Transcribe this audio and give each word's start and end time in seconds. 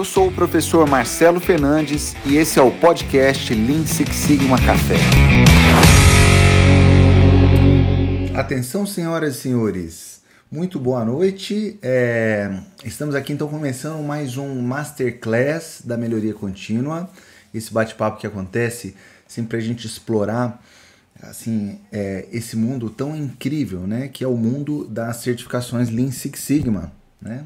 Eu 0.00 0.04
sou 0.06 0.28
o 0.28 0.32
professor 0.32 0.88
Marcelo 0.88 1.38
Fernandes 1.38 2.16
e 2.24 2.38
esse 2.38 2.58
é 2.58 2.62
o 2.62 2.70
podcast 2.70 3.54
Lean 3.54 3.84
Six 3.84 4.16
Sigma 4.16 4.56
Café. 4.56 4.94
Atenção, 8.34 8.86
senhoras 8.86 9.36
e 9.36 9.40
senhores. 9.42 10.22
Muito 10.50 10.80
boa 10.80 11.04
noite. 11.04 11.78
É... 11.82 12.50
Estamos 12.82 13.14
aqui 13.14 13.34
então 13.34 13.46
começando 13.46 14.02
mais 14.02 14.38
um 14.38 14.62
Masterclass 14.62 15.82
da 15.84 15.98
Melhoria 15.98 16.32
Contínua. 16.32 17.10
Esse 17.52 17.70
bate-papo 17.70 18.18
que 18.18 18.26
acontece 18.26 18.96
sempre 19.28 19.58
a 19.58 19.60
gente 19.60 19.86
explorar 19.86 20.64
assim 21.20 21.78
é, 21.92 22.26
esse 22.32 22.56
mundo 22.56 22.88
tão 22.88 23.14
incrível, 23.14 23.80
né? 23.80 24.08
Que 24.08 24.24
é 24.24 24.26
o 24.26 24.34
mundo 24.34 24.86
das 24.86 25.18
certificações 25.18 25.90
Lean 25.90 26.10
Six 26.10 26.40
Sigma, 26.40 26.90
né? 27.20 27.44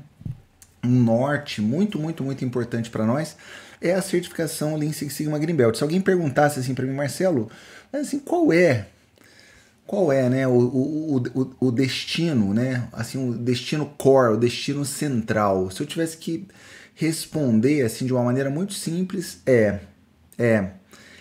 Um 0.85 1.03
norte 1.03 1.61
muito, 1.61 1.99
muito, 1.99 2.23
muito 2.23 2.45
importante 2.45 2.91
para 2.91 3.07
nós 3.07 3.37
é 3.81 3.93
a 3.93 4.03
certificação 4.03 4.77
Lean 4.77 4.93
Six 4.93 5.13
Sigma 5.13 5.39
Green 5.39 5.55
Belt. 5.55 5.77
Se 5.77 5.83
alguém 5.83 6.01
perguntasse 6.01 6.59
assim 6.59 6.75
para 6.75 6.87
mim, 6.87 6.95
Marcelo, 6.95 7.51
assim, 7.93 8.19
qual 8.19 8.53
é 8.53 8.87
qual 9.87 10.11
é 10.11 10.29
né, 10.31 10.49
o, 10.49 10.53
o, 10.53 11.17
o, 11.35 11.57
o, 11.61 11.71
destino, 11.71 12.55
né? 12.55 12.89
Assim, 12.93 13.31
o 13.31 13.35
destino 13.35 13.85
core, 13.99 14.33
o 14.35 14.37
destino 14.37 14.85
central. 14.85 15.71
Se 15.71 15.83
eu 15.83 15.87
tivesse 15.87 16.17
que 16.17 16.49
responder 16.95 17.83
assim 17.83 18.07
de 18.07 18.13
uma 18.13 18.23
maneira 18.23 18.49
muito 18.49 18.73
simples, 18.73 19.43
é 19.45 19.81
é 20.39 20.71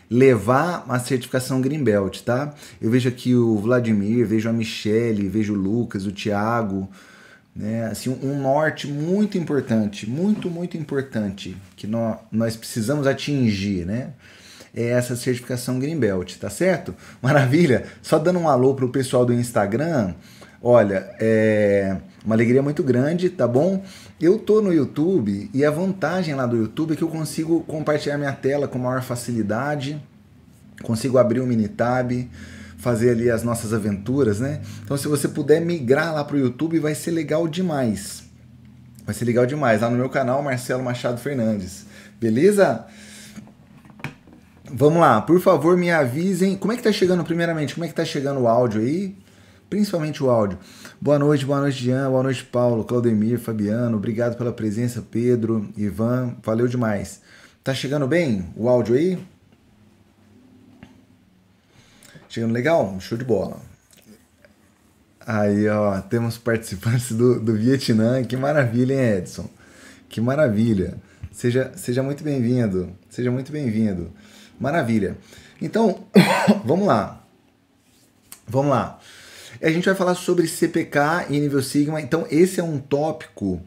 levar 0.09 0.85
a 0.87 0.99
certificação 0.99 1.59
Greenbelt, 1.59 2.21
tá? 2.21 2.53
Eu 2.81 2.89
vejo 2.89 3.09
aqui 3.09 3.35
o 3.35 3.57
Vladimir, 3.57 4.25
vejo 4.25 4.47
a 4.47 4.53
Michele, 4.53 5.27
vejo 5.27 5.53
o 5.53 5.57
Lucas, 5.57 6.05
o 6.05 6.11
Thiago, 6.11 6.89
né? 7.55 7.85
Assim, 7.85 8.09
um 8.09 8.41
norte 8.41 8.87
muito 8.87 9.37
importante, 9.37 10.09
muito, 10.09 10.49
muito 10.49 10.75
importante 10.77 11.55
que 11.75 11.85
nós, 11.85 12.17
nós 12.31 12.55
precisamos 12.55 13.05
atingir, 13.05 13.85
né? 13.85 14.13
É 14.75 14.89
essa 14.89 15.15
certificação 15.15 15.77
Greenbelt, 15.77 16.37
tá 16.37 16.49
certo? 16.49 16.95
Maravilha! 17.21 17.85
Só 18.01 18.17
dando 18.17 18.39
um 18.39 18.49
alô 18.49 18.73
pro 18.73 18.89
pessoal 18.89 19.23
do 19.25 19.33
Instagram, 19.33 20.15
olha, 20.61 21.09
é 21.19 21.97
uma 22.25 22.35
alegria 22.35 22.63
muito 22.63 22.81
grande, 22.81 23.29
tá 23.29 23.47
bom? 23.47 23.83
Eu 24.19 24.39
tô 24.39 24.61
no 24.61 24.73
YouTube 24.73 25.49
e 25.53 25.63
a 25.63 25.69
vantagem 25.69 26.33
lá 26.33 26.45
do 26.45 26.55
YouTube 26.55 26.93
é 26.93 26.95
que 26.95 27.03
eu 27.03 27.09
consigo 27.09 27.61
compartilhar 27.61 28.17
minha 28.17 28.31
tela 28.31 28.67
com 28.67 28.79
maior 28.79 29.03
facilidade, 29.03 30.01
consigo 30.81 31.17
abrir 31.17 31.39
o 31.39 31.45
Minitab, 31.45 32.29
fazer 32.83 33.11
ali 33.11 33.31
as 33.31 33.43
nossas 33.43 33.73
aventuras, 33.73 34.41
né? 34.41 34.61
Então 34.83 34.97
se 34.97 35.07
você 35.07 35.29
puder 35.29 35.61
migrar 35.61 36.13
lá 36.13 36.21
pro 36.23 36.37
YouTube 36.37 36.79
vai 36.79 36.93
ser 36.93 37.11
legal 37.11 37.47
demais. 37.47 38.23
Vai 39.05 39.15
ser 39.15 39.23
legal 39.23 39.45
demais 39.45 39.81
lá 39.81 39.89
no 39.89 39.95
meu 39.95 40.09
canal 40.09 40.43
Marcelo 40.43 40.83
Machado 40.83 41.17
Fernandes. 41.17 41.85
Beleza? 42.19 42.85
Vamos 44.69 44.99
lá, 44.99 45.21
por 45.21 45.39
favor, 45.39 45.77
me 45.77 45.91
avisem. 45.91 46.57
Como 46.57 46.73
é 46.73 46.75
que 46.75 46.83
tá 46.83 46.91
chegando 46.91 47.23
primeiramente? 47.23 47.73
Como 47.73 47.85
é 47.85 47.87
que 47.87 47.93
tá 47.93 48.03
chegando 48.03 48.41
o 48.41 48.47
áudio 48.49 48.81
aí? 48.81 49.15
Principalmente 49.69 50.21
o 50.21 50.29
áudio. 50.29 50.59
Boa 50.99 51.17
noite, 51.17 51.45
boa 51.45 51.61
noite, 51.61 51.85
Jean, 51.85 52.09
boa 52.09 52.23
noite, 52.23 52.43
Paulo, 52.43 52.83
Claudemir, 52.83 53.39
Fabiano, 53.39 53.95
obrigado 53.95 54.37
pela 54.37 54.51
presença, 54.51 55.01
Pedro, 55.09 55.69
Ivan, 55.77 56.35
valeu 56.43 56.67
demais. 56.67 57.21
Tá 57.63 57.73
chegando 57.73 58.07
bem 58.07 58.45
o 58.55 58.67
áudio 58.67 58.95
aí? 58.95 59.32
Chegando 62.33 62.51
legal? 62.51 62.99
Show 62.99 63.15
de 63.15 63.23
bola. 63.23 63.61
Aí, 65.19 65.69
ó, 65.69 66.01
temos 66.01 66.35
participantes 66.35 67.11
do, 67.11 67.39
do 67.39 67.53
Vietnã, 67.53 68.23
que 68.23 68.35
maravilha, 68.35 68.95
hein, 68.95 69.17
Edson? 69.19 69.47
Que 70.09 70.19
maravilha. 70.19 70.95
Seja, 71.31 71.71
seja 71.75 72.01
muito 72.01 72.23
bem-vindo, 72.23 72.91
seja 73.07 73.29
muito 73.29 73.51
bem-vindo. 73.51 74.11
Maravilha. 74.59 75.15
Então, 75.61 76.07
vamos 76.65 76.87
lá. 76.87 77.23
Vamos 78.47 78.71
lá. 78.71 78.99
A 79.61 79.69
gente 79.69 79.85
vai 79.85 79.93
falar 79.93 80.15
sobre 80.15 80.47
CPK 80.47 81.27
e 81.29 81.39
nível 81.39 81.61
Sigma. 81.61 82.01
Então, 82.01 82.25
esse 82.31 82.59
é 82.59 82.63
um 82.63 82.79
tópico 82.79 83.61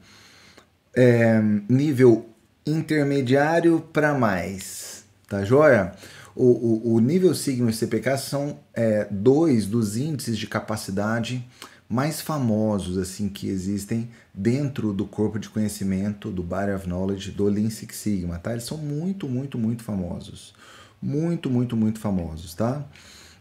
é, 0.92 1.40
nível 1.68 2.28
intermediário 2.66 3.78
para 3.92 4.12
mais. 4.12 5.04
Tá 5.28 5.44
joia? 5.44 5.94
O, 6.36 6.44
o, 6.44 6.94
o, 6.94 7.00
nível 7.00 7.34
Sigma 7.34 7.70
e 7.70 7.72
CPK 7.72 8.18
são 8.18 8.58
é, 8.74 9.08
dois 9.10 9.66
dos 9.66 9.96
índices 9.96 10.36
de 10.36 10.46
capacidade 10.46 11.44
mais 11.88 12.20
famosos 12.20 12.98
assim 12.98 13.28
que 13.28 13.48
existem 13.48 14.10
dentro 14.34 14.92
do 14.92 15.06
corpo 15.06 15.38
de 15.38 15.48
conhecimento 15.48 16.30
do 16.30 16.42
Body 16.42 16.72
of 16.72 16.86
Knowledge 16.86 17.30
do 17.30 17.44
Lean 17.46 17.70
Six 17.70 17.96
Sigma, 17.96 18.38
tá? 18.38 18.52
Eles 18.52 18.64
são 18.64 18.76
muito, 18.76 19.26
muito, 19.28 19.56
muito 19.56 19.82
famosos, 19.82 20.54
muito, 21.00 21.48
muito, 21.48 21.74
muito 21.74 21.98
famosos, 21.98 22.54
tá? 22.54 22.84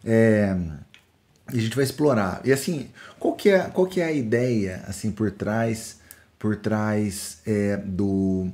É, 0.04 0.56
e 1.52 1.58
a 1.58 1.62
gente 1.62 1.76
vai 1.76 1.84
explorar. 1.84 2.42
E 2.46 2.54
assim, 2.54 2.90
qual 3.20 3.36
que 3.36 3.50
é, 3.50 3.60
qual 3.64 3.88
que 3.88 4.00
é 4.00 4.06
a 4.06 4.12
ideia 4.12 4.84
assim 4.88 5.12
por 5.12 5.32
trás 5.32 6.00
por 6.38 6.56
trás 6.56 7.40
é, 7.46 7.78
do, 7.78 8.48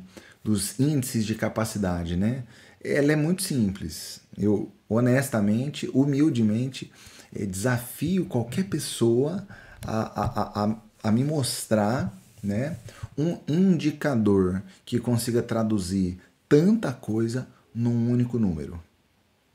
dos 0.44 0.80
índices 0.80 1.26
de 1.26 1.36
capacidade, 1.36 2.16
né? 2.16 2.44
Ela 2.84 3.14
é 3.14 3.16
muito 3.16 3.44
simples. 3.44 4.22
Eu 4.38 4.72
honestamente, 4.90 5.90
humildemente, 5.94 6.92
é, 7.34 7.46
desafio 7.46 8.26
qualquer 8.26 8.66
pessoa 8.66 9.48
a, 9.86 10.22
a, 10.22 10.66
a, 10.66 10.76
a 11.04 11.12
me 11.12 11.24
mostrar 11.24 12.14
né, 12.44 12.76
um 13.18 13.38
indicador 13.48 14.62
que 14.84 15.00
consiga 15.00 15.42
traduzir 15.42 16.20
tanta 16.50 16.92
coisa 16.92 17.48
num 17.74 18.12
único 18.12 18.38
número, 18.38 18.82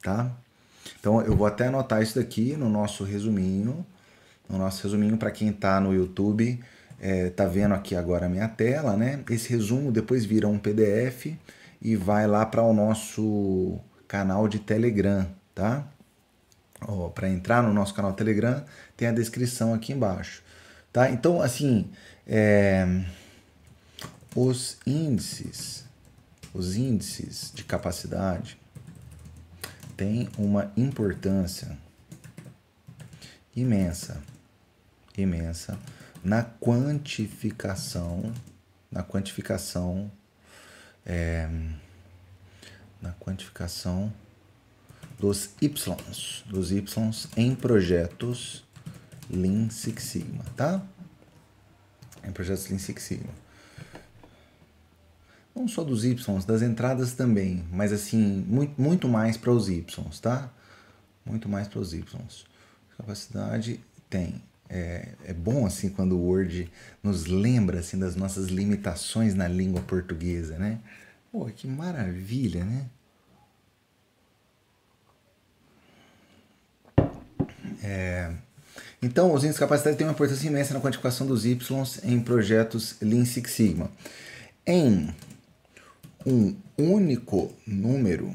tá? 0.03 0.31
Então 0.98 1.20
eu 1.20 1.36
vou 1.36 1.47
até 1.47 1.66
anotar 1.66 2.03
isso 2.03 2.19
daqui 2.19 2.56
no 2.56 2.69
nosso 2.69 3.04
resuminho. 3.04 3.84
No 4.48 4.59
nosso 4.59 4.82
resuminho, 4.84 5.16
para 5.19 5.32
quem 5.32 5.48
está 5.48 5.81
no 5.81 5.92
YouTube, 5.92 6.59
é, 7.00 7.31
tá 7.31 7.44
vendo 7.47 7.75
aqui 7.75 7.97
agora 7.97 8.26
a 8.26 8.28
minha 8.28 8.48
tela, 8.48 8.97
né? 8.97 9.22
Esse 9.28 9.50
resumo 9.50 9.91
depois 9.91 10.25
vira 10.25 10.48
um 10.48 10.59
PDF 10.59 11.36
e 11.81 11.97
vai 11.97 12.26
lá 12.26 12.44
para 12.47 12.62
o 12.62 12.72
nosso 12.72 13.78
canal 14.09 14.48
de 14.48 14.59
Telegram, 14.59 15.26
tá? 15.54 15.87
Para 17.14 17.28
entrar 17.28 17.62
no 17.62 17.72
nosso 17.72 17.94
canal 17.94 18.12
Telegram, 18.12 18.64
tem 18.97 19.09
a 19.09 19.12
descrição 19.12 19.75
aqui 19.75 19.92
embaixo, 19.92 20.42
tá? 20.92 21.10
Então, 21.10 21.41
assim, 21.41 21.91
é, 22.26 22.86
os 24.34 24.78
índices, 24.86 25.84
os 26.53 26.76
índices 26.76 27.50
de 27.54 27.65
capacidade, 27.65 28.59
tem 29.97 30.28
uma 30.36 30.70
importância 30.76 31.78
imensa, 33.54 34.22
imensa 35.16 35.78
na 36.22 36.44
quantificação, 36.44 38.32
na 38.91 39.03
quantificação, 39.03 40.10
é, 41.06 41.48
na 43.00 43.12
quantificação 43.12 44.12
dos 45.18 45.50
Ys, 45.62 46.44
dos 46.46 46.70
Ys 46.72 47.28
em 47.36 47.54
projetos 47.54 48.64
Lean 49.30 49.70
Six 49.70 50.02
Sigma, 50.02 50.44
tá? 50.56 50.82
Em 52.22 52.32
projetos 52.32 52.68
Lean 52.68 52.78
Six 52.78 53.02
Sigma 53.02 53.46
não 55.56 55.66
só 55.66 55.82
dos 55.82 56.04
Y, 56.04 56.44
das 56.46 56.60
entradas 56.60 57.14
também, 57.14 57.64
mas 57.72 57.90
assim, 57.90 58.44
muito, 58.46 58.80
muito 58.80 59.08
mais 59.08 59.38
para 59.38 59.50
os 59.50 59.70
Y, 59.70 60.04
tá? 60.20 60.52
Muito 61.24 61.48
mais 61.48 61.66
para 61.66 61.80
os 61.80 61.94
Y. 61.94 62.04
Capacidade 62.98 63.80
tem. 64.10 64.42
É, 64.69 65.10
é 65.25 65.32
bom 65.32 65.65
assim 65.65 65.88
quando 65.88 66.16
o 66.16 66.25
Word 66.25 66.71
nos 67.03 67.27
lembra 67.27 67.81
assim 67.81 67.99
das 67.99 68.16
nossas 68.16 68.49
limitações 68.49 69.34
na 69.34 69.47
língua 69.47 69.80
portuguesa, 69.83 70.59
né? 70.59 70.80
Pô, 71.30 71.45
que 71.47 71.66
maravilha, 71.66 72.65
né? 72.65 72.86
É, 77.83 78.33
então, 79.03 79.33
os 79.33 79.45
índices 79.45 79.57
de 79.57 79.60
capacidade 79.60 79.97
têm 79.97 80.07
uma 80.07 80.13
importância 80.13 80.48
imensa 80.48 80.74
na 80.74 80.80
quantificação 80.80 81.27
dos 81.27 81.45
Y 81.45 82.01
em 82.03 82.21
projetos 82.21 82.97
Lean 83.01 83.24
Six 83.24 83.51
Sigma. 83.51 83.91
Em 84.66 85.15
um 86.27 86.57
único 86.77 87.53
número, 87.66 88.34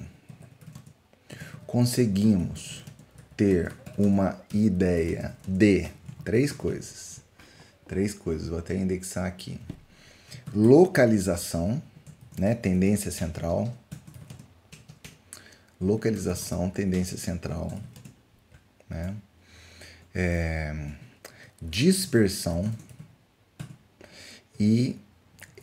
conseguimos 1.65 2.85
ter 3.35 3.73
uma 3.97 4.39
ideia 4.53 5.35
de 5.47 5.89
três 6.23 6.51
coisas. 6.51 7.21
Três 7.87 8.13
coisas, 8.13 8.47
vou 8.47 8.59
até 8.59 8.75
indexar 8.75 9.25
aqui. 9.25 9.59
Localização, 10.53 11.81
né, 12.37 12.53
tendência 12.55 13.11
central. 13.11 13.73
Localização, 15.79 16.69
tendência 16.69 17.17
central, 17.17 17.79
né? 18.87 19.15
É, 20.13 20.91
dispersão 21.61 22.69
e 24.59 24.99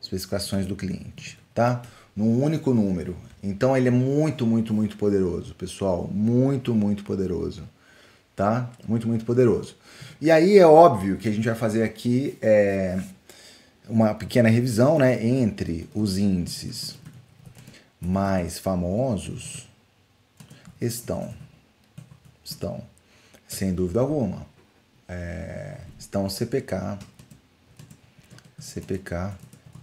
especificações 0.00 0.66
do 0.66 0.76
cliente, 0.76 1.38
tá? 1.54 1.82
Num 2.16 2.42
único 2.42 2.72
número. 2.72 3.14
Então 3.42 3.76
ele 3.76 3.88
é 3.88 3.90
muito, 3.90 4.46
muito, 4.46 4.72
muito 4.72 4.96
poderoso, 4.96 5.54
pessoal, 5.54 6.08
muito, 6.10 6.74
muito 6.74 7.04
poderoso, 7.04 7.62
tá? 8.34 8.70
Muito, 8.88 9.06
muito 9.06 9.24
poderoso. 9.24 9.76
E 10.20 10.30
aí 10.30 10.56
é 10.56 10.66
óbvio 10.66 11.18
que 11.18 11.28
a 11.28 11.32
gente 11.32 11.46
vai 11.46 11.54
fazer 11.54 11.82
aqui 11.82 12.38
é, 12.40 12.98
uma 13.88 14.14
pequena 14.14 14.48
revisão, 14.48 14.98
né, 14.98 15.24
entre 15.24 15.88
os 15.94 16.16
índices 16.16 16.96
mais 18.00 18.58
famosos 18.58 19.68
estão, 20.80 21.34
estão, 22.44 22.82
sem 23.48 23.74
dúvida 23.74 24.00
alguma, 24.00 24.46
é, 25.08 25.78
estão 25.98 26.28
CPK, 26.28 26.98
CPK 28.58 29.34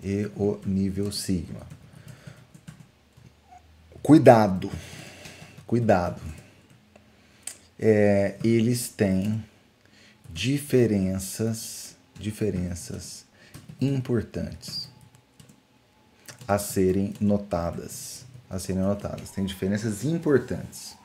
e 0.04 0.30
o 0.36 0.60
nível 0.66 1.12
sigma. 1.12 1.73
Cuidado, 4.04 4.70
cuidado. 5.66 6.22
É, 7.80 8.36
eles 8.44 8.90
têm 8.90 9.42
diferenças, 10.30 11.96
diferenças 12.20 13.24
importantes 13.80 14.90
a 16.46 16.60
serem 16.60 17.14
notadas, 17.22 18.26
a 18.50 18.60
serem 18.60 18.82
notadas. 18.82 19.32
Tem 19.32 19.46
diferenças 19.46 20.04
importantes, 20.04 20.98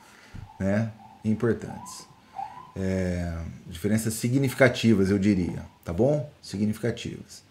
né? 0.58 0.90
Importantes. 1.24 2.04
É, 2.74 3.32
diferenças 3.68 4.14
significativas, 4.14 5.08
eu 5.08 5.20
diria, 5.20 5.64
tá 5.84 5.92
bom? 5.92 6.28
Significativas. 6.42 7.44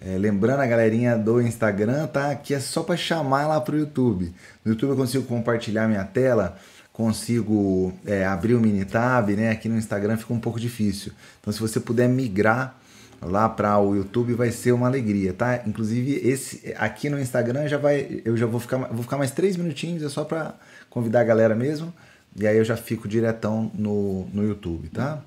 É, 0.00 0.18
lembrando 0.18 0.60
a 0.60 0.66
galerinha 0.66 1.16
do 1.16 1.40
Instagram, 1.40 2.06
tá? 2.08 2.34
Que 2.34 2.54
é 2.54 2.60
só 2.60 2.82
para 2.82 2.96
chamar 2.96 3.46
lá 3.46 3.60
pro 3.60 3.78
YouTube. 3.78 4.34
No 4.64 4.72
YouTube 4.72 4.90
eu 4.90 4.96
consigo 4.96 5.24
compartilhar 5.24 5.88
minha 5.88 6.04
tela, 6.04 6.58
consigo 6.92 7.92
é, 8.04 8.24
abrir 8.24 8.54
o 8.54 8.60
Minitab, 8.60 9.34
né? 9.34 9.50
Aqui 9.50 9.68
no 9.68 9.78
Instagram 9.78 10.16
fica 10.16 10.34
um 10.34 10.40
pouco 10.40 10.60
difícil. 10.60 11.12
Então, 11.40 11.52
se 11.52 11.60
você 11.60 11.80
puder 11.80 12.08
migrar 12.08 12.76
lá 13.24 13.48
para 13.48 13.78
o 13.78 13.94
YouTube 13.94 14.34
vai 14.34 14.50
ser 14.50 14.72
uma 14.72 14.86
alegria, 14.86 15.32
tá? 15.32 15.62
Inclusive 15.66 16.20
esse 16.28 16.74
aqui 16.76 17.08
no 17.08 17.18
Instagram 17.18 17.66
já 17.68 17.78
vai, 17.78 18.20
eu 18.24 18.36
já 18.36 18.46
vou 18.46 18.60
ficar, 18.60 18.78
vou 18.92 19.02
ficar 19.02 19.16
mais 19.16 19.30
três 19.30 19.56
minutinhos, 19.56 20.02
é 20.02 20.08
só 20.08 20.24
para 20.24 20.54
convidar 20.90 21.20
a 21.20 21.24
galera 21.24 21.54
mesmo, 21.54 21.92
e 22.36 22.46
aí 22.46 22.56
eu 22.56 22.64
já 22.64 22.76
fico 22.76 23.08
diretão 23.08 23.70
no, 23.74 24.26
no 24.32 24.46
YouTube, 24.46 24.88
tá? 24.88 25.22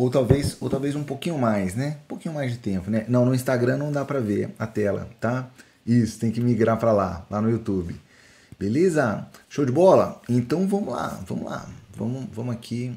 Ou 0.00 0.10
talvez, 0.10 0.56
ou 0.60 0.70
talvez 0.70 0.94
um 0.94 1.04
pouquinho 1.04 1.38
mais, 1.38 1.74
né? 1.74 1.98
Um 2.04 2.08
pouquinho 2.08 2.34
mais 2.34 2.52
de 2.52 2.58
tempo, 2.58 2.90
né? 2.90 3.04
Não, 3.08 3.24
no 3.24 3.34
Instagram 3.34 3.76
não 3.76 3.92
dá 3.92 4.04
para 4.04 4.20
ver 4.20 4.54
a 4.58 4.66
tela, 4.66 5.08
tá? 5.20 5.48
Isso, 5.84 6.18
tem 6.18 6.30
que 6.30 6.40
migrar 6.40 6.78
para 6.78 6.92
lá, 6.92 7.26
lá 7.30 7.40
no 7.40 7.50
YouTube. 7.50 7.94
Beleza? 8.58 9.26
Show 9.48 9.64
de 9.64 9.72
bola? 9.72 10.20
Então 10.28 10.66
vamos 10.66 10.92
lá, 10.92 11.20
vamos 11.26 11.44
lá 11.44 11.68
vamos, 12.00 12.26
vamos 12.32 12.54
aqui, 12.54 12.96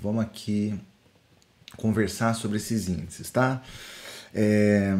vamos 0.00 0.22
aqui 0.22 0.78
conversar 1.76 2.34
sobre 2.34 2.56
esses 2.56 2.88
índices, 2.88 3.30
tá? 3.30 3.62
É, 4.34 4.94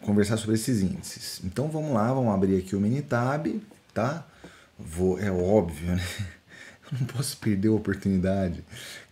conversar 0.00 0.38
sobre 0.38 0.54
esses 0.54 0.80
índices. 0.80 1.42
Então 1.44 1.68
vamos 1.68 1.92
lá, 1.92 2.12
vamos 2.12 2.32
abrir 2.32 2.58
aqui 2.58 2.74
o 2.74 2.80
Minitab, 2.80 3.60
tá? 3.92 4.26
Vou, 4.78 5.18
é 5.18 5.30
óbvio, 5.30 5.94
né? 5.94 6.02
Eu 6.90 6.98
não 7.00 7.06
posso 7.06 7.36
perder 7.36 7.68
a 7.68 7.72
oportunidade. 7.72 8.64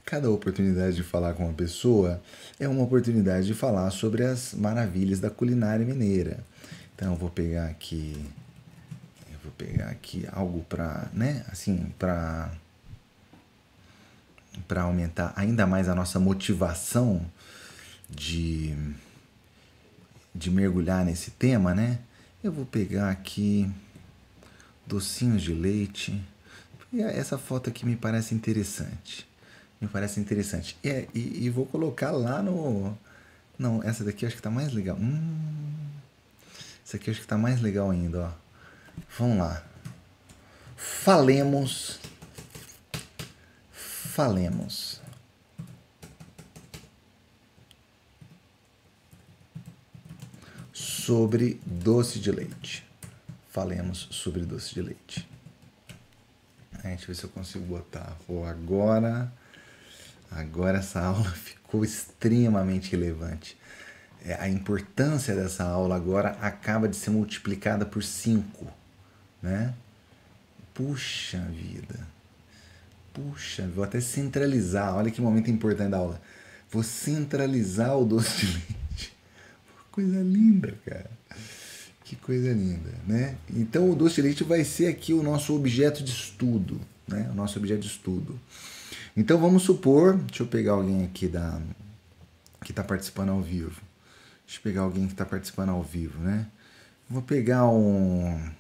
Cada 0.04 0.30
oportunidade 0.30 0.96
de 0.96 1.02
falar 1.02 1.32
com 1.34 1.44
uma 1.44 1.54
pessoa 1.54 2.22
é 2.60 2.68
uma 2.68 2.82
oportunidade 2.82 3.46
de 3.46 3.54
falar 3.54 3.90
sobre 3.90 4.22
as 4.22 4.52
maravilhas 4.52 5.18
da 5.18 5.30
culinária 5.30 5.84
mineira. 5.84 6.44
Então 6.94 7.12
eu 7.12 7.18
vou 7.18 7.30
pegar 7.30 7.66
aqui, 7.66 8.14
eu 9.32 9.38
vou 9.42 9.52
pegar 9.52 9.88
aqui 9.88 10.26
algo 10.30 10.62
para, 10.68 11.08
né? 11.12 11.44
Assim, 11.50 11.92
para 11.98 12.52
para 14.68 14.82
aumentar 14.82 15.32
ainda 15.36 15.66
mais 15.66 15.88
a 15.88 15.94
nossa 15.94 16.20
motivação 16.20 17.24
de, 18.08 18.74
de 20.34 20.50
mergulhar 20.50 21.04
nesse 21.04 21.32
tema, 21.32 21.74
né? 21.74 21.98
Eu 22.42 22.52
vou 22.52 22.64
pegar 22.64 23.10
aqui 23.10 23.70
docinhos 24.86 25.42
de 25.42 25.52
leite. 25.52 26.22
Essa 26.92 27.36
foto 27.36 27.70
aqui 27.70 27.84
me 27.84 27.96
parece 27.96 28.34
interessante. 28.34 29.26
Me 29.84 29.88
parece 29.88 30.18
interessante. 30.18 30.76
E, 30.82 31.08
e, 31.14 31.44
e 31.44 31.50
vou 31.50 31.66
colocar 31.66 32.10
lá 32.10 32.42
no. 32.42 32.96
Não, 33.58 33.82
essa 33.82 34.02
daqui 34.02 34.24
eu 34.24 34.28
acho 34.28 34.36
que 34.36 34.42
tá 34.42 34.50
mais 34.50 34.72
legal. 34.72 34.96
Hum, 34.96 35.74
essa 36.84 36.96
aqui 36.96 37.08
eu 37.08 37.12
acho 37.12 37.20
que 37.20 37.26
tá 37.26 37.38
mais 37.38 37.60
legal 37.60 37.90
ainda, 37.90 38.26
ó. 38.26 38.30
Vamos 39.18 39.38
lá. 39.38 39.62
Falemos 40.76 42.00
falemos. 44.14 45.00
Sobre 50.72 51.60
doce 51.66 52.20
de 52.20 52.30
leite. 52.30 52.86
Falemos 53.50 54.06
sobre 54.12 54.42
doce 54.42 54.72
de 54.72 54.82
leite. 54.82 55.28
A 56.84 56.88
gente 56.88 57.06
ver 57.08 57.16
se 57.16 57.24
eu 57.24 57.30
consigo 57.30 57.64
botar. 57.64 58.16
Pô, 58.26 58.44
agora, 58.44 59.32
agora 60.34 60.78
essa 60.78 61.00
aula 61.00 61.30
ficou 61.32 61.84
extremamente 61.84 62.90
relevante. 62.92 63.56
É, 64.24 64.34
a 64.34 64.48
importância 64.48 65.34
dessa 65.34 65.64
aula 65.64 65.96
agora 65.96 66.30
acaba 66.40 66.88
de 66.88 66.96
ser 66.96 67.10
multiplicada 67.10 67.84
por 67.84 68.02
5, 68.02 68.66
né? 69.42 69.74
Puxa 70.72 71.38
vida. 71.50 72.00
Puxa, 73.12 73.68
vou 73.74 73.84
até 73.84 74.00
centralizar. 74.00 74.96
Olha 74.96 75.10
que 75.10 75.20
momento 75.20 75.50
importante 75.50 75.90
da 75.90 75.98
aula. 75.98 76.20
Vou 76.70 76.82
centralizar 76.82 77.96
o 77.96 78.04
doce 78.04 78.46
de 78.46 78.46
leite. 78.52 79.12
Coisa 79.92 80.20
linda, 80.20 80.74
cara. 80.84 81.10
Que 82.04 82.16
coisa 82.16 82.52
linda, 82.52 82.90
né? 83.06 83.36
Então 83.48 83.90
o 83.90 83.94
doce 83.94 84.16
de 84.16 84.22
leite 84.22 84.42
vai 84.42 84.64
ser 84.64 84.88
aqui 84.88 85.12
o 85.12 85.22
nosso 85.22 85.54
objeto 85.54 86.02
de 86.02 86.10
estudo, 86.10 86.80
né? 87.06 87.30
O 87.30 87.34
nosso 87.34 87.58
objeto 87.58 87.80
de 87.80 87.86
estudo. 87.86 88.38
Então 89.16 89.38
vamos 89.38 89.62
supor, 89.62 90.16
deixa 90.16 90.42
eu 90.42 90.46
pegar 90.46 90.72
alguém 90.72 91.04
aqui 91.04 91.28
da 91.28 91.60
que 92.64 92.72
está 92.72 92.82
participando 92.82 93.30
ao 93.30 93.40
vivo. 93.40 93.80
Deixa 94.46 94.58
eu 94.58 94.62
pegar 94.62 94.82
alguém 94.82 95.06
que 95.06 95.12
está 95.12 95.24
participando 95.24 95.70
ao 95.70 95.82
vivo, 95.82 96.18
né? 96.18 96.46
Vou 97.08 97.22
pegar 97.22 97.66
um 97.68 98.50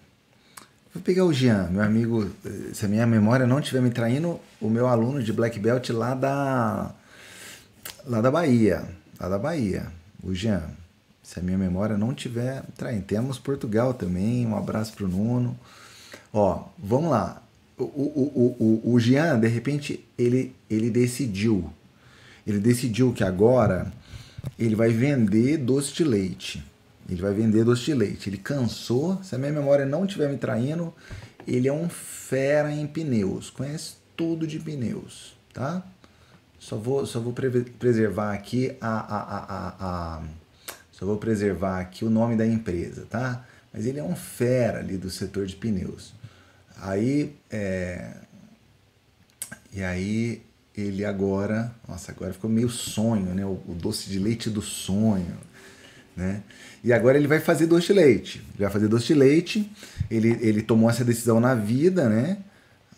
Vou 0.94 1.02
pegar 1.02 1.24
o 1.24 1.32
Jean, 1.32 1.68
meu 1.72 1.82
amigo, 1.82 2.30
se 2.72 2.86
a 2.86 2.88
minha 2.88 3.04
memória 3.04 3.48
não 3.48 3.58
estiver 3.58 3.82
me 3.82 3.90
traindo, 3.90 4.38
o 4.60 4.70
meu 4.70 4.86
aluno 4.86 5.20
de 5.20 5.32
Black 5.32 5.58
Belt 5.58 5.90
lá 5.90 6.14
da 6.14 6.94
lá 8.06 8.20
da 8.20 8.30
Bahia, 8.30 8.84
lá 9.18 9.28
da 9.28 9.36
Bahia, 9.36 9.90
o 10.22 10.32
Jean. 10.32 10.62
Se 11.20 11.40
a 11.40 11.42
minha 11.42 11.58
memória 11.58 11.98
não 11.98 12.12
estiver 12.12 12.62
traindo. 12.76 13.02
Temos 13.06 13.40
Portugal 13.40 13.92
também, 13.92 14.46
um 14.46 14.56
abraço 14.56 14.92
pro 14.92 15.08
Nuno. 15.08 15.58
Ó, 16.32 16.64
vamos 16.78 17.10
lá. 17.10 17.42
O, 17.76 17.82
o, 17.82 18.56
o, 18.58 18.92
o, 18.92 19.00
Jean, 19.00 19.38
de 19.38 19.48
repente, 19.48 20.04
ele, 20.16 20.54
ele 20.70 20.90
decidiu. 20.90 21.72
Ele 22.46 22.60
decidiu 22.60 23.12
que 23.12 23.24
agora 23.24 23.92
ele 24.58 24.76
vai 24.76 24.90
vender 24.90 25.58
doce 25.58 25.92
de 25.92 26.04
leite. 26.04 26.64
Ele 27.08 27.20
vai 27.20 27.34
vender 27.34 27.64
doce 27.64 27.84
de 27.84 27.94
leite. 27.94 28.30
Ele 28.30 28.38
cansou, 28.38 29.20
se 29.22 29.34
a 29.34 29.38
minha 29.38 29.52
memória 29.52 29.84
não 29.84 30.04
estiver 30.04 30.28
me 30.28 30.36
traindo, 30.36 30.94
ele 31.46 31.68
é 31.68 31.72
um 31.72 31.88
fera 31.88 32.72
em 32.72 32.86
pneus, 32.86 33.50
conhece 33.50 33.94
tudo 34.16 34.46
de 34.46 34.58
pneus, 34.58 35.36
tá? 35.52 35.82
Só 36.58 36.76
vou, 36.76 37.04
só 37.04 37.20
vou 37.20 37.32
pre 37.32 37.50
preservar 37.78 38.32
aqui 38.32 38.74
a, 38.80 38.88
a, 38.88 39.18
a, 39.18 39.74
a, 39.80 40.22
só 40.90 41.04
vou 41.04 41.18
preservar 41.18 41.80
aqui 41.80 42.04
o 42.04 42.10
nome 42.10 42.36
da 42.36 42.46
empresa, 42.46 43.06
tá? 43.10 43.44
Mas 43.72 43.84
ele 43.84 43.98
é 43.98 44.02
um 44.02 44.16
fera 44.16 44.78
ali 44.78 44.96
do 44.96 45.10
setor 45.10 45.46
de 45.46 45.56
pneus. 45.56 46.14
Aí, 46.76 47.34
é, 47.50 48.14
e 49.72 49.82
aí 49.82 50.42
ele 50.76 51.04
agora, 51.04 51.72
nossa, 51.88 52.12
agora 52.12 52.32
ficou 52.32 52.50
meio 52.50 52.68
sonho, 52.68 53.34
né? 53.34 53.44
O, 53.44 53.60
o 53.66 53.74
doce 53.74 54.10
de 54.10 54.18
leite 54.18 54.50
do 54.50 54.60
sonho 54.60 55.38
né? 56.16 56.42
E 56.82 56.92
agora 56.92 57.16
ele 57.16 57.26
vai 57.26 57.40
fazer 57.40 57.66
doce 57.66 57.88
de 57.88 57.92
leite. 57.94 58.38
Ele 58.54 58.64
vai 58.64 58.70
fazer 58.70 58.88
doce 58.88 59.06
de 59.06 59.14
leite. 59.14 59.70
Ele, 60.10 60.38
ele 60.40 60.62
tomou 60.62 60.88
essa 60.88 61.04
decisão 61.04 61.40
na 61.40 61.54
vida, 61.54 62.08
né? 62.08 62.38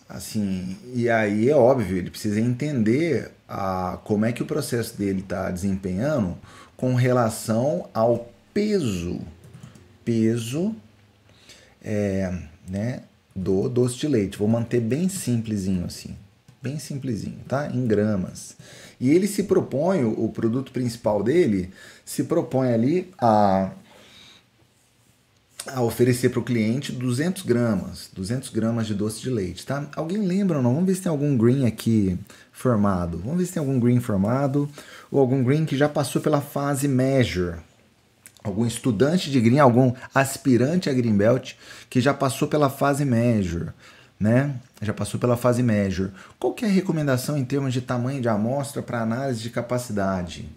Assim, 0.08 0.76
e 0.94 1.10
aí 1.10 1.50
é 1.50 1.56
óbvio, 1.56 1.96
ele 1.96 2.10
precisa 2.10 2.40
entender 2.40 3.32
a, 3.48 3.98
como 4.04 4.24
é 4.24 4.30
que 4.30 4.42
o 4.42 4.46
processo 4.46 4.96
dele 4.96 5.20
está 5.20 5.50
desempenhando 5.50 6.38
com 6.76 6.94
relação 6.94 7.88
ao 7.92 8.32
peso. 8.54 9.20
Peso, 10.04 10.76
é, 11.82 12.32
né? 12.68 13.02
Do 13.36 13.68
doce 13.68 13.98
de 13.98 14.08
leite. 14.08 14.38
Vou 14.38 14.48
manter 14.48 14.80
bem 14.80 15.08
simplesinho 15.08 15.84
assim, 15.84 16.16
bem 16.62 16.78
simplesinho, 16.78 17.38
tá? 17.46 17.70
Em 17.72 17.86
gramas. 17.86 18.56
E 18.98 19.10
ele 19.10 19.26
se 19.26 19.42
propõe, 19.42 20.04
o 20.04 20.28
produto 20.30 20.72
principal 20.72 21.22
dele, 21.22 21.70
se 22.04 22.24
propõe 22.24 22.72
ali 22.72 23.12
a, 23.18 23.72
a 25.66 25.82
oferecer 25.82 26.30
para 26.30 26.40
o 26.40 26.44
cliente 26.44 26.92
200 26.92 27.42
gramas, 27.42 28.08
200 28.14 28.48
gramas 28.48 28.86
de 28.86 28.94
doce 28.94 29.20
de 29.20 29.28
leite, 29.28 29.66
tá? 29.66 29.86
Alguém 29.94 30.18
lembra 30.18 30.56
ou 30.56 30.62
não? 30.62 30.72
Vamos 30.72 30.86
ver 30.86 30.94
se 30.94 31.02
tem 31.02 31.10
algum 31.10 31.36
green 31.36 31.66
aqui 31.66 32.18
formado. 32.50 33.18
Vamos 33.18 33.38
ver 33.38 33.46
se 33.46 33.52
tem 33.52 33.60
algum 33.60 33.78
green 33.78 34.00
formado 34.00 34.68
ou 35.10 35.20
algum 35.20 35.44
green 35.44 35.66
que 35.66 35.76
já 35.76 35.90
passou 35.90 36.22
pela 36.22 36.40
fase 36.40 36.88
measure, 36.88 37.58
algum 38.48 38.66
estudante 38.66 39.30
de 39.30 39.40
green, 39.40 39.58
algum 39.58 39.92
aspirante 40.14 40.88
a 40.88 40.92
Greenbelt 40.92 41.54
que 41.90 42.00
já 42.00 42.14
passou 42.14 42.48
pela 42.48 42.70
fase 42.70 43.04
Measure, 43.04 43.70
né? 44.18 44.54
Já 44.80 44.92
passou 44.92 45.18
pela 45.18 45.36
fase 45.36 45.62
Measure. 45.62 46.12
Qual 46.38 46.52
que 46.52 46.64
é 46.64 46.68
a 46.68 46.70
recomendação 46.70 47.36
em 47.36 47.44
termos 47.44 47.72
de 47.72 47.80
tamanho 47.80 48.20
de 48.20 48.28
amostra 48.28 48.82
para 48.82 49.00
análise 49.00 49.40
de 49.40 49.50
capacidade? 49.50 50.48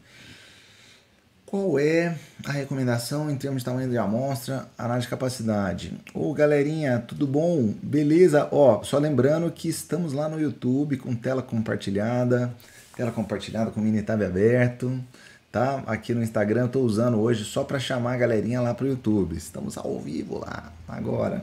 Qual 1.46 1.80
é 1.80 2.16
a 2.46 2.52
recomendação 2.52 3.30
em 3.30 3.36
termos 3.36 3.64
de 3.64 3.66
tamanho 3.66 3.90
de 3.90 3.98
amostra, 3.98 4.68
análise 4.78 5.08
de 5.08 5.10
capacidade? 5.10 5.94
Ô 6.14 6.32
galerinha, 6.32 7.00
tudo 7.00 7.26
bom? 7.26 7.74
Beleza? 7.82 8.48
Ó, 8.52 8.84
só 8.84 9.00
lembrando 9.00 9.50
que 9.50 9.68
estamos 9.68 10.14
lá 10.14 10.30
no 10.30 10.40
YouTube 10.40 10.98
com 10.98 11.16
tela 11.16 11.42
compartilhada, 11.42 12.54
tela 12.96 13.12
compartilhada 13.12 13.72
com 13.72 13.82
mini 13.82 14.04
tab 14.04 14.22
aberto 14.22 15.04
tá? 15.52 15.84
Aqui 15.88 16.14
no 16.14 16.22
Instagram 16.22 16.68
tô 16.68 16.82
usando 16.82 17.20
hoje 17.20 17.44
só 17.44 17.64
para 17.64 17.80
chamar 17.80 18.14
a 18.14 18.18
galerinha 18.18 18.62
lá 18.62 18.74
pro 18.74 18.88
YouTube. 18.88 19.36
Estamos 19.36 19.78
ao 19.78 20.00
vivo 20.00 20.40
lá 20.40 20.72
agora. 20.88 21.42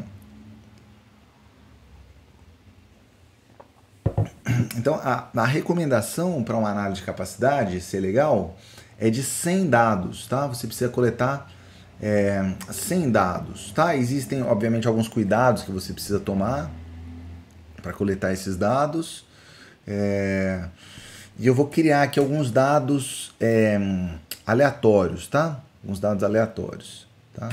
Então, 4.76 4.94
a, 4.94 5.28
a 5.34 5.44
recomendação 5.44 6.42
para 6.42 6.56
uma 6.56 6.70
análise 6.70 7.00
de 7.00 7.06
capacidade 7.06 7.80
ser 7.80 8.00
legal 8.00 8.56
é 8.98 9.10
de 9.10 9.22
100 9.22 9.68
dados, 9.68 10.26
tá? 10.26 10.46
Você 10.46 10.66
precisa 10.66 10.90
coletar 10.90 11.50
é, 12.00 12.54
100 12.70 13.10
dados, 13.10 13.72
tá? 13.72 13.96
Existem, 13.96 14.42
obviamente, 14.42 14.86
alguns 14.86 15.08
cuidados 15.08 15.62
que 15.62 15.72
você 15.72 15.92
precisa 15.92 16.20
tomar 16.20 16.70
para 17.82 17.92
coletar 17.92 18.32
esses 18.32 18.56
dados. 18.56 19.26
É, 19.86 20.64
e 21.38 21.46
eu 21.46 21.54
vou 21.54 21.68
criar 21.68 22.02
aqui 22.02 22.18
alguns 22.18 22.50
dados 22.50 23.34
é, 23.38 23.78
aleatórios, 24.46 25.26
tá? 25.28 25.62
Alguns 25.82 26.00
dados 26.00 26.24
aleatórios, 26.24 27.06
tá? 27.34 27.50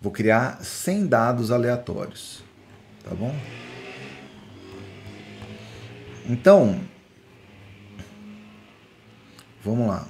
Vou 0.00 0.10
criar 0.10 0.62
100 0.64 1.06
dados 1.06 1.52
aleatórios, 1.52 2.42
tá 3.04 3.14
bom? 3.14 3.32
Então, 6.26 6.80
vamos 9.62 9.86
lá. 9.86 10.08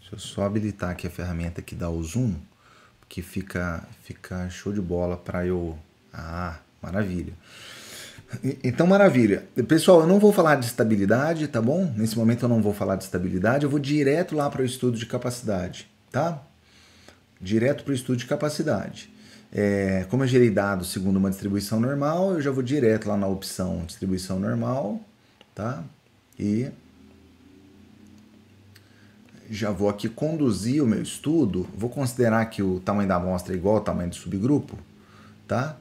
Deixa 0.00 0.14
eu 0.14 0.18
só 0.18 0.44
habilitar 0.44 0.90
aqui 0.90 1.06
a 1.06 1.10
ferramenta 1.10 1.62
que 1.62 1.76
dá 1.76 1.88
o 1.88 2.02
zoom, 2.02 2.34
que 3.08 3.22
fica, 3.22 3.86
fica 4.02 4.50
show 4.50 4.72
de 4.72 4.80
bola 4.80 5.16
para 5.16 5.46
eu... 5.46 5.78
Ah, 6.12 6.58
Maravilha. 6.82 7.32
Então, 8.62 8.86
maravilha. 8.86 9.46
Pessoal, 9.68 10.00
eu 10.00 10.06
não 10.06 10.18
vou 10.18 10.32
falar 10.32 10.56
de 10.56 10.66
estabilidade, 10.66 11.46
tá 11.48 11.62
bom? 11.62 11.92
Nesse 11.96 12.16
momento 12.16 12.44
eu 12.44 12.48
não 12.48 12.60
vou 12.60 12.74
falar 12.74 12.96
de 12.96 13.04
estabilidade, 13.04 13.64
eu 13.64 13.70
vou 13.70 13.78
direto 13.78 14.34
lá 14.34 14.50
para 14.50 14.62
o 14.62 14.64
estudo 14.64 14.98
de 14.98 15.06
capacidade, 15.06 15.88
tá? 16.10 16.42
Direto 17.40 17.84
para 17.84 17.92
o 17.92 17.94
estudo 17.94 18.16
de 18.16 18.26
capacidade. 18.26 19.10
É, 19.52 20.04
como 20.10 20.24
eu 20.24 20.26
gerei 20.26 20.50
dados 20.50 20.90
segundo 20.92 21.16
uma 21.16 21.30
distribuição 21.30 21.78
normal, 21.78 22.32
eu 22.34 22.42
já 22.42 22.50
vou 22.50 22.62
direto 22.62 23.08
lá 23.08 23.16
na 23.16 23.28
opção 23.28 23.84
distribuição 23.86 24.40
normal, 24.40 25.00
tá? 25.54 25.84
E 26.38 26.68
já 29.48 29.70
vou 29.70 29.88
aqui 29.88 30.08
conduzir 30.08 30.82
o 30.82 30.86
meu 30.86 31.00
estudo, 31.00 31.66
vou 31.76 31.88
considerar 31.88 32.44
que 32.46 32.62
o 32.62 32.80
tamanho 32.80 33.08
da 33.08 33.16
amostra 33.16 33.54
é 33.54 33.56
igual 33.56 33.76
ao 33.76 33.80
tamanho 33.80 34.10
do 34.10 34.16
subgrupo, 34.16 34.76
tá? 35.46 35.76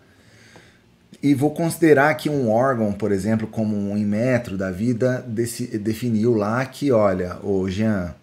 E 1.26 1.34
vou 1.34 1.50
considerar 1.50 2.14
que 2.14 2.30
um 2.30 2.52
órgão, 2.52 2.94
por 2.94 3.12
exemplo, 3.12 3.48
como 3.48 3.76
um 3.76 3.98
Inmetro 3.98 4.56
da 4.56 4.70
vida, 4.70 5.26
desse, 5.28 5.76
definiu 5.80 6.36
lá 6.36 6.64
que, 6.68 6.92
olha, 6.92 7.44
ô 7.44 7.68
Jean, 7.68 8.14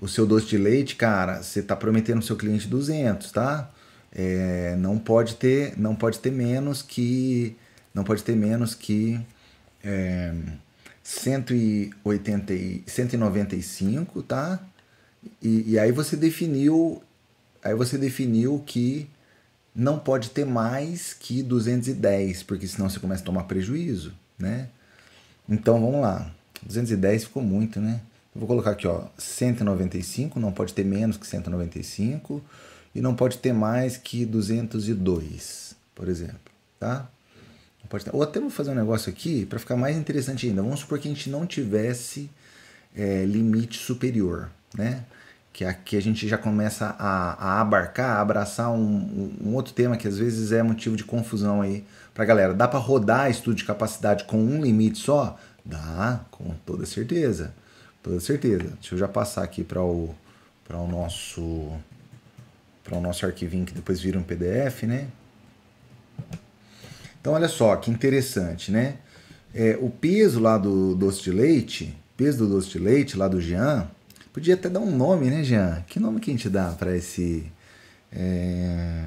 o 0.00 0.06
seu 0.06 0.24
doce 0.24 0.46
de 0.46 0.56
leite, 0.56 0.94
cara, 0.94 1.42
você 1.42 1.58
está 1.58 1.74
prometendo 1.74 2.18
ao 2.18 2.22
seu 2.22 2.36
cliente 2.36 2.68
200, 2.68 3.32
tá? 3.32 3.68
É, 4.14 4.76
não 4.78 5.00
pode 5.00 5.34
ter, 5.34 5.74
não 5.76 5.96
pode 5.96 6.20
ter 6.20 6.30
menos 6.30 6.80
que, 6.80 7.56
não 7.92 8.04
pode 8.04 8.22
ter 8.22 8.36
menos 8.36 8.72
que 8.72 9.20
é, 9.82 10.32
180, 11.02 12.54
195, 12.86 14.22
tá? 14.22 14.60
E, 15.42 15.72
e 15.72 15.76
aí 15.76 15.90
você 15.90 16.14
definiu, 16.14 17.02
aí 17.64 17.74
você 17.74 17.98
definiu 17.98 18.62
que 18.64 19.08
não 19.74 19.98
pode 19.98 20.30
ter 20.30 20.44
mais 20.44 21.12
que 21.12 21.42
210, 21.42 22.42
porque 22.44 22.66
senão 22.66 22.88
você 22.88 23.00
começa 23.00 23.22
a 23.22 23.26
tomar 23.26 23.44
prejuízo, 23.44 24.12
né? 24.38 24.68
Então 25.48 25.80
vamos 25.80 26.00
lá. 26.00 26.30
210 26.62 27.24
ficou 27.24 27.42
muito, 27.42 27.80
né? 27.80 28.00
Eu 28.34 28.40
vou 28.40 28.48
colocar 28.48 28.70
aqui, 28.70 28.86
ó, 28.86 29.06
195, 29.18 30.38
não 30.40 30.52
pode 30.52 30.72
ter 30.74 30.84
menos 30.84 31.16
que 31.16 31.26
195 31.26 32.42
e 32.94 33.00
não 33.00 33.14
pode 33.14 33.38
ter 33.38 33.52
mais 33.52 33.96
que 33.96 34.24
202, 34.24 35.76
por 35.94 36.08
exemplo, 36.08 36.52
tá? 36.78 37.08
Ter... 37.88 38.14
Ou 38.14 38.22
até 38.22 38.40
vou 38.40 38.50
fazer 38.50 38.70
um 38.70 38.74
negócio 38.74 39.10
aqui 39.10 39.46
para 39.46 39.58
ficar 39.58 39.76
mais 39.76 39.96
interessante 39.96 40.48
ainda. 40.48 40.62
Vamos 40.62 40.80
supor 40.80 40.98
que 40.98 41.06
a 41.06 41.10
gente 41.10 41.30
não 41.30 41.46
tivesse 41.46 42.28
é, 42.94 43.24
limite 43.24 43.78
superior, 43.78 44.50
né? 44.76 45.04
Que 45.54 45.64
aqui 45.64 45.96
a 45.96 46.02
gente 46.02 46.26
já 46.26 46.36
começa 46.36 46.96
a, 46.98 47.34
a 47.34 47.60
abarcar, 47.60 48.16
a 48.16 48.20
abraçar 48.20 48.72
um, 48.72 49.32
um, 49.40 49.54
outro 49.54 49.72
tema 49.72 49.96
que 49.96 50.08
às 50.08 50.18
vezes 50.18 50.50
é 50.50 50.64
motivo 50.64 50.96
de 50.96 51.04
confusão 51.04 51.62
aí 51.62 51.84
para 52.12 52.24
galera. 52.24 52.52
Dá 52.52 52.66
para 52.66 52.80
rodar 52.80 53.30
estudo 53.30 53.54
de 53.54 53.64
capacidade 53.64 54.24
com 54.24 54.36
um 54.36 54.60
limite 54.60 54.98
só? 54.98 55.38
Dá, 55.64 56.22
com 56.32 56.52
toda 56.66 56.84
certeza, 56.84 57.54
toda 58.02 58.18
certeza. 58.18 58.64
Deixa 58.80 58.96
eu 58.96 58.98
já 58.98 59.06
passar 59.06 59.44
aqui 59.44 59.62
para 59.62 59.80
o 59.80 60.12
para 60.66 60.76
o 60.76 60.88
nosso 60.88 61.70
para 62.82 62.98
o 62.98 63.00
nosso 63.00 63.24
arquivinho 63.24 63.64
que 63.64 63.72
depois 63.72 64.00
vira 64.00 64.18
um 64.18 64.24
PDF, 64.24 64.82
né? 64.82 65.06
Então 67.20 67.32
olha 67.32 67.48
só 67.48 67.76
que 67.76 67.92
interessante, 67.92 68.72
né? 68.72 68.96
É, 69.54 69.78
o 69.80 69.88
peso 69.88 70.40
lá 70.40 70.58
do 70.58 70.96
doce 70.96 71.22
de 71.22 71.30
leite, 71.30 71.96
peso 72.16 72.38
do 72.38 72.48
doce 72.48 72.70
de 72.70 72.78
leite 72.80 73.16
lá 73.16 73.28
do 73.28 73.40
Jean, 73.40 73.88
Podia 74.34 74.54
até 74.54 74.68
dar 74.68 74.80
um 74.80 74.90
nome, 74.90 75.30
né, 75.30 75.44
Jean? 75.44 75.84
Que 75.86 76.00
nome 76.00 76.18
que 76.18 76.28
a 76.28 76.34
gente 76.34 76.48
dá 76.48 76.72
para 76.72 76.96
esse. 76.96 77.46
É... 78.10 79.04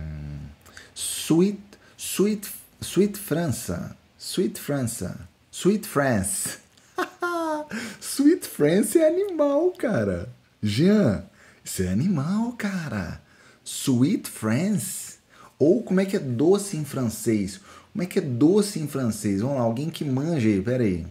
Sweet, 0.96 1.60
Sweet, 1.98 2.50
Sweet 2.82 3.20
França. 3.20 3.98
Sweet 4.18 4.58
França. 4.58 5.28
Sweet 5.52 5.86
France. 5.86 6.60
Sweet 8.00 8.48
France 8.48 8.98
é 8.98 9.06
animal, 9.06 9.72
cara. 9.72 10.30
Jean, 10.64 11.26
isso 11.62 11.84
é 11.84 11.90
animal, 11.90 12.54
cara. 12.54 13.22
Sweet 13.66 14.30
France. 14.30 15.18
Ou 15.60 15.84
como 15.84 16.00
é 16.00 16.06
que 16.06 16.16
é 16.16 16.20
doce 16.20 16.78
em 16.78 16.86
francês? 16.86 17.60
Como 17.92 18.02
é 18.02 18.06
que 18.06 18.20
é 18.20 18.22
doce 18.22 18.80
em 18.80 18.88
francês? 18.88 19.42
Vamos 19.42 19.58
lá, 19.58 19.64
alguém 19.64 19.90
que 19.90 20.06
manja 20.06 20.48
aí, 20.48 20.62
pera 20.62 20.86
aí. 20.86 21.06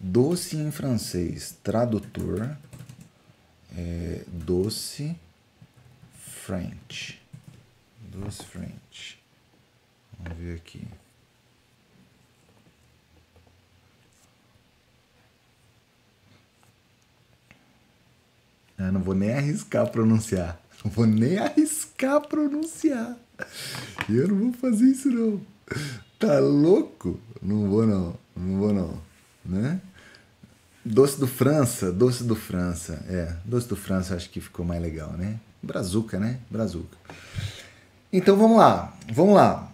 Doce 0.00 0.56
em 0.56 0.72
francês, 0.72 1.54
tradutor 1.62 2.56
é, 3.76 4.24
doce 4.26 5.16
French. 6.14 7.20
Doce 8.10 8.44
French. 8.44 9.18
Vamos 10.18 10.38
ver 10.38 10.56
aqui. 10.56 10.86
Eu 18.80 18.86
ah, 18.86 18.92
não 18.92 19.02
vou 19.02 19.14
nem 19.14 19.32
arriscar 19.34 19.90
pronunciar. 19.90 20.58
Não 20.82 20.90
vou 20.90 21.06
nem 21.06 21.36
arriscar 21.36 22.26
pronunciar. 22.26 23.14
Eu 24.08 24.28
não 24.28 24.38
vou 24.38 24.52
fazer 24.54 24.86
isso 24.86 25.10
não. 25.10 25.40
Tá 26.18 26.38
louco? 26.38 27.20
Não 27.42 27.68
vou 27.68 27.86
não. 27.86 28.18
Não 28.34 28.58
vou 28.58 28.72
não. 28.72 29.02
Né? 29.44 29.80
Doce 30.90 31.20
do 31.20 31.26
França, 31.28 31.92
Doce 31.92 32.24
do 32.24 32.34
França. 32.34 33.04
É, 33.08 33.32
Doce 33.44 33.68
do 33.68 33.76
França 33.76 34.16
acho 34.16 34.28
que 34.28 34.40
ficou 34.40 34.66
mais 34.66 34.82
legal, 34.82 35.12
né? 35.12 35.36
Brazuca, 35.62 36.18
né? 36.18 36.38
Brazuca. 36.50 36.96
Então 38.12 38.36
vamos 38.36 38.58
lá, 38.58 38.92
vamos 39.12 39.36
lá. 39.36 39.72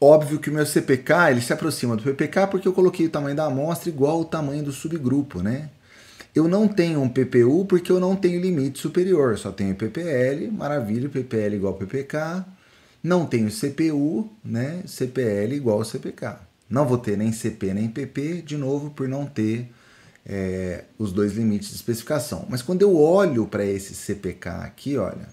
Óbvio 0.00 0.38
que 0.38 0.48
o 0.48 0.52
meu 0.52 0.64
CPK 0.64 1.30
ele 1.30 1.42
se 1.42 1.52
aproxima 1.52 1.94
do 1.94 2.02
PPK 2.02 2.46
porque 2.46 2.66
eu 2.66 2.72
coloquei 2.72 3.04
o 3.04 3.10
tamanho 3.10 3.36
da 3.36 3.44
amostra 3.44 3.90
igual 3.90 4.16
ao 4.16 4.24
tamanho 4.24 4.62
do 4.62 4.72
subgrupo, 4.72 5.42
né? 5.42 5.68
Eu 6.34 6.48
não 6.48 6.66
tenho 6.66 7.02
um 7.02 7.08
PPU 7.08 7.66
porque 7.66 7.92
eu 7.92 8.00
não 8.00 8.16
tenho 8.16 8.40
limite 8.40 8.78
superior, 8.78 9.36
só 9.36 9.50
tenho 9.50 9.74
PPL, 9.74 10.50
maravilha, 10.50 11.10
PPL 11.10 11.56
igual 11.56 11.74
PPK. 11.74 12.46
Não 13.02 13.26
tenho 13.26 13.50
CPU, 13.50 14.30
né? 14.42 14.82
CPL 14.86 15.54
igual 15.54 15.84
CPK. 15.84 16.36
Não 16.70 16.86
vou 16.86 16.96
ter 16.96 17.18
nem 17.18 17.30
CP 17.30 17.74
nem 17.74 17.88
PP, 17.88 18.42
de 18.42 18.56
novo, 18.56 18.90
por 18.90 19.06
não 19.06 19.26
ter 19.26 19.70
é, 20.28 20.84
os 20.98 21.12
dois 21.12 21.32
limites 21.32 21.70
de 21.70 21.76
especificação. 21.76 22.46
Mas 22.48 22.60
quando 22.60 22.82
eu 22.82 22.96
olho 22.96 23.46
para 23.46 23.64
esse 23.64 23.94
CPK 23.94 24.48
aqui, 24.48 24.96
olha, 24.98 25.28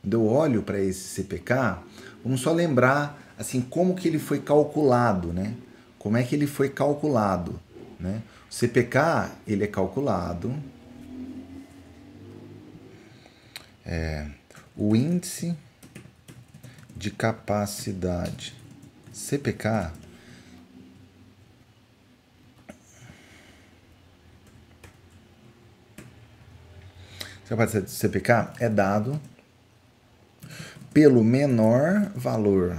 quando 0.00 0.14
eu 0.14 0.24
olho 0.26 0.62
para 0.62 0.80
esse 0.80 1.00
CPK, 1.00 1.78
vamos 2.24 2.40
só 2.40 2.52
lembrar 2.52 3.34
assim 3.38 3.60
como 3.60 3.94
que 3.94 4.08
ele 4.08 4.18
foi 4.18 4.40
calculado, 4.40 5.32
né? 5.32 5.54
Como 5.98 6.16
é 6.16 6.22
que 6.22 6.34
ele 6.34 6.46
foi 6.46 6.70
calculado, 6.70 7.60
né? 8.00 8.22
O 8.50 8.54
CPK 8.54 9.30
ele 9.46 9.64
é 9.64 9.66
calculado 9.66 10.54
é, 13.84 14.26
o 14.76 14.96
índice 14.96 15.54
de 16.96 17.10
capacidade 17.10 18.54
CPK 19.12 19.92
capacidade 27.48 27.86
de 27.86 27.92
CPK 27.92 28.52
é 28.60 28.68
dado 28.68 29.20
pelo 30.92 31.24
menor 31.24 32.12
valor 32.14 32.78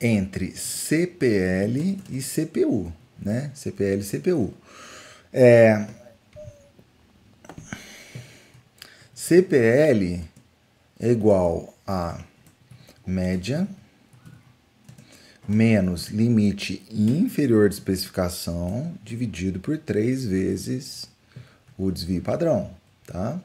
entre 0.00 0.54
CPL 0.54 1.98
e 2.10 2.20
CPU, 2.20 2.92
né? 3.18 3.50
CPL 3.54 4.00
e 4.00 4.04
CPU. 4.04 4.54
É, 5.32 5.86
CPL 9.14 10.22
é 11.00 11.10
igual 11.10 11.74
a 11.86 12.22
média 13.06 13.66
menos 15.48 16.08
limite 16.08 16.82
inferior 16.90 17.68
de 17.68 17.74
especificação 17.76 18.94
dividido 19.02 19.60
por 19.60 19.78
3 19.78 20.24
vezes 20.26 21.13
o 21.78 21.90
desvio 21.90 22.22
padrão, 22.22 22.70
tá? 23.06 23.38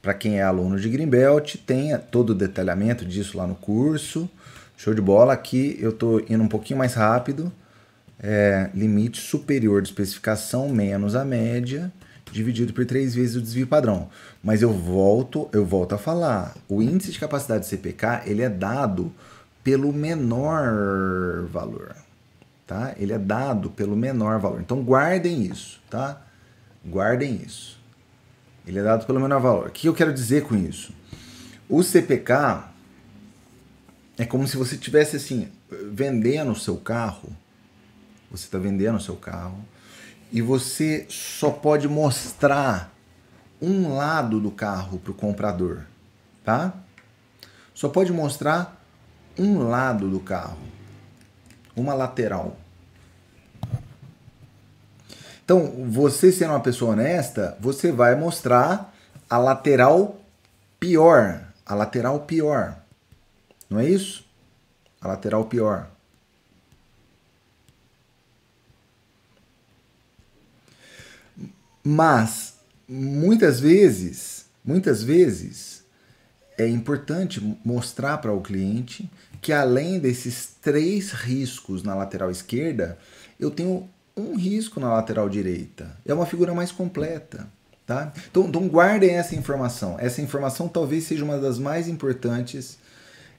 Para 0.00 0.14
quem 0.14 0.38
é 0.38 0.42
aluno 0.42 0.78
de 0.78 0.88
Greenbelt, 0.88 1.56
tem 1.66 1.96
todo 2.10 2.30
o 2.30 2.34
detalhamento 2.34 3.06
disso 3.06 3.38
lá 3.38 3.46
no 3.46 3.54
curso. 3.54 4.28
Show 4.76 4.92
de 4.92 5.00
bola. 5.00 5.32
Aqui 5.32 5.78
eu 5.80 5.90
estou 5.90 6.20
indo 6.28 6.42
um 6.42 6.48
pouquinho 6.48 6.78
mais 6.78 6.92
rápido. 6.94 7.50
É, 8.22 8.70
limite 8.74 9.20
superior 9.20 9.80
de 9.80 9.88
especificação 9.88 10.68
menos 10.68 11.14
a 11.14 11.24
média 11.24 11.90
dividido 12.30 12.72
por 12.72 12.84
três 12.84 13.14
vezes 13.14 13.36
o 13.36 13.40
desvio 13.40 13.66
padrão. 13.66 14.08
Mas 14.42 14.60
eu 14.60 14.72
volto, 14.72 15.48
eu 15.52 15.64
volto 15.64 15.94
a 15.94 15.98
falar. 15.98 16.54
O 16.68 16.82
índice 16.82 17.12
de 17.12 17.18
capacidade 17.18 17.66
CPK 17.66 18.22
ele 18.26 18.42
é 18.42 18.48
dado 18.48 19.12
pelo 19.62 19.92
menor 19.92 21.46
valor 21.50 22.03
tá? 22.66 22.94
Ele 22.96 23.12
é 23.12 23.18
dado 23.18 23.70
pelo 23.70 23.96
menor 23.96 24.38
valor. 24.38 24.60
Então 24.60 24.82
guardem 24.82 25.42
isso, 25.42 25.80
tá? 25.90 26.22
Guardem 26.84 27.40
isso. 27.44 27.80
Ele 28.66 28.78
é 28.78 28.82
dado 28.82 29.06
pelo 29.06 29.20
menor 29.20 29.40
valor. 29.40 29.68
O 29.68 29.70
que 29.70 29.88
eu 29.88 29.94
quero 29.94 30.12
dizer 30.12 30.44
com 30.44 30.56
isso? 30.56 30.92
O 31.68 31.82
CPK 31.82 32.64
é 34.16 34.24
como 34.24 34.46
se 34.46 34.56
você 34.56 34.76
tivesse 34.76 35.16
assim 35.16 35.48
vendendo 35.90 36.52
o 36.52 36.56
seu 36.56 36.76
carro. 36.76 37.34
Você 38.30 38.44
está 38.44 38.58
vendendo 38.58 38.96
o 38.96 39.00
seu 39.00 39.16
carro 39.16 39.64
e 40.32 40.42
você 40.42 41.06
só 41.08 41.50
pode 41.50 41.86
mostrar 41.86 42.92
um 43.60 43.94
lado 43.94 44.40
do 44.40 44.50
carro 44.50 44.98
para 44.98 45.12
o 45.12 45.14
comprador, 45.14 45.82
tá? 46.44 46.74
Só 47.72 47.88
pode 47.88 48.12
mostrar 48.12 48.84
um 49.38 49.68
lado 49.68 50.08
do 50.08 50.20
carro 50.20 50.58
uma 51.76 51.94
lateral. 51.94 52.56
Então, 55.44 55.90
você 55.90 56.32
sendo 56.32 56.50
uma 56.50 56.60
pessoa 56.60 56.92
honesta, 56.92 57.56
você 57.60 57.92
vai 57.92 58.14
mostrar 58.14 58.94
a 59.28 59.36
lateral 59.36 60.20
pior. 60.80 61.46
A 61.66 61.74
lateral 61.74 62.20
pior. 62.20 62.78
Não 63.68 63.78
é 63.78 63.88
isso? 63.88 64.24
A 65.00 65.08
lateral 65.08 65.44
pior. 65.44 65.90
Mas, 71.82 72.54
muitas 72.88 73.60
vezes, 73.60 74.46
muitas 74.64 75.02
vezes, 75.02 75.84
é 76.56 76.66
importante 76.66 77.58
mostrar 77.62 78.18
para 78.18 78.32
o 78.32 78.40
cliente 78.40 79.10
que 79.44 79.52
além 79.52 79.98
desses 79.98 80.56
três 80.62 81.10
riscos 81.10 81.82
na 81.82 81.94
lateral 81.94 82.30
esquerda, 82.30 82.96
eu 83.38 83.50
tenho 83.50 83.86
um 84.16 84.36
risco 84.36 84.80
na 84.80 84.90
lateral 84.90 85.28
direita. 85.28 85.94
É 86.06 86.14
uma 86.14 86.24
figura 86.24 86.54
mais 86.54 86.72
completa. 86.72 87.46
Tá? 87.86 88.10
Então, 88.30 88.46
então 88.48 88.66
guardem 88.66 89.10
essa 89.10 89.36
informação. 89.36 89.98
Essa 90.00 90.22
informação 90.22 90.66
talvez 90.66 91.04
seja 91.04 91.22
uma 91.22 91.36
das 91.36 91.58
mais 91.58 91.88
importantes 91.88 92.78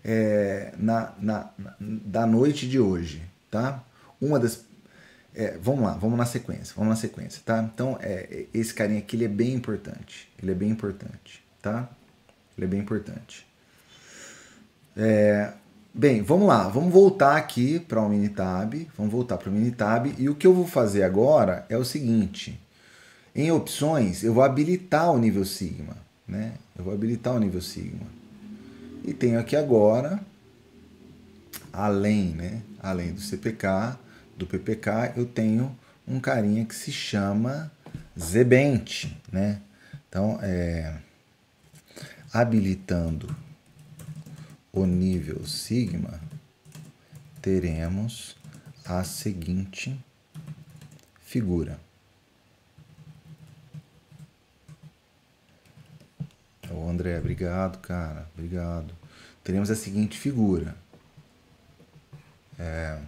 é, 0.04 0.76
na, 0.78 1.12
na, 1.20 1.50
na, 1.58 1.76
da 1.80 2.28
noite 2.28 2.70
de 2.70 2.80
hoje. 2.80 3.24
Tá? 3.50 3.84
Uma 4.22 4.40
das. 4.40 4.64
É, 5.34 5.58
vamos 5.60 5.82
lá, 5.82 5.94
vamos 5.94 6.20
na 6.20 6.26
sequência. 6.28 6.76
Vamos 6.76 6.92
na 6.92 6.96
sequência, 6.98 7.42
tá? 7.44 7.68
Então, 7.74 7.98
é, 8.00 8.46
esse 8.54 8.72
carinha 8.72 9.00
aqui 9.00 9.16
ele 9.16 9.26
é 9.26 9.28
bem 9.28 9.56
importante. 9.56 10.32
Ele 10.40 10.52
é 10.52 10.56
bem 10.56 10.70
importante, 10.70 11.44
tá? 11.64 11.90
Ele 12.56 12.68
é 12.68 12.70
bem 12.70 12.80
importante. 12.80 13.48
É, 14.96 15.52
Bem, 15.98 16.22
vamos 16.22 16.46
lá, 16.50 16.68
vamos 16.68 16.92
voltar 16.92 17.38
aqui 17.38 17.80
para 17.80 18.02
o 18.02 18.10
Minitab, 18.10 18.86
vamos 18.98 19.14
voltar 19.14 19.38
para 19.38 19.50
o 19.50 19.54
Minitab 19.54 20.14
e 20.18 20.28
o 20.28 20.36
que 20.36 20.46
eu 20.46 20.54
vou 20.54 20.68
fazer 20.68 21.04
agora 21.04 21.66
é 21.70 21.78
o 21.78 21.86
seguinte, 21.86 22.60
em 23.34 23.50
opções 23.50 24.22
eu 24.22 24.34
vou 24.34 24.44
habilitar 24.44 25.10
o 25.14 25.18
nível 25.18 25.46
Sigma, 25.46 25.96
né? 26.28 26.56
Eu 26.78 26.84
vou 26.84 26.94
habilitar 26.94 27.34
o 27.34 27.40
nível 27.40 27.62
Sigma 27.62 28.06
e 29.06 29.14
tenho 29.14 29.40
aqui 29.40 29.56
agora, 29.56 30.20
além, 31.72 32.26
né? 32.32 32.62
Além 32.84 33.14
do 33.14 33.22
CPK, 33.22 33.98
do 34.36 34.46
PPK, 34.46 35.14
eu 35.16 35.26
tenho 35.26 35.74
um 36.06 36.20
carinha 36.20 36.66
que 36.66 36.76
se 36.76 36.92
chama 36.92 37.72
Zebent, 38.20 39.06
né? 39.32 39.62
Então, 40.10 40.40
é, 40.42 40.94
habilitando 42.34 43.45
o 44.76 44.86
nível 44.86 45.48
sigma, 45.48 46.22
teremos 47.42 48.36
a 48.84 49.04
seguinte 49.06 49.98
figura. 51.24 51.80
Ô 56.70 56.90
André, 56.90 57.18
obrigado, 57.18 57.80
cara, 57.80 58.30
obrigado. 58.36 58.94
Teremos 59.44 59.72
a 59.72 59.76
seguinte 59.76 60.18
figura. 60.18 60.76
É, 62.60 63.00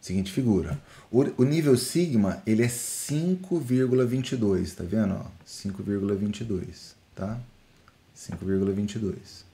seguinte 0.00 0.32
figura. 0.32 0.80
O, 1.10 1.42
o 1.42 1.44
nível 1.44 1.76
sigma, 1.76 2.42
ele 2.46 2.62
é 2.62 2.68
5,22, 2.68 4.74
tá 4.74 4.84
vendo? 4.84 5.26
5,22, 5.46 6.94
tá? 7.14 7.38
5,22. 8.16 9.47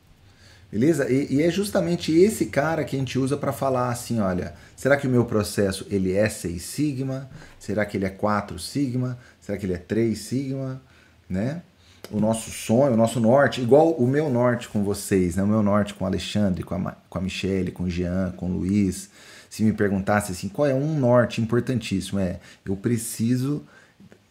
Beleza? 0.74 1.08
E, 1.08 1.36
e, 1.36 1.40
é 1.40 1.48
justamente 1.52 2.12
esse 2.12 2.46
cara 2.46 2.82
que 2.82 2.96
a 2.96 2.98
gente 2.98 3.16
usa 3.16 3.36
para 3.36 3.52
falar 3.52 3.90
assim, 3.90 4.18
olha, 4.18 4.54
será 4.74 4.96
que 4.96 5.06
o 5.06 5.10
meu 5.10 5.24
processo 5.24 5.86
ele 5.88 6.12
é 6.14 6.28
6 6.28 6.60
sigma? 6.60 7.30
Será 7.60 7.86
que 7.86 7.96
ele 7.96 8.06
é 8.06 8.10
4 8.10 8.58
sigma? 8.58 9.16
Será 9.40 9.56
que 9.56 9.66
ele 9.66 9.74
é 9.74 9.78
3 9.78 10.18
sigma? 10.18 10.82
Né? 11.30 11.62
O 12.10 12.18
nosso 12.18 12.50
sonho, 12.50 12.94
o 12.94 12.96
nosso 12.96 13.20
norte, 13.20 13.60
igual 13.60 13.92
o 13.92 14.04
meu 14.04 14.28
norte 14.28 14.68
com 14.68 14.82
vocês, 14.82 15.36
né? 15.36 15.44
O 15.44 15.46
meu 15.46 15.62
norte 15.62 15.94
com 15.94 16.02
o 16.02 16.08
Alexandre, 16.08 16.64
com 16.64 16.74
a, 16.74 16.96
com 17.08 17.18
a 17.18 17.20
Michelle, 17.20 17.70
com 17.70 17.84
o 17.84 17.88
Jean, 17.88 18.34
com 18.36 18.46
o 18.46 18.54
Luiz. 18.54 19.10
Se 19.48 19.62
me 19.62 19.72
perguntasse 19.72 20.32
assim, 20.32 20.48
qual 20.48 20.66
é 20.66 20.74
um 20.74 20.98
norte 20.98 21.40
importantíssimo? 21.40 22.18
É, 22.18 22.40
eu 22.66 22.74
preciso 22.74 23.62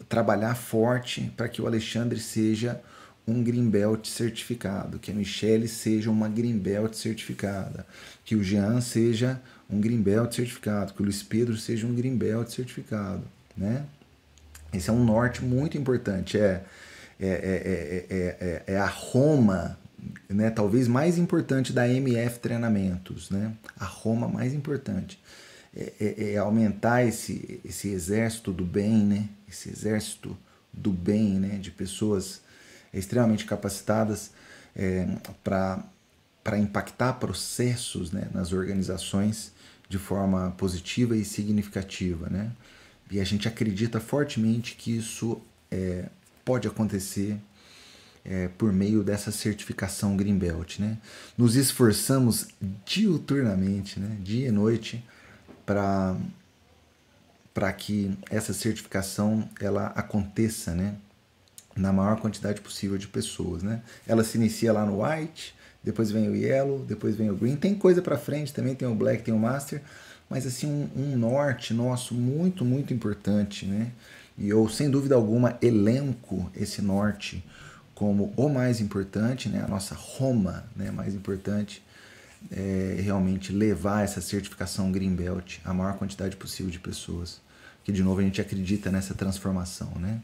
trabalhar 0.10 0.56
forte 0.56 1.32
para 1.38 1.47
que 1.47 1.62
o 1.62 1.67
Alexandre 1.67 2.19
seja 2.19 2.82
um 3.27 3.43
Greenbelt 3.43 4.05
certificado, 4.07 4.99
que 4.99 5.12
a 5.12 5.13
Michelle 5.13 5.67
seja 5.67 6.12
uma 6.12 6.27
Greenbelt 6.27 6.93
certificada, 6.93 7.86
que 8.25 8.36
o 8.36 8.43
Jean 8.43 8.81
seja 8.81 9.41
um 9.69 9.79
Greenbelt 9.79 10.33
certificado, 10.33 10.93
que 10.93 11.01
o 11.01 11.05
Luiz 11.05 11.23
Pedro 11.23 11.57
seja 11.57 11.88
um 11.88 11.95
Greenbelt 11.95 12.49
certificado, 12.49 13.23
né? 13.55 13.86
Esse 14.73 14.89
é 14.89 14.93
um 14.93 15.03
norte 15.03 15.43
muito 15.43 15.77
importante, 15.77 16.38
é, 16.38 16.63
é, 17.19 18.05
é, 18.09 18.63
é, 18.67 18.77
a 18.77 18.88
Roma, 18.88 19.77
né, 20.27 20.49
talvez 20.49 20.88
mais 20.88 21.17
importante 21.17 21.71
da 21.71 21.88
MF 21.88 22.39
Treinamentos, 22.39 23.29
né? 23.29 23.53
A 23.79 23.86
Roma 23.86 24.27
mais 24.27 24.53
importante 24.53 25.19
é, 25.75 25.93
é, 25.99 26.33
é, 26.33 26.38
aumentar 26.38 27.03
esse, 27.03 27.59
esse 27.65 27.89
exército 27.89 28.51
do 28.51 28.63
bem, 28.63 29.03
né? 29.05 29.29
Esse 29.49 29.69
exército 29.69 30.38
do 30.71 30.91
bem, 30.91 31.39
né? 31.39 31.57
De 31.57 31.71
pessoas 31.71 32.41
extremamente 32.93 33.45
capacitadas 33.45 34.32
é, 34.75 35.08
para 35.43 36.60
impactar 36.60 37.13
processos 37.13 38.12
né? 38.12 38.27
nas 38.34 38.53
organizações 38.53 39.51
de 39.89 39.97
forma 39.97 40.51
positiva 40.58 41.15
e 41.15 41.23
significativa, 41.23 42.27
né? 42.29 42.51
E 43.12 43.19
a 43.19 43.23
gente 43.23 43.47
acredita 43.47 43.99
fortemente 43.99 44.75
que 44.75 44.97
isso 44.97 45.39
é, 45.69 46.06
pode 46.43 46.67
acontecer 46.67 47.38
é, 48.25 48.47
por 48.58 48.71
meio 48.71 49.03
dessa 49.03 49.32
certificação 49.32 50.15
Greenbelt. 50.15 50.79
Né? 50.79 50.97
Nos 51.38 51.56
esforçamos 51.56 52.47
diuturnamente, 52.86 53.99
né? 53.99 54.17
dia 54.21 54.47
e 54.47 54.51
noite, 54.51 55.03
para 55.65 56.17
que 57.77 58.17
essa 58.29 58.53
certificação 58.53 59.47
ela 59.60 59.88
aconteça, 59.88 60.73
né, 60.73 60.95
na 61.75 61.91
maior 61.91 62.19
quantidade 62.19 62.62
possível 62.62 62.97
de 62.97 63.07
pessoas, 63.07 63.63
né? 63.63 63.81
Ela 64.07 64.23
se 64.23 64.38
inicia 64.38 64.71
lá 64.71 64.86
no 64.86 65.03
white, 65.03 65.55
depois 65.83 66.12
vem 66.12 66.29
o 66.29 66.36
yellow, 66.36 66.79
depois 66.86 67.15
vem 67.15 67.29
o 67.29 67.36
green. 67.36 67.55
Tem 67.55 67.75
coisa 67.75 68.01
para 68.01 68.17
frente 68.17 68.53
também, 68.53 68.75
tem 68.75 68.88
o 68.88 68.95
black, 68.95 69.23
tem 69.23 69.33
o 69.33 69.39
master, 69.39 69.81
mas 70.29 70.45
assim 70.45 70.67
um, 70.67 70.89
um 70.95 71.17
norte 71.17 71.73
nosso 71.73 72.13
muito 72.13 72.63
muito 72.63 72.93
importante, 72.93 73.65
né? 73.65 73.91
E 74.38 74.49
eu 74.49 74.67
sem 74.69 74.89
dúvida 74.89 75.15
alguma 75.15 75.57
elenco 75.62 76.49
esse 76.55 76.81
norte 76.81 77.43
como 77.93 78.33
o 78.36 78.49
mais 78.49 78.81
importante, 78.81 79.47
né, 79.47 79.63
a 79.63 79.67
nossa 79.67 79.93
Roma 79.93 80.65
né, 80.75 80.89
mais 80.89 81.13
importante, 81.13 81.83
é 82.51 82.97
realmente 82.99 83.53
levar 83.53 84.03
essa 84.03 84.19
certificação 84.19 84.91
Greenbelt 84.91 85.59
à 85.63 85.73
maior 85.73 85.95
quantidade 85.97 86.36
possível 86.36 86.71
de 86.71 86.79
pessoas. 86.79 87.39
Que 87.83 87.91
de 87.91 88.01
novo 88.01 88.19
a 88.19 88.23
gente 88.23 88.41
acredita 88.41 88.91
nessa 88.91 89.13
transformação, 89.13 89.91
né? 89.95 90.21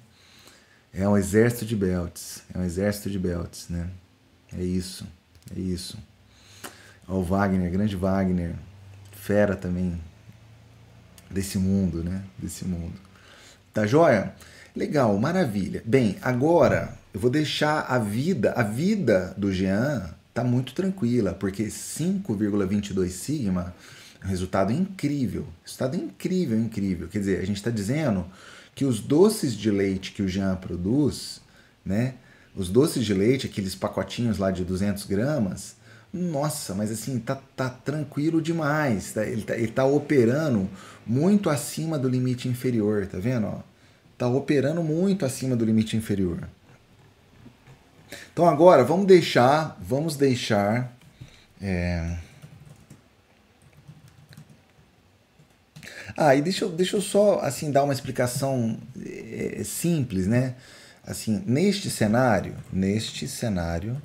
É 0.93 1.07
um 1.07 1.15
exército 1.17 1.65
de 1.65 1.75
belts, 1.75 2.43
é 2.53 2.57
um 2.57 2.63
exército 2.63 3.09
de 3.09 3.19
belts, 3.19 3.67
né? 3.69 3.89
É 4.51 4.63
isso, 4.63 5.05
é 5.55 5.59
isso. 5.59 5.97
o 7.07 7.21
Wagner, 7.21 7.71
grande 7.71 7.95
Wagner, 7.95 8.55
fera 9.11 9.55
também 9.55 9.99
desse 11.29 11.57
mundo, 11.57 12.03
né? 12.03 12.23
Desse 12.37 12.65
mundo. 12.65 12.95
Tá 13.73 13.85
joia? 13.85 14.33
Legal, 14.75 15.17
maravilha. 15.19 15.83
Bem, 15.85 16.17
agora 16.21 16.97
eu 17.13 17.19
vou 17.19 17.29
deixar 17.29 17.81
a 17.81 17.99
vida, 17.99 18.53
a 18.53 18.63
vida 18.63 19.33
do 19.37 19.51
Jean 19.51 20.09
tá 20.33 20.43
muito 20.43 20.73
tranquila, 20.73 21.33
porque 21.33 21.65
5,22 21.65 23.09
sigma 23.09 23.75
resultado 24.21 24.71
incrível. 24.71 25.47
Resultado 25.63 25.95
incrível, 25.95 26.59
incrível. 26.59 27.07
Quer 27.07 27.19
dizer, 27.19 27.39
a 27.39 27.45
gente 27.45 27.57
está 27.57 27.69
dizendo 27.69 28.25
que 28.79 28.85
os 28.85 29.01
doces 29.01 29.57
de 29.57 29.69
leite 29.69 30.13
que 30.13 30.21
o 30.21 30.27
Jean 30.29 30.55
produz, 30.55 31.41
né? 31.83 32.13
Os 32.55 32.69
doces 32.69 33.03
de 33.03 33.13
leite, 33.13 33.45
aqueles 33.45 33.75
pacotinhos 33.75 34.37
lá 34.37 34.51
de 34.51 34.63
200 34.63 35.03
gramas, 35.03 35.75
nossa, 36.13 36.73
mas 36.73 36.89
assim, 36.89 37.19
tá, 37.19 37.37
tá 37.57 37.69
tranquilo 37.69 38.41
demais. 38.41 39.11
Tá? 39.11 39.25
Ele, 39.25 39.41
tá, 39.41 39.57
ele 39.57 39.67
tá 39.67 39.83
operando 39.83 40.69
muito 41.05 41.49
acima 41.49 41.99
do 41.99 42.07
limite 42.07 42.47
inferior, 42.47 43.05
tá 43.05 43.17
vendo? 43.17 43.47
Ó? 43.47 43.59
Tá 44.17 44.29
operando 44.29 44.81
muito 44.81 45.25
acima 45.25 45.57
do 45.57 45.65
limite 45.65 45.97
inferior. 45.97 46.47
Então 48.31 48.47
agora 48.47 48.81
vamos 48.81 49.07
deixar, 49.07 49.77
vamos 49.81 50.15
deixar 50.15 50.97
é... 51.61 52.15
Ah, 56.21 56.35
e 56.35 56.41
deixa 56.41 56.65
eu, 56.65 56.69
deixa 56.69 56.97
eu 56.97 57.01
só 57.01 57.39
assim 57.39 57.71
dar 57.71 57.81
uma 57.81 57.93
explicação 57.93 58.77
é, 59.01 59.63
simples, 59.63 60.27
né? 60.27 60.55
Assim, 61.01 61.41
neste 61.47 61.89
cenário, 61.89 62.57
neste 62.73 63.25
cenário, 63.25 63.95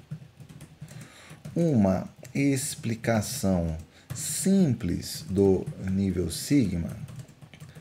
uma 1.57 2.09
explicação 2.33 3.77
simples 4.15 5.25
do 5.29 5.67
nível 5.91 6.31
sigma 6.31 6.97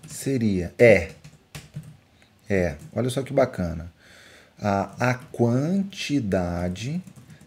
seria 0.07 0.73
é 0.79 1.11
é, 2.49 2.75
olha 2.91 3.11
só 3.11 3.21
que 3.21 3.31
bacana 3.31 3.93
a, 4.59 5.11
a 5.11 5.13
quantidade 5.13 6.99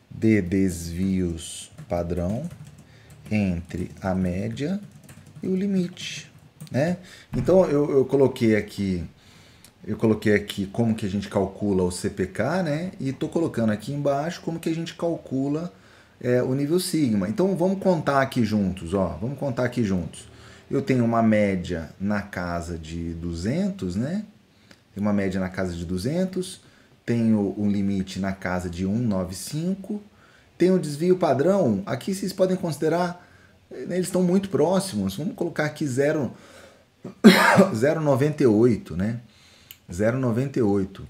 de 0.09 0.40
desvios 0.40 1.68
padrão 1.88 2.49
entre 3.29 3.90
a 4.01 4.14
média 4.14 4.81
e 5.42 5.49
o 5.49 5.57
limite, 5.57 6.31
né? 6.70 6.98
Então 7.37 7.64
eu, 7.66 7.90
eu 7.90 8.05
coloquei 8.05 8.57
aqui 8.57 9.05
eu 9.87 9.96
coloquei 9.96 10.35
aqui 10.35 10.66
como 10.66 10.96
que 10.96 11.07
a 11.07 11.09
gente 11.09 11.29
calcula 11.29 11.85
o 11.85 11.92
CPK, 11.92 12.62
né? 12.64 12.90
E 12.98 13.11
estou 13.11 13.29
colocando 13.29 13.70
aqui 13.70 13.92
embaixo 13.92 14.40
como 14.40 14.59
que 14.59 14.68
a 14.68 14.74
gente 14.74 14.94
calcula 14.94 15.72
é, 16.20 16.42
o 16.42 16.55
nível 16.55 16.81
sigma. 16.81 17.29
Então 17.29 17.57
vamos 17.57 17.79
contar 17.79 18.20
aqui 18.20 18.44
juntos, 18.44 18.94
ó. 18.94 19.16
Vamos 19.20 19.38
contar 19.38 19.64
aqui 19.64 19.85
juntos. 19.85 20.29
Eu 20.68 20.83
tenho 20.83 21.05
uma 21.05 21.22
média 21.22 21.90
na 22.00 22.20
casa 22.20 22.76
de 22.76 23.14
200, 23.14 23.94
né? 23.94 24.24
Tem 24.92 25.00
uma 25.00 25.12
média 25.12 25.38
na 25.38 25.48
casa 25.48 25.72
de 25.72 25.85
200 25.85 26.66
tenho 27.07 27.55
um 27.57 27.70
limite 27.70 28.18
na 28.18 28.33
casa 28.33 28.68
de 28.68 28.85
195, 28.85 30.02
tem 30.59 30.72
o 30.72 30.79
desvio 30.79 31.16
padrão, 31.16 31.83
aqui 31.87 32.12
vocês 32.12 32.33
podem 32.33 32.57
considerar, 32.57 33.24
né, 33.70 33.94
eles 33.94 34.09
estão 34.09 34.24
muito 34.24 34.48
próximos, 34.48 35.16
vamos 35.16 35.37
colocar 35.37 35.66
aqui 35.66 35.87
0,98, 37.75 38.97
né? 38.97 39.21
0,98. 39.90 41.03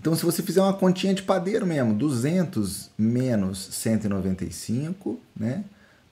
Então, 0.00 0.14
se 0.14 0.24
você 0.24 0.42
fizer 0.42 0.60
uma 0.60 0.74
continha 0.74 1.14
de 1.14 1.22
padeiro 1.22 1.66
mesmo, 1.66 1.94
200 1.94 2.90
menos 2.98 3.58
195, 3.72 5.20
né? 5.34 5.64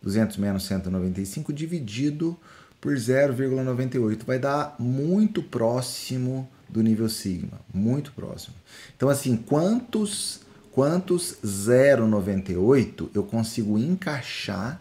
200 0.02 0.36
menos 0.36 0.64
195 0.64 1.52
dividido 1.52 2.36
por 2.80 2.94
0,98 2.94 4.24
vai 4.24 4.38
dar 4.38 4.74
muito 4.78 5.42
próximo 5.42 6.48
do 6.68 6.82
nível 6.82 7.08
sigma, 7.08 7.60
muito 7.72 8.12
próximo. 8.12 8.54
Então 8.96 9.08
assim, 9.08 9.36
quantos 9.36 10.40
quantos 10.72 11.36
0,98 11.44 13.10
eu 13.14 13.22
consigo 13.22 13.78
encaixar, 13.78 14.80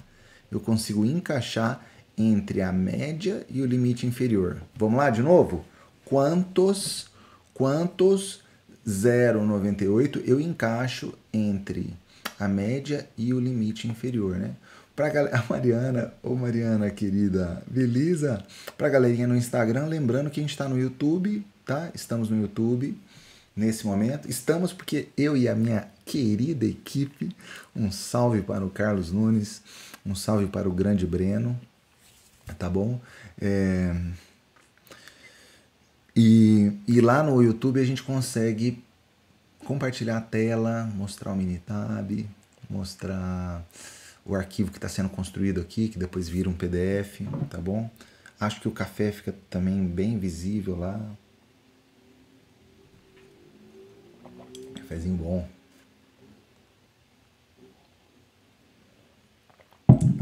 eu 0.50 0.60
consigo 0.60 1.06
encaixar 1.06 1.86
entre 2.18 2.62
a 2.62 2.72
média 2.72 3.46
e 3.50 3.62
o 3.62 3.66
limite 3.66 4.06
inferior. 4.06 4.62
Vamos 4.76 4.98
lá 4.98 5.10
de 5.10 5.22
novo? 5.22 5.66
Quantos 6.06 7.10
quantos 7.54 8.42
0,98 8.88 10.24
eu 10.26 10.40
encaixo 10.40 11.14
entre 11.32 11.94
a 12.40 12.48
média 12.48 13.08
e 13.18 13.34
o 13.34 13.40
limite 13.40 13.88
inferior, 13.88 14.38
né? 14.38 14.56
Para 14.96 15.30
a 15.38 15.44
Mariana, 15.48 16.14
ô 16.24 16.36
Mariana 16.36 16.90
querida, 16.90 17.62
beleza? 17.68 18.44
Para 18.78 18.88
a 18.88 18.90
galerinha 18.90 19.28
no 19.28 19.36
Instagram, 19.36 19.86
lembrando 19.86 20.30
que 20.30 20.40
a 20.40 20.44
gente 20.44 20.52
está 20.52 20.68
no 20.68 20.80
YouTube, 20.80 21.46
tá? 21.66 21.92
Estamos 21.94 22.30
no 22.30 22.42
YouTube 22.42 22.98
nesse 23.56 23.86
momento. 23.86 24.28
Estamos 24.30 24.74
porque 24.74 25.10
eu 25.16 25.38
e 25.38 25.48
a 25.48 25.56
minha 25.56 25.88
querida 26.06 26.66
equipe, 26.66 27.36
um 27.76 27.92
salve 27.92 28.42
para 28.42 28.66
o 28.66 28.70
Carlos 28.70 29.12
Nunes, 29.12 29.62
um 30.06 30.16
salve 30.16 30.48
para 30.48 30.68
o 30.68 30.72
grande 30.72 31.06
Breno, 31.06 31.58
tá 32.58 32.70
bom? 32.70 33.00
É... 33.40 33.96
E, 36.16 36.72
e 36.88 37.00
lá 37.00 37.24
no 37.24 37.42
YouTube 37.42 37.80
a 37.80 37.84
gente 37.84 38.04
consegue 38.04 38.84
compartilhar 39.66 40.18
a 40.18 40.22
tela, 40.22 40.84
mostrar 40.96 41.32
o 41.32 41.36
Minitab, 41.36 42.28
mostrar 42.70 43.66
o 44.26 44.36
arquivo 44.36 44.72
que 44.72 44.78
está 44.78 44.90
sendo 44.90 45.10
construído 45.10 45.62
aqui, 45.62 45.88
que 45.88 45.98
depois 45.98 46.28
vira 46.28 46.50
um 46.50 46.54
PDF, 46.54 47.22
tá 47.50 47.58
bom? 47.58 47.90
Acho 48.40 48.60
que 48.60 48.68
o 48.68 48.72
café 48.72 49.12
fica 49.12 49.34
também 49.50 49.86
bem 49.86 50.20
visível 50.20 50.76
lá, 50.76 51.00
Cafézinho 54.92 55.16
bom. 55.16 55.48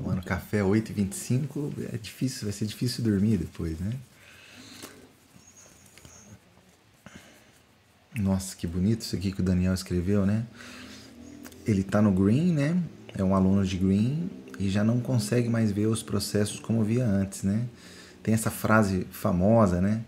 Tomando 0.09 0.25
café 0.25 0.61
8h25 0.61 1.71
é 1.93 1.97
difícil, 1.97 2.45
vai 2.45 2.51
ser 2.51 2.65
difícil 2.65 3.03
dormir 3.03 3.37
depois, 3.37 3.79
né? 3.79 3.93
Nossa, 8.15 8.55
que 8.55 8.65
bonito 8.65 9.01
isso 9.01 9.15
aqui 9.15 9.31
que 9.31 9.41
o 9.41 9.43
Daniel 9.43 9.71
escreveu, 9.71 10.25
né? 10.25 10.47
Ele 11.63 11.83
tá 11.83 12.01
no 12.01 12.11
Green, 12.11 12.53
né? 12.53 12.81
É 13.13 13.23
um 13.23 13.35
aluno 13.35 13.63
de 13.63 13.77
Green 13.77 14.31
e 14.57 14.67
já 14.67 14.83
não 14.83 14.99
consegue 14.99 15.47
mais 15.47 15.71
ver 15.71 15.85
os 15.85 16.01
processos 16.01 16.59
como 16.59 16.83
via 16.83 17.05
antes, 17.05 17.43
né? 17.43 17.67
Tem 18.23 18.33
essa 18.33 18.49
frase 18.49 19.05
famosa, 19.11 19.79
né? 19.79 20.03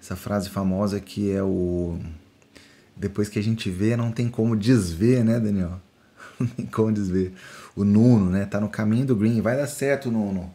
Essa 0.00 0.16
frase 0.16 0.48
famosa 0.48 0.98
que 0.98 1.30
é 1.30 1.42
o 1.42 1.98
depois 2.96 3.28
que 3.28 3.38
a 3.38 3.42
gente 3.42 3.68
vê, 3.68 3.98
não 3.98 4.10
tem 4.12 4.30
como 4.30 4.56
desver, 4.56 5.22
né, 5.22 5.38
Daniel? 5.38 5.78
Não 6.40 6.46
tem 6.46 6.66
como 6.66 6.90
desver. 6.90 7.32
O 7.74 7.84
Nuno, 7.84 8.30
né? 8.30 8.44
Tá 8.44 8.60
no 8.60 8.68
caminho 8.68 9.06
do 9.06 9.16
green. 9.16 9.40
Vai 9.40 9.56
dar 9.56 9.66
certo, 9.66 10.10
Nuno. 10.10 10.52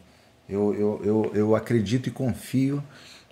Eu, 0.48 0.74
eu, 0.74 1.00
eu, 1.04 1.32
eu 1.34 1.56
acredito 1.56 2.08
e 2.08 2.12
confio 2.12 2.82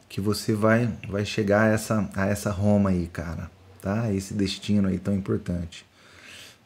que 0.09 0.21
você 0.21 0.53
vai, 0.53 0.93
vai 1.09 1.25
chegar 1.25 1.63
a 1.63 1.69
essa, 1.69 2.09
a 2.15 2.27
essa 2.27 2.51
Roma 2.51 2.91
aí, 2.91 3.07
cara. 3.07 3.51
Tá? 3.81 4.13
Esse 4.13 4.35
destino 4.35 4.89
aí 4.89 4.99
tão 4.99 5.15
importante. 5.15 5.87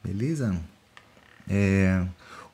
Beleza? 0.03 0.57
É, 1.49 2.05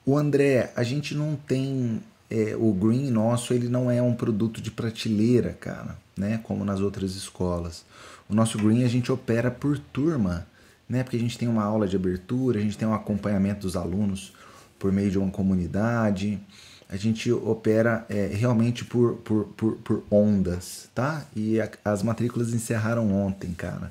o 0.04 0.16
André, 0.16 0.72
a 0.76 0.82
gente 0.82 1.14
não 1.14 1.36
tem. 1.36 2.02
É, 2.28 2.56
o 2.58 2.72
Green 2.72 3.10
nosso, 3.10 3.54
ele 3.54 3.68
não 3.68 3.88
é 3.88 4.02
um 4.02 4.14
produto 4.14 4.60
de 4.60 4.70
prateleira, 4.70 5.52
cara, 5.60 5.96
né? 6.16 6.40
Como 6.42 6.64
nas 6.64 6.80
outras 6.80 7.14
escolas. 7.14 7.84
O 8.28 8.34
nosso 8.34 8.58
Green 8.58 8.82
a 8.82 8.88
gente 8.88 9.12
opera 9.12 9.48
por 9.48 9.78
turma, 9.78 10.44
né? 10.88 11.04
Porque 11.04 11.16
a 11.16 11.20
gente 11.20 11.38
tem 11.38 11.46
uma 11.46 11.62
aula 11.62 11.86
de 11.86 11.94
abertura, 11.94 12.58
a 12.58 12.62
gente 12.62 12.76
tem 12.76 12.86
um 12.86 12.94
acompanhamento 12.94 13.60
dos 13.60 13.76
alunos 13.76 14.32
por 14.78 14.92
meio 14.92 15.10
de 15.10 15.18
uma 15.18 15.30
comunidade. 15.30 16.40
A 16.88 16.96
gente 16.96 17.32
opera 17.32 18.06
é, 18.08 18.26
realmente 18.32 18.84
por, 18.84 19.16
por, 19.16 19.46
por, 19.56 19.76
por, 19.76 20.04
ondas, 20.10 20.88
tá? 20.94 21.26
E 21.34 21.60
a, 21.60 21.68
as 21.84 22.02
matrículas 22.02 22.54
encerraram 22.54 23.12
ontem, 23.12 23.52
cara. 23.52 23.90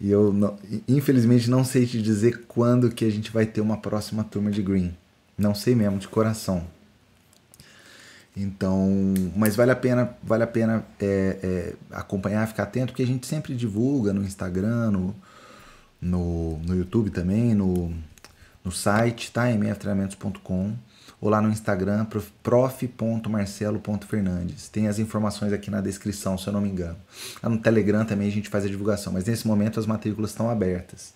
E 0.00 0.10
eu, 0.10 0.32
não, 0.32 0.58
infelizmente, 0.88 1.50
não 1.50 1.64
sei 1.64 1.86
te 1.86 2.00
dizer 2.00 2.44
quando 2.46 2.90
que 2.90 3.04
a 3.04 3.10
gente 3.10 3.30
vai 3.30 3.46
ter 3.46 3.60
uma 3.60 3.76
próxima 3.78 4.24
turma 4.24 4.50
de 4.50 4.62
Green. 4.62 4.94
Não 5.36 5.54
sei 5.54 5.74
mesmo, 5.74 5.98
de 5.98 6.08
coração. 6.08 6.64
Então, 8.36 9.14
mas 9.34 9.56
vale 9.56 9.70
a 9.70 9.76
pena, 9.76 10.14
vale 10.22 10.42
a 10.42 10.46
pena 10.46 10.84
é, 11.00 11.38
é, 11.42 11.74
acompanhar, 11.90 12.46
ficar 12.46 12.64
atento, 12.64 12.92
porque 12.92 13.02
a 13.02 13.06
gente 13.06 13.26
sempre 13.26 13.54
divulga 13.54 14.12
no 14.12 14.22
Instagram, 14.22 14.90
no, 14.90 15.14
no, 16.00 16.58
no 16.58 16.76
YouTube 16.76 17.10
também, 17.10 17.54
no, 17.54 17.94
no 18.66 18.72
site, 18.72 19.30
tá? 19.30 19.48
mftreinamentos.com 19.48 20.74
ou 21.20 21.28
lá 21.30 21.40
no 21.40 21.48
Instagram, 21.48 22.04
prof.marcelo.fernandes. 22.42 24.68
Tem 24.68 24.88
as 24.88 24.98
informações 24.98 25.52
aqui 25.52 25.70
na 25.70 25.80
descrição, 25.80 26.36
se 26.36 26.48
eu 26.48 26.52
não 26.52 26.60
me 26.60 26.68
engano. 26.68 26.96
Lá 27.42 27.48
no 27.48 27.56
Telegram 27.58 28.04
também 28.04 28.28
a 28.28 28.30
gente 28.30 28.50
faz 28.50 28.64
a 28.64 28.68
divulgação, 28.68 29.12
mas 29.12 29.24
nesse 29.24 29.46
momento 29.46 29.78
as 29.80 29.86
matrículas 29.86 30.32
estão 30.32 30.50
abertas. 30.50 31.14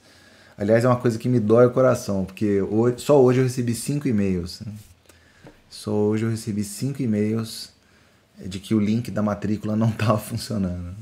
Aliás, 0.57 0.85
é 0.85 0.89
uma 0.89 0.97
coisa 0.97 1.19
que 1.19 1.29
me 1.29 1.41
dói 1.41 1.67
o 1.67 1.71
coração, 1.71 2.25
porque 2.25 2.63
hoje, 2.63 3.01
só 3.01 3.21
hoje 3.21 3.41
eu 3.41 3.45
recebi 3.45 3.75
cinco 3.75 4.09
e-mails. 4.09 4.61
Né? 4.61 4.73
Só 5.69 5.93
hoje 5.93 6.25
eu 6.25 6.31
recebi 6.31 6.65
cinco 6.65 7.03
e-mails 7.03 7.71
de 8.39 8.59
que 8.59 8.75
o 8.75 8.81
link 8.81 9.11
da 9.11 9.21
matrícula 9.23 9.77
não 9.77 9.91
estava 9.91 10.17
funcionando. 10.19 10.95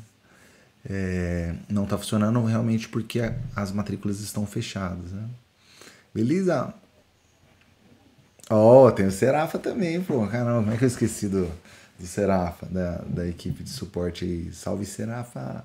É, 0.89 1.55
não 1.69 1.85
está 1.85 1.99
funcionando 1.99 2.43
realmente 2.45 2.89
porque 2.89 3.33
as 3.55 3.71
matrículas 3.71 4.19
estão 4.21 4.45
fechadas. 4.47 5.13
Né? 5.13 5.29
Beleza? 6.15 6.75
Ó, 8.51 8.87
oh, 8.87 8.93
tem 8.93 9.07
o 9.07 9.11
Serafa 9.11 9.59
também, 9.59 10.03
pô. 10.03 10.27
Caramba, 10.27 10.61
como 10.61 10.73
é 10.73 10.77
que 10.77 10.85
eu 10.85 10.89
esqueci 10.89 11.29
do, 11.29 11.51
do 11.99 12.07
Serafa, 12.07 12.67
da, 12.67 12.99
da 13.03 13.29
equipe 13.29 13.63
de 13.63 13.71
suporte 13.71 14.25
aí? 14.25 14.53
Salve 14.53 14.87
Serafa! 14.87 15.65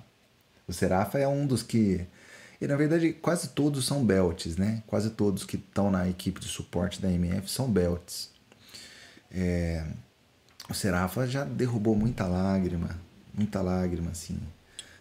O 0.67 0.73
Serafa 0.73 1.17
é 1.19 1.27
um 1.27 1.45
dos 1.45 1.63
que. 1.63 2.05
E 2.59 2.67
na 2.67 2.75
verdade, 2.75 3.13
quase 3.13 3.49
todos 3.49 3.85
são 3.85 4.05
belts, 4.05 4.57
né? 4.57 4.83
Quase 4.87 5.09
todos 5.11 5.43
que 5.43 5.57
estão 5.57 5.91
na 5.91 6.07
equipe 6.07 6.39
de 6.39 6.47
suporte 6.47 7.01
da 7.01 7.11
MF 7.11 7.49
são 7.49 7.69
belts. 7.69 8.29
É, 9.31 9.85
o 10.69 10.73
Serafa 10.73 11.27
já 11.27 11.43
derrubou 11.43 11.95
muita 11.95 12.25
lágrima, 12.25 12.97
muita 13.33 13.61
lágrima, 13.61 14.11
assim. 14.11 14.39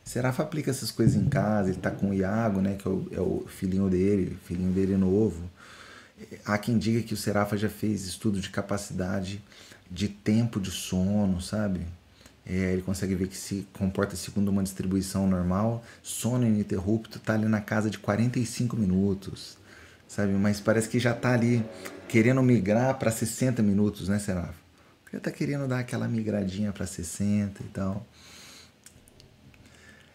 Serafa 0.05 0.43
aplica 0.43 0.71
essas 0.71 0.91
coisas 0.91 1.15
em 1.15 1.29
casa, 1.29 1.71
ele 1.71 1.79
tá 1.79 1.91
com 1.91 2.11
o 2.11 2.15
Iago, 2.15 2.61
né? 2.61 2.77
Que 2.77 2.87
é 2.87 2.91
o, 2.91 3.09
é 3.13 3.21
o 3.21 3.45
filhinho 3.47 3.89
dele, 3.89 4.37
filhinho 4.47 4.73
dele 4.73 4.97
novo 4.97 5.43
há 6.45 6.59
quem 6.59 6.79
diga 6.79 7.03
que 7.03 7.15
o 7.15 7.17
Serafa 7.17 7.57
já 7.57 7.69
fez 7.69 8.05
estudo 8.05 8.41
de 8.41 8.51
capacidade 8.51 9.43
de 9.91 10.09
tempo 10.09 10.61
de 10.61 10.71
sono, 10.71 11.41
sabe? 11.41 11.81
É, 12.45 12.73
ele 12.73 12.83
consegue 12.83 13.15
ver 13.15 13.29
que 13.29 13.37
se 13.37 13.67
comporta 13.73 14.17
segundo 14.17 14.49
uma 14.49 14.63
distribuição 14.63 15.29
normal, 15.29 15.85
sono 16.03 16.47
ininterrupto 16.47 17.19
está 17.19 17.35
ali 17.35 17.47
na 17.47 17.61
casa 17.61 17.89
de 17.89 17.99
45 17.99 18.77
minutos, 18.77 19.57
sabe? 20.09 20.33
Mas 20.33 20.59
parece 20.59 20.89
que 20.89 20.99
já 20.99 21.13
está 21.13 21.33
ali 21.35 21.65
querendo 22.09 22.43
migrar 22.43 22.99
para 22.99 23.11
60 23.11 23.63
minutos, 23.63 24.09
né, 24.09 24.19
Serafa? 24.19 24.63
Já 25.13 25.19
está 25.19 25.31
querendo 25.31 25.69
dar 25.69 25.81
aquela 25.81 26.09
migradinha 26.09 26.73
para 26.73 26.87
60 26.87 27.63
e 27.63 27.67
tal. 27.67 28.05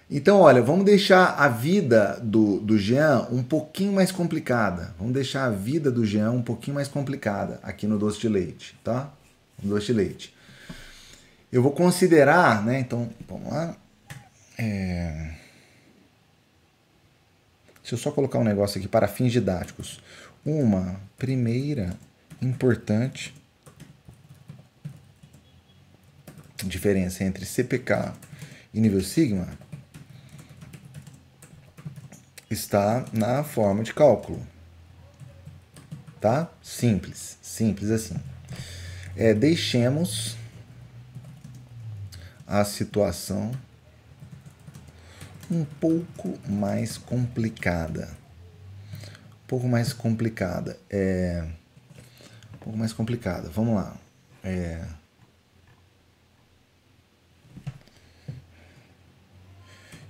Então, 0.10 0.40
olha, 0.40 0.62
vamos 0.62 0.86
deixar 0.86 1.36
a 1.38 1.50
vida 1.50 2.18
do, 2.24 2.62
do 2.62 2.78
Jean 2.78 3.28
um 3.30 3.44
pouquinho 3.44 3.92
mais 3.92 4.12
complicada. 4.12 4.96
Vamos 4.98 5.14
deixar 5.14 5.46
a 5.46 5.50
vida 5.50 5.92
do 5.92 6.06
Jean 6.06 6.32
um 6.32 6.42
pouquinho 6.42 6.76
mais 6.76 6.88
complicada 6.88 7.60
aqui 7.62 7.86
no 7.86 8.00
doce 8.00 8.20
de 8.20 8.30
leite, 8.30 8.78
tá? 8.84 9.12
No 9.62 9.72
doce 9.72 9.88
de 9.88 9.94
leite. 9.94 10.34
Eu 11.52 11.62
vou 11.62 11.72
considerar, 11.72 12.64
né? 12.66 12.80
Então, 12.80 13.10
vamos 13.28 13.52
lá. 13.52 13.76
É... 14.58 15.34
Deixa 17.82 17.96
eu 17.96 17.98
só 17.98 18.12
colocar 18.12 18.40
um 18.40 18.44
negócio 18.46 18.80
aqui 18.80 18.88
para 18.88 19.08
fins 19.10 19.32
didáticos. 19.34 20.00
Uma 20.46 21.02
primeira 21.18 21.98
importante 22.42 23.34
diferença 26.66 27.24
entre 27.24 27.46
CPK 27.46 28.14
e 28.74 28.80
nível 28.80 29.02
sigma 29.02 29.48
está 32.50 33.06
na 33.12 33.44
forma 33.44 33.84
de 33.84 33.94
cálculo. 33.94 34.46
Tá? 36.20 36.50
Simples, 36.62 37.38
simples 37.42 37.92
assim. 37.92 38.16
É, 39.16 39.34
deixemos 39.34 40.36
a 42.46 42.64
situação 42.64 43.52
um 45.50 45.66
pouco 45.66 46.38
mais 46.50 46.98
complicada. 46.98 48.10
Um 49.44 49.48
pouco 49.48 49.68
mais 49.68 49.94
complicada. 49.94 50.78
É, 50.90 51.46
um 52.56 52.58
pouco 52.60 52.78
mais 52.78 52.94
complicada. 52.94 53.50
Vamos 53.50 53.76
lá. 53.76 53.96
É, 54.44 54.86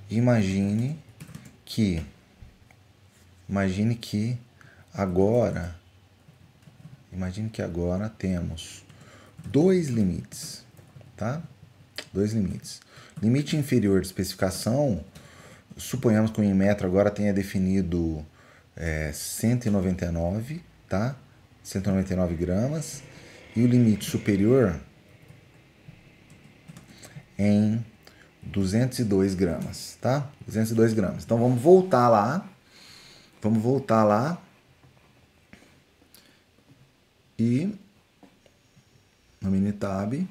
imagine 0.09 0.97
que 1.65 2.05
Imagine 3.49 3.95
que 3.95 4.37
agora, 4.93 5.75
imagine 7.13 7.49
que 7.49 7.61
agora 7.61 8.09
temos 8.09 8.83
dois 9.45 9.87
limites, 9.87 10.65
tá? 11.15 11.41
Dois 12.13 12.33
limites. 12.33 12.81
Limite 13.21 13.55
inferior 13.55 14.01
de 14.01 14.07
especificação, 14.07 15.03
suponhamos 15.77 16.31
que 16.31 16.41
o 16.41 16.43
Inmetro 16.43 16.87
agora 16.87 17.09
tenha 17.09 17.33
definido 17.33 18.25
é, 18.75 19.11
199, 19.13 20.61
tá? 20.89 21.15
199 21.63 22.35
gramas. 22.35 23.01
E 23.55 23.63
o 23.63 23.67
limite 23.67 24.05
superior 24.05 24.79
em 27.39 27.83
202 28.43 29.35
gramas, 29.35 29.97
tá? 30.01 30.29
202 30.45 30.93
gramas. 30.93 31.23
Então 31.23 31.37
vamos 31.39 31.61
voltar 31.61 32.09
lá 32.09 32.47
Vamos 33.47 33.63
voltar 33.63 34.03
lá. 34.03 34.37
E 37.39 37.73
no 39.39 39.49
mini 39.49 39.71
tab. 39.71 40.27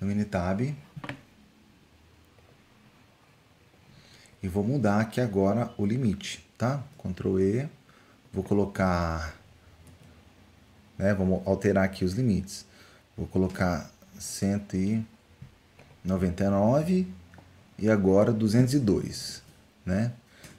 No 0.00 0.06
mini 0.08 0.24
tab. 0.24 0.74
E 4.42 4.48
vou 4.48 4.64
mudar 4.64 4.98
aqui 4.98 5.20
agora 5.20 5.72
o 5.78 5.86
limite, 5.86 6.44
tá? 6.58 6.82
Ctrl 6.98 7.38
E. 7.38 7.68
Vou 8.32 8.42
colocar, 8.42 9.32
né? 10.98 11.14
Vamos 11.14 11.46
alterar 11.46 11.84
aqui 11.84 12.04
os 12.04 12.14
limites. 12.14 12.66
Vou 13.16 13.28
colocar 13.28 13.88
199 14.18 17.06
e 17.78 17.88
agora 17.88 18.32
202, 18.32 19.40
né? 19.86 20.12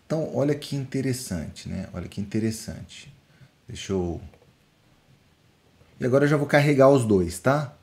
Então, 0.06 0.36
olha 0.36 0.54
que 0.54 0.76
interessante, 0.76 1.68
né? 1.68 1.90
Olha 1.94 2.08
que 2.08 2.22
interessante. 2.22 3.12
Deixa 3.68 3.92
eu. 3.92 4.22
E 6.00 6.06
agora 6.06 6.26
eu 6.26 6.30
já 6.30 6.38
vou 6.38 6.46
carregar 6.46 6.90
os 6.90 7.06
dois, 7.06 7.40
tá? 7.40 7.74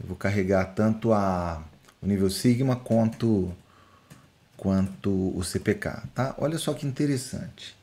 Eu 0.00 0.06
vou 0.06 0.16
carregar 0.16 0.64
tanto 0.74 1.12
a, 1.12 1.62
o 2.00 2.06
nível 2.06 2.30
sigma 2.30 2.76
quanto, 2.76 3.54
quanto 4.56 5.10
o 5.36 5.44
CPK, 5.44 6.02
tá? 6.14 6.34
Olha 6.38 6.56
só 6.56 6.72
que 6.72 6.86
interessante. 6.86 7.76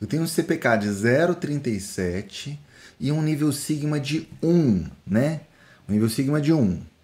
Eu 0.00 0.06
tenho 0.06 0.22
um 0.22 0.26
CPK 0.26 0.76
de 0.78 0.88
0,37 0.88 2.58
e 2.98 3.12
um 3.12 3.20
nível 3.20 3.52
sigma 3.52 4.00
de 4.00 4.28
1, 4.42 4.88
né? 5.06 5.42
Um 5.86 5.92
nível 5.92 6.08
sigma 6.08 6.40
de 6.40 6.52
1 6.52 6.95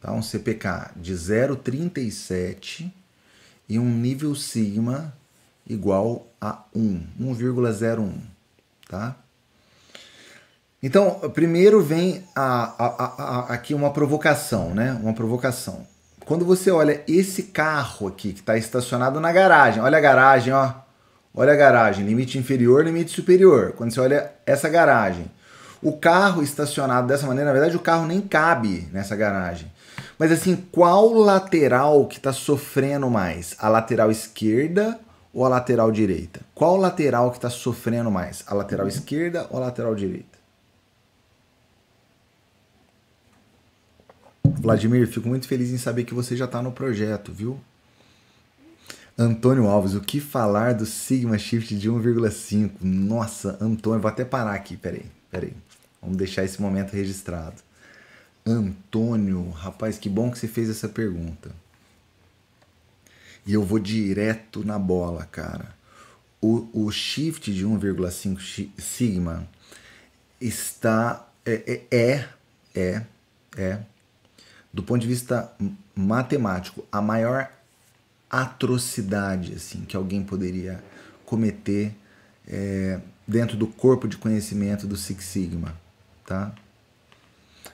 tá? 0.00 0.12
um 0.12 0.22
CPK 0.22 0.90
de 0.96 1.14
0,37 1.14 2.90
e 3.68 3.78
um 3.78 3.88
nível 3.88 4.34
sigma 4.34 5.12
igual 5.68 6.26
a 6.40 6.62
1, 6.74 7.06
1,01, 7.20 8.12
tá? 8.88 9.16
Então, 10.82 11.18
primeiro 11.34 11.82
vem 11.82 12.22
a, 12.34 12.74
a, 12.78 13.04
a, 13.04 13.52
aqui 13.54 13.74
uma 13.74 13.90
provocação, 13.90 14.74
né? 14.74 14.92
Uma 15.02 15.12
provocação. 15.14 15.86
Quando 16.24 16.44
você 16.44 16.70
olha 16.70 17.02
esse 17.08 17.44
carro 17.44 18.08
aqui 18.08 18.32
que 18.32 18.40
está 18.40 18.56
estacionado 18.56 19.18
na 19.20 19.32
garagem, 19.32 19.82
olha 19.82 19.98
a 19.98 20.00
garagem, 20.00 20.52
ó. 20.52 20.72
Olha 21.34 21.52
a 21.52 21.56
garagem, 21.56 22.06
limite 22.06 22.38
inferior, 22.38 22.84
limite 22.84 23.10
superior. 23.10 23.72
Quando 23.72 23.92
você 23.92 24.00
olha 24.00 24.32
essa 24.46 24.68
garagem, 24.68 25.30
o 25.82 25.92
carro 25.92 26.42
estacionado 26.42 27.06
dessa 27.06 27.26
maneira, 27.26 27.50
na 27.50 27.52
verdade 27.52 27.76
o 27.76 27.80
carro 27.80 28.06
nem 28.06 28.20
cabe 28.20 28.88
nessa 28.92 29.14
garagem. 29.14 29.70
Mas 30.18 30.32
assim, 30.32 30.56
qual 30.72 31.12
lateral 31.12 32.06
que 32.06 32.16
está 32.16 32.32
sofrendo 32.32 33.10
mais? 33.10 33.54
A 33.58 33.68
lateral 33.68 34.10
esquerda 34.10 34.98
ou 35.32 35.44
a 35.44 35.48
lateral 35.48 35.92
direita? 35.92 36.40
Qual 36.54 36.76
lateral 36.76 37.30
que 37.30 37.36
está 37.36 37.50
sofrendo 37.50 38.10
mais? 38.10 38.42
A 38.46 38.54
lateral 38.54 38.88
esquerda 38.88 39.46
ou 39.50 39.58
a 39.58 39.66
lateral 39.66 39.94
direita? 39.94 40.36
Vladimir, 44.42 45.06
fico 45.06 45.28
muito 45.28 45.46
feliz 45.46 45.70
em 45.70 45.78
saber 45.78 46.04
que 46.04 46.14
você 46.14 46.34
já 46.34 46.46
está 46.46 46.62
no 46.62 46.72
projeto, 46.72 47.32
viu? 47.32 47.60
Antônio 49.18 49.66
Alves, 49.66 49.94
o 49.94 50.00
que 50.00 50.20
falar 50.20 50.74
do 50.74 50.84
Sigma 50.84 51.38
Shift 51.38 51.74
de 51.76 51.90
1,5? 51.90 52.72
Nossa, 52.80 53.56
Antônio, 53.60 54.00
vou 54.00 54.08
até 54.08 54.24
parar 54.24 54.54
aqui, 54.54 54.76
peraí, 54.76 55.06
peraí. 55.30 55.54
Vamos 56.00 56.16
deixar 56.16 56.44
esse 56.44 56.60
momento 56.60 56.92
registrado. 56.92 57.65
Antônio, 58.46 59.50
rapaz, 59.50 59.98
que 59.98 60.08
bom 60.08 60.30
que 60.30 60.38
você 60.38 60.46
fez 60.46 60.70
essa 60.70 60.88
pergunta. 60.88 61.50
E 63.44 63.52
eu 63.52 63.64
vou 63.64 63.78
direto 63.78 64.64
na 64.64 64.78
bola, 64.78 65.24
cara. 65.24 65.74
O, 66.40 66.68
o 66.72 66.90
shift 66.92 67.52
de 67.52 67.66
1,5 67.66 68.70
sigma 68.78 69.48
está. 70.40 71.26
É, 71.44 71.82
é, 71.90 71.96
é, 71.96 72.28
é, 72.74 73.02
é, 73.56 73.78
do 74.72 74.82
ponto 74.82 75.00
de 75.00 75.06
vista 75.06 75.52
matemático, 75.94 76.84
a 76.90 77.00
maior 77.00 77.50
atrocidade 78.28 79.54
assim 79.54 79.82
que 79.82 79.96
alguém 79.96 80.22
poderia 80.22 80.82
cometer 81.24 81.94
é, 82.46 83.00
dentro 83.26 83.56
do 83.56 83.66
corpo 83.66 84.06
de 84.06 84.16
conhecimento 84.16 84.86
do 84.86 84.96
Six 84.96 85.24
Sigma, 85.24 85.74
tá? 86.26 86.52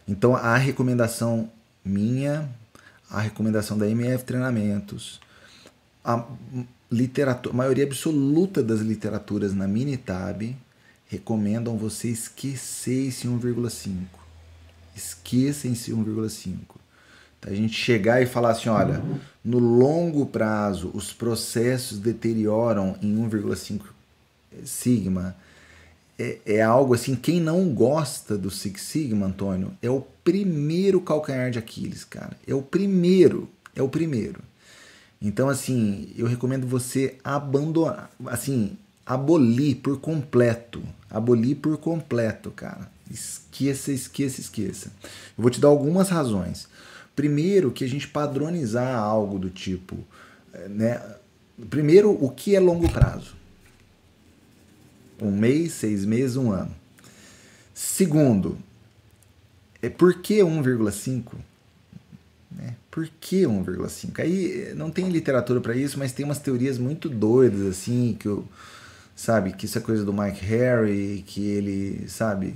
Então 0.06 0.34
a 0.36 0.56
recomendação 0.56 1.50
minha, 1.84 2.48
a 3.10 3.20
recomendação 3.20 3.76
da 3.76 3.88
MF 3.88 4.24
Treinamentos, 4.24 5.20
a 6.04 6.24
literatura, 6.90 7.54
a 7.54 7.56
maioria 7.56 7.84
absoluta 7.84 8.62
das 8.62 8.80
literaturas 8.80 9.54
na 9.54 9.66
Minitab 9.66 10.56
recomendam 11.06 11.76
você 11.76 12.08
esquecer 12.08 13.08
esse 13.08 13.28
1,5. 13.28 14.06
Esqueça 14.94 15.68
esse 15.68 15.92
1,5. 15.92 16.56
A 17.44 17.52
gente 17.52 17.74
chegar 17.74 18.22
e 18.22 18.26
falar 18.26 18.50
assim, 18.50 18.68
olha, 18.68 19.02
no 19.44 19.58
longo 19.58 20.26
prazo 20.26 20.90
os 20.94 21.12
processos 21.12 21.98
deterioram 21.98 22.96
em 23.02 23.16
1,5 23.16 23.80
sigma, 24.64 25.34
é, 26.18 26.38
é, 26.46 26.62
algo 26.62 26.94
assim, 26.94 27.14
quem 27.14 27.40
não 27.40 27.68
gosta 27.70 28.36
do 28.36 28.50
Six 28.50 28.82
Sigma, 28.82 29.26
Antônio, 29.26 29.72
é 29.82 29.90
o 29.90 30.04
primeiro 30.22 31.00
calcanhar 31.00 31.50
de 31.50 31.58
Aquiles, 31.58 32.04
cara. 32.04 32.36
É 32.46 32.54
o 32.54 32.62
primeiro, 32.62 33.48
é 33.74 33.82
o 33.82 33.88
primeiro. 33.88 34.40
Então, 35.20 35.48
assim, 35.48 36.12
eu 36.16 36.26
recomendo 36.26 36.66
você 36.66 37.16
abandonar, 37.22 38.10
assim, 38.26 38.76
abolir 39.06 39.76
por 39.76 40.00
completo. 40.00 40.82
Abolir 41.10 41.56
por 41.56 41.76
completo, 41.78 42.50
cara. 42.50 42.90
Esqueça, 43.10 43.92
esqueça, 43.92 44.40
esqueça. 44.40 44.90
Eu 45.36 45.42
vou 45.42 45.50
te 45.50 45.60
dar 45.60 45.68
algumas 45.68 46.08
razões. 46.08 46.66
Primeiro, 47.14 47.70
que 47.70 47.84
a 47.84 47.88
gente 47.88 48.08
padronizar 48.08 48.96
algo 48.96 49.38
do 49.38 49.50
tipo, 49.50 49.98
eh, 50.52 50.68
né? 50.68 51.00
Primeiro, 51.68 52.10
o 52.10 52.30
que 52.30 52.56
é 52.56 52.60
longo 52.60 52.90
prazo? 52.90 53.34
Um 55.22 55.36
mês, 55.36 55.72
seis 55.72 56.04
meses, 56.04 56.36
um 56.36 56.50
ano. 56.50 56.74
Segundo, 57.72 58.58
é 59.80 59.88
por 59.88 60.14
que 60.14 60.38
1,5? 60.38 61.34
Né? 62.50 62.76
Por 62.90 63.08
que 63.20 63.42
1,5? 63.42 64.20
Aí 64.20 64.72
não 64.74 64.90
tem 64.90 65.08
literatura 65.08 65.60
para 65.60 65.76
isso, 65.76 65.98
mas 65.98 66.12
tem 66.12 66.24
umas 66.24 66.38
teorias 66.38 66.78
muito 66.78 67.08
doidas, 67.08 67.62
assim, 67.62 68.16
que 68.18 68.26
eu, 68.26 68.46
sabe, 69.16 69.52
que 69.52 69.66
isso 69.66 69.78
é 69.78 69.80
coisa 69.80 70.04
do 70.04 70.12
Mike 70.12 70.44
Harry, 70.44 71.24
que 71.26 71.44
ele, 71.46 72.08
sabe, 72.08 72.54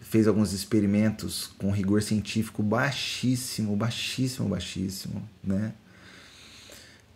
fez 0.00 0.26
alguns 0.26 0.52
experimentos 0.52 1.50
com 1.58 1.70
rigor 1.70 2.02
científico 2.02 2.62
baixíssimo, 2.62 3.76
baixíssimo, 3.76 4.48
baixíssimo, 4.48 5.22
né? 5.42 5.72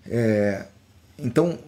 É, 0.06 0.66
então, 1.18 1.58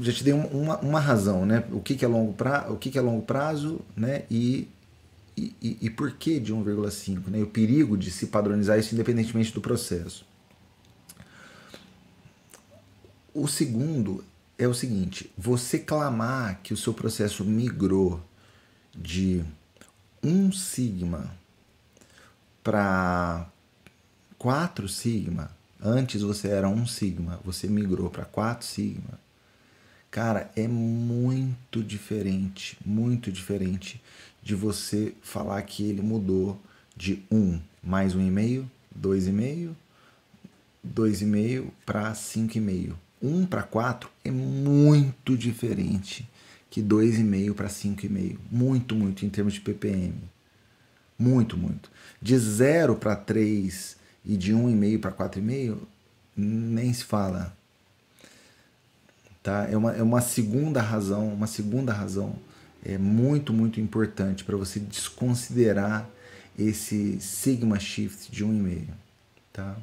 já 0.00 0.12
te 0.12 0.24
dei 0.24 0.32
uma, 0.32 0.78
uma 0.78 1.00
razão, 1.00 1.46
né? 1.46 1.64
O 1.72 1.80
que, 1.80 1.94
que 1.94 2.04
é 2.04 2.08
longo 2.08 2.32
prazo, 2.32 2.72
o 2.72 2.76
que, 2.76 2.90
que 2.90 2.98
é 2.98 3.00
longo 3.00 3.22
prazo, 3.22 3.80
né? 3.96 4.24
E 4.30 4.68
e, 5.38 5.54
e, 5.62 5.78
e 5.82 5.90
por 5.90 6.10
que 6.10 6.40
de 6.40 6.52
1,5? 6.52 7.28
Né? 7.28 7.40
O 7.40 7.46
perigo 7.46 7.96
de 7.96 8.10
se 8.10 8.26
padronizar 8.26 8.76
isso 8.76 8.92
independentemente 8.92 9.52
do 9.52 9.60
processo. 9.60 10.26
O 13.32 13.46
segundo 13.46 14.24
é 14.58 14.66
o 14.66 14.74
seguinte: 14.74 15.30
você 15.38 15.78
clamar 15.78 16.60
que 16.62 16.74
o 16.74 16.76
seu 16.76 16.92
processo 16.92 17.44
migrou 17.44 18.20
de 18.92 19.44
1 20.24 20.50
sigma 20.50 21.32
para 22.64 23.48
4 24.38 24.88
sigma, 24.88 25.52
antes 25.80 26.22
você 26.22 26.48
era 26.48 26.68
1 26.68 26.86
sigma, 26.88 27.38
você 27.44 27.68
migrou 27.68 28.10
para 28.10 28.24
4 28.24 28.66
sigma. 28.66 29.27
Cara, 30.10 30.50
é 30.56 30.66
muito 30.66 31.82
diferente, 31.82 32.78
muito 32.84 33.30
diferente 33.30 34.00
de 34.42 34.54
você 34.54 35.14
falar 35.20 35.60
que 35.62 35.84
ele 35.84 36.00
mudou 36.00 36.58
de 36.96 37.22
1 37.30 37.60
mais 37.82 38.14
1,5, 38.14 38.64
2,5, 38.98 39.74
2,5 40.86 41.66
para 41.84 42.12
5,5. 42.12 42.94
1 43.20 43.46
para 43.46 43.62
4 43.62 44.08
é 44.24 44.30
muito 44.30 45.36
diferente 45.36 46.28
que 46.70 46.82
2,5 46.82 47.54
para 47.54 47.68
5,5. 47.68 48.38
Muito, 48.50 48.94
muito 48.94 49.26
em 49.26 49.28
termos 49.28 49.54
de 49.54 49.60
ppm. 49.60 50.14
Muito, 51.18 51.56
muito. 51.56 51.90
De 52.22 52.38
0 52.38 52.96
para 52.96 53.16
3 53.16 53.96
e 54.24 54.36
de 54.36 54.52
1,5 54.52 55.00
para 55.00 55.12
4,5, 55.12 55.78
nem 56.36 56.92
se 56.92 57.04
fala. 57.04 57.56
Tá? 59.48 59.66
É, 59.70 59.74
uma, 59.78 59.92
é 59.92 60.02
uma 60.02 60.20
segunda 60.20 60.82
razão, 60.82 61.32
uma 61.32 61.46
segunda 61.46 61.90
razão 61.90 62.34
é 62.84 62.98
muito, 62.98 63.50
muito 63.50 63.80
importante 63.80 64.44
para 64.44 64.58
você 64.58 64.78
desconsiderar 64.78 66.06
esse 66.58 67.18
sigma 67.18 67.80
shift 67.80 68.30
de 68.30 68.44
1,5, 68.44 68.88
tá? 69.50 69.74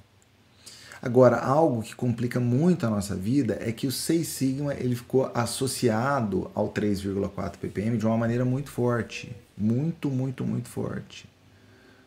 Agora, 1.01 1.39
algo 1.39 1.81
que 1.81 1.95
complica 1.95 2.39
muito 2.39 2.85
a 2.85 2.91
nossa 2.91 3.15
vida 3.15 3.57
é 3.59 3.71
que 3.71 3.87
o 3.87 3.91
6 3.91 4.27
sigma 4.27 4.75
ele 4.75 4.95
ficou 4.95 5.31
associado 5.33 6.51
ao 6.53 6.71
3,4 6.71 7.57
ppm 7.57 7.97
de 7.97 8.05
uma 8.05 8.17
maneira 8.17 8.45
muito 8.45 8.69
forte, 8.69 9.35
muito, 9.57 10.11
muito, 10.11 10.45
muito 10.45 10.69
forte. 10.69 11.27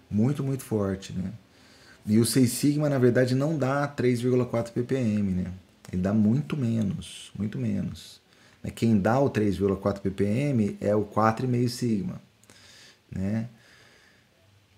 Muito, 0.08 0.44
muito 0.44 0.62
forte, 0.62 1.12
né? 1.12 1.32
E 2.06 2.20
o 2.20 2.24
6 2.24 2.52
sigma, 2.52 2.88
na 2.88 2.98
verdade, 3.00 3.34
não 3.34 3.58
dá 3.58 3.88
3,4 3.88 4.70
ppm, 4.70 5.32
né? 5.32 5.52
Ele 5.92 6.02
dá 6.02 6.12
muito 6.12 6.56
menos, 6.56 7.30
muito 7.36 7.58
menos. 7.58 8.20
Né? 8.62 8.70
Quem 8.70 8.98
dá 8.98 9.18
o 9.18 9.30
3,4 9.30 10.00
ppm 10.00 10.76
é 10.80 10.94
o 10.94 11.04
4,5 11.04 11.68
sigma, 11.68 12.20
né? 13.10 13.48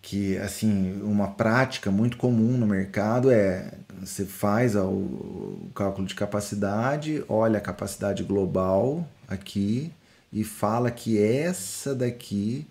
Que 0.03 0.39
assim, 0.39 1.01
uma 1.03 1.29
prática 1.29 1.91
muito 1.91 2.17
comum 2.17 2.57
no 2.57 2.67
mercado 2.67 3.31
é 3.31 3.75
você 4.01 4.25
faz 4.25 4.75
o 4.75 5.69
cálculo 5.75 6.07
de 6.07 6.15
capacidade, 6.15 7.23
olha 7.29 7.59
a 7.59 7.61
capacidade 7.61 8.23
global 8.23 9.07
aqui 9.29 9.93
e 10.33 10.43
fala 10.43 10.91
que 10.91 11.21
essa 11.21 11.95
daqui 11.95 12.67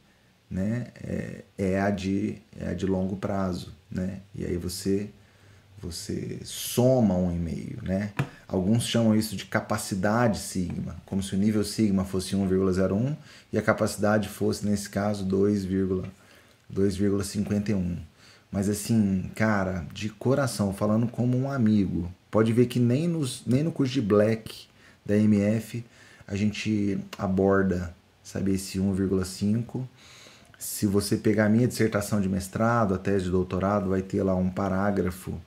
né, 0.49 0.87
é, 1.03 1.43
é, 1.57 1.79
a 1.79 1.91
de, 1.91 2.41
é 2.59 2.69
a 2.69 2.73
de 2.73 2.85
longo 2.85 3.15
prazo. 3.15 3.73
Né? 3.91 4.21
E 4.33 4.45
aí 4.45 4.57
você, 4.57 5.09
você 5.81 6.39
soma 6.43 7.15
um 7.15 7.31
e-mail. 7.31 7.79
Né? 7.81 8.11
Alguns 8.47 8.85
chamam 8.85 9.15
isso 9.15 9.35
de 9.35 9.45
capacidade 9.45 10.37
sigma, 10.39 10.95
como 11.05 11.23
se 11.23 11.35
o 11.35 11.37
nível 11.37 11.63
sigma 11.63 12.03
fosse 12.05 12.35
1,01 12.35 13.15
e 13.51 13.57
a 13.57 13.61
capacidade 13.61 14.29
fosse, 14.29 14.65
nesse 14.65 14.89
caso, 14.89 15.25
2,51. 15.25 17.97
Mas 18.51 18.67
assim, 18.67 19.29
cara, 19.35 19.85
de 19.93 20.09
coração, 20.09 20.73
falando 20.73 21.07
como 21.07 21.37
um 21.37 21.51
amigo, 21.51 22.11
pode 22.31 22.51
ver 22.51 22.65
que 22.65 22.79
nem, 22.79 23.07
nos, 23.07 23.43
nem 23.45 23.61
no 23.63 23.71
curso 23.71 23.93
de 23.93 24.01
Black 24.01 24.67
da 25.05 25.15
MF 25.15 25.85
a 26.27 26.35
gente 26.35 26.99
aborda, 27.17 27.95
sabe, 28.23 28.53
esse 28.53 28.77
1,5. 28.77 29.83
Se 30.59 30.85
você 30.85 31.17
pegar 31.17 31.45
a 31.45 31.49
minha 31.49 31.67
dissertação 31.67 32.21
de 32.21 32.29
mestrado, 32.29 32.93
a 32.93 32.97
tese 32.97 33.25
de 33.25 33.31
doutorado, 33.31 33.89
vai 33.89 34.03
ter 34.03 34.21
lá 34.21 34.35
um 34.35 34.49
parágrafo 34.49 35.39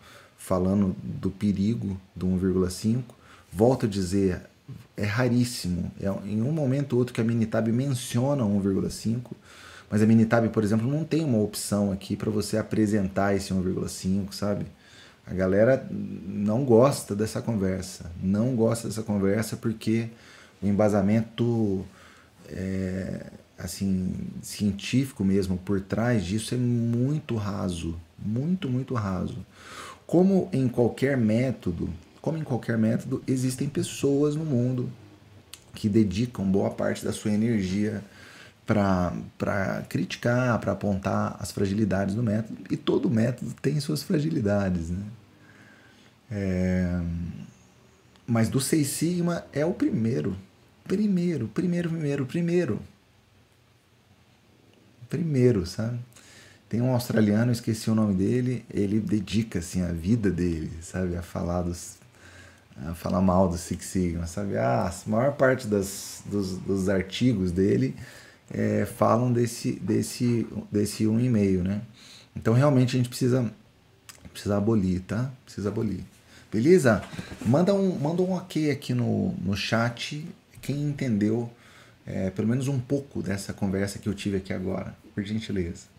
falando 0.42 0.96
do 1.02 1.30
perigo 1.30 2.00
do 2.16 2.26
1,5. 2.26 3.02
Volto 3.52 3.86
a 3.86 3.88
dizer, 3.88 4.40
é 4.96 5.04
raríssimo. 5.04 5.90
É 6.00 6.08
em 6.26 6.42
um 6.42 6.50
momento 6.50 6.94
ou 6.94 6.98
outro 6.98 7.14
que 7.14 7.20
a 7.20 7.24
Minitab 7.24 7.70
menciona 7.70 8.42
1,5, 8.42 9.30
mas 9.88 10.02
a 10.02 10.06
Minitab, 10.06 10.48
por 10.48 10.64
exemplo, 10.64 10.90
não 10.90 11.04
tem 11.04 11.24
uma 11.24 11.38
opção 11.38 11.92
aqui 11.92 12.16
para 12.16 12.30
você 12.30 12.56
apresentar 12.56 13.36
esse 13.36 13.54
1,5, 13.54 14.32
sabe? 14.32 14.66
A 15.24 15.32
galera 15.32 15.86
não 15.90 16.64
gosta 16.64 17.14
dessa 17.14 17.40
conversa, 17.40 18.10
não 18.20 18.56
gosta 18.56 18.88
dessa 18.88 19.02
conversa 19.02 19.56
porque 19.56 20.08
o 20.60 20.66
embasamento 20.66 21.84
é, 22.48 23.26
assim 23.56 24.12
científico 24.42 25.24
mesmo 25.24 25.56
por 25.56 25.80
trás 25.80 26.24
disso 26.24 26.54
é 26.54 26.58
muito 26.58 27.36
raso, 27.36 27.96
muito 28.18 28.68
muito 28.68 28.94
raso. 28.94 29.38
Como 30.06 30.48
em 30.52 30.68
qualquer 30.68 31.16
método, 31.16 31.88
como 32.20 32.38
em 32.38 32.44
qualquer 32.44 32.78
método, 32.78 33.22
existem 33.26 33.68
pessoas 33.68 34.36
no 34.36 34.44
mundo 34.44 34.90
que 35.74 35.88
dedicam 35.88 36.44
boa 36.44 36.70
parte 36.70 37.04
da 37.04 37.12
sua 37.12 37.32
energia 37.32 38.02
para 38.66 39.84
criticar, 39.88 40.58
para 40.60 40.72
apontar 40.72 41.36
as 41.40 41.50
fragilidades 41.50 42.14
do 42.14 42.22
método, 42.22 42.58
e 42.70 42.76
todo 42.76 43.10
método 43.10 43.52
tem 43.60 43.80
suas 43.80 44.02
fragilidades. 44.02 44.90
Né? 44.90 45.02
É... 46.30 47.00
Mas 48.26 48.48
do 48.48 48.60
Seis 48.60 48.88
Sigma 48.88 49.44
é 49.52 49.66
o 49.66 49.74
primeiro. 49.74 50.36
Primeiro, 50.84 51.48
primeiro, 51.48 51.90
primeiro, 51.90 52.26
primeiro. 52.26 52.82
Primeiro, 55.08 55.66
sabe? 55.66 55.98
Tem 56.72 56.80
um 56.80 56.94
australiano, 56.94 57.52
esqueci 57.52 57.90
o 57.90 57.94
nome 57.94 58.14
dele, 58.14 58.64
ele 58.72 58.98
dedica 58.98 59.58
assim 59.58 59.82
a 59.82 59.92
vida 59.92 60.30
dele, 60.30 60.72
sabe, 60.80 61.14
a 61.14 61.20
falar 61.20 61.60
dos 61.60 61.98
a 62.86 62.94
falar 62.94 63.20
mal 63.20 63.46
do 63.46 63.58
Six 63.58 63.84
Sigma, 63.84 64.26
sabe? 64.26 64.56
Ah, 64.56 64.88
a 64.88 65.10
maior 65.10 65.32
parte 65.34 65.66
das, 65.66 66.22
dos, 66.24 66.56
dos 66.56 66.88
artigos 66.88 67.52
dele 67.52 67.94
é, 68.50 68.86
falam 68.86 69.30
desse, 69.30 69.72
desse, 69.72 70.46
desse 70.70 71.06
um 71.06 71.20
e 71.20 71.28
meio, 71.28 71.62
né? 71.62 71.82
Então 72.34 72.54
realmente 72.54 72.96
a 72.96 72.98
gente 72.98 73.10
precisa, 73.10 73.52
precisa 74.32 74.56
abolir, 74.56 75.00
tá? 75.00 75.30
Precisa 75.44 75.68
abolir. 75.68 76.00
Beleza? 76.50 77.04
Manda 77.44 77.74
um, 77.74 77.98
manda 77.98 78.22
um 78.22 78.32
ok 78.32 78.70
aqui 78.70 78.94
no, 78.94 79.34
no 79.44 79.54
chat 79.54 80.26
quem 80.62 80.82
entendeu 80.84 81.50
é, 82.06 82.30
pelo 82.30 82.48
menos 82.48 82.66
um 82.66 82.80
pouco 82.80 83.22
dessa 83.22 83.52
conversa 83.52 83.98
que 83.98 84.08
eu 84.08 84.14
tive 84.14 84.38
aqui 84.38 84.54
agora, 84.54 84.96
por 85.14 85.22
gentileza. 85.22 85.91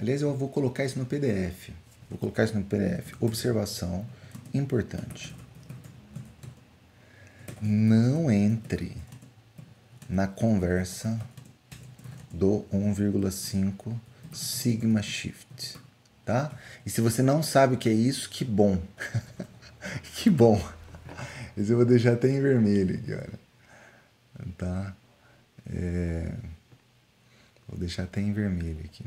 Aliás, 0.00 0.22
eu 0.22 0.34
vou 0.34 0.48
colocar 0.48 0.82
isso 0.82 0.98
no 0.98 1.04
PDF. 1.04 1.68
Vou 2.08 2.18
colocar 2.18 2.44
isso 2.44 2.56
no 2.56 2.64
PDF. 2.64 3.12
Observação 3.20 4.06
importante 4.54 5.34
não 7.60 8.30
entre 8.30 8.96
na 10.08 10.26
conversa 10.26 11.20
do 12.30 12.64
1,5 12.72 13.94
Sigma 14.32 15.02
Shift, 15.02 15.78
tá? 16.24 16.50
E 16.86 16.90
se 16.90 17.00
você 17.00 17.22
não 17.22 17.42
sabe 17.42 17.74
o 17.74 17.78
que 17.78 17.88
é 17.88 17.92
isso, 17.92 18.30
que 18.30 18.44
bom. 18.44 18.80
que 20.14 20.30
bom. 20.30 20.56
Esse 21.56 21.72
eu 21.72 21.76
vou 21.76 21.84
deixar 21.84 22.14
até 22.14 22.28
em 22.28 22.40
vermelho 22.40 22.94
aqui, 22.94 23.12
olha. 23.12 23.40
Tá? 24.56 24.96
É... 25.70 26.32
Vou 27.68 27.78
deixar 27.78 28.04
até 28.04 28.20
em 28.20 28.32
vermelho 28.32 28.80
aqui. 28.84 29.04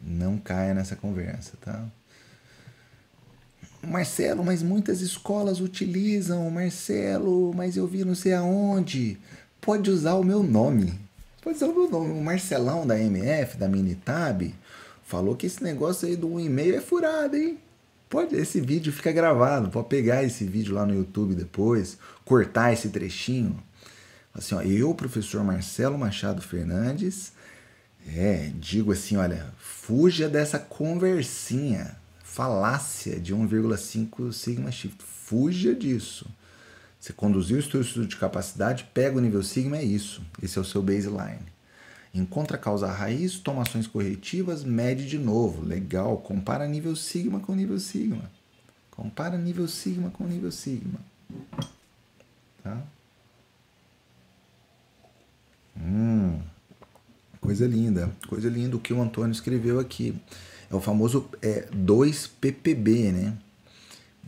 Não 0.00 0.38
caia 0.38 0.74
nessa 0.74 0.96
conversa, 0.96 1.52
tá? 1.60 1.84
Marcelo, 3.82 4.44
mas 4.44 4.62
muitas 4.62 5.00
escolas 5.00 5.60
utilizam, 5.60 6.50
Marcelo, 6.50 7.52
mas 7.54 7.76
eu 7.76 7.86
vi 7.86 8.04
não 8.04 8.14
sei 8.14 8.34
aonde. 8.34 9.18
Pode 9.60 9.90
usar 9.90 10.14
o 10.14 10.24
meu 10.24 10.42
nome. 10.42 10.98
Pode 11.42 11.56
usar 11.56 11.66
o 11.66 11.74
meu 11.74 11.90
nome. 11.90 12.12
O 12.12 12.22
Marcelão 12.22 12.86
da 12.86 12.98
MF, 12.98 13.56
da 13.56 13.68
Minitab, 13.68 14.54
falou 15.02 15.34
que 15.34 15.46
esse 15.46 15.62
negócio 15.62 16.06
aí 16.06 16.16
do 16.16 16.28
1,5 16.28 16.74
é 16.74 16.80
furado, 16.80 17.36
hein? 17.36 17.58
Pode, 18.08 18.34
esse 18.34 18.60
vídeo 18.60 18.92
fica 18.92 19.12
gravado, 19.12 19.70
pode 19.70 19.88
pegar 19.88 20.24
esse 20.24 20.44
vídeo 20.44 20.74
lá 20.74 20.84
no 20.84 20.94
YouTube 20.94 21.34
depois, 21.34 21.96
cortar 22.24 22.72
esse 22.72 22.88
trechinho. 22.88 23.56
Assim, 24.34 24.54
ó, 24.54 24.62
eu, 24.62 24.92
professor 24.94 25.42
Marcelo 25.44 25.96
Machado 25.96 26.42
Fernandes, 26.42 27.32
é, 28.06 28.50
digo 28.54 28.92
assim, 28.92 29.16
olha, 29.16 29.52
fuja 29.58 30.28
dessa 30.28 30.58
conversinha 30.58 31.96
falácia 32.22 33.18
de 33.18 33.34
1,5 33.34 34.32
sigma 34.32 34.70
shift. 34.70 35.02
Fuja 35.02 35.74
disso. 35.74 36.26
Você 36.98 37.12
conduziu 37.12 37.58
o 37.58 37.62
seu 37.62 37.80
estudo 37.80 38.06
de 38.06 38.16
capacidade, 38.16 38.88
pega 38.92 39.16
o 39.16 39.20
nível 39.20 39.42
sigma, 39.42 39.78
é 39.78 39.84
isso. 39.84 40.22
Esse 40.42 40.58
é 40.58 40.60
o 40.60 40.64
seu 40.64 40.82
baseline. 40.82 41.50
Encontra 42.12 42.56
a 42.56 42.60
causa 42.60 42.90
raiz, 42.90 43.38
toma 43.38 43.62
ações 43.62 43.86
corretivas, 43.86 44.64
mede 44.64 45.08
de 45.08 45.18
novo. 45.18 45.64
Legal, 45.64 46.18
compara 46.18 46.66
nível 46.66 46.94
sigma 46.96 47.40
com 47.40 47.54
nível 47.54 47.78
sigma. 47.78 48.30
Compara 48.90 49.38
nível 49.38 49.66
sigma 49.68 50.10
com 50.10 50.24
nível 50.24 50.50
sigma. 50.50 51.00
Tá? 52.62 52.82
Hum, 55.76 56.42
coisa 57.40 57.66
linda, 57.66 58.12
coisa 58.28 58.48
linda 58.48 58.76
o 58.76 58.80
que 58.80 58.92
o 58.92 59.00
Antônio 59.00 59.32
escreveu 59.32 59.80
aqui. 59.80 60.14
É 60.70 60.74
o 60.74 60.80
famoso 60.80 61.28
é, 61.42 61.66
2ppb, 61.74 63.12
né? 63.12 63.36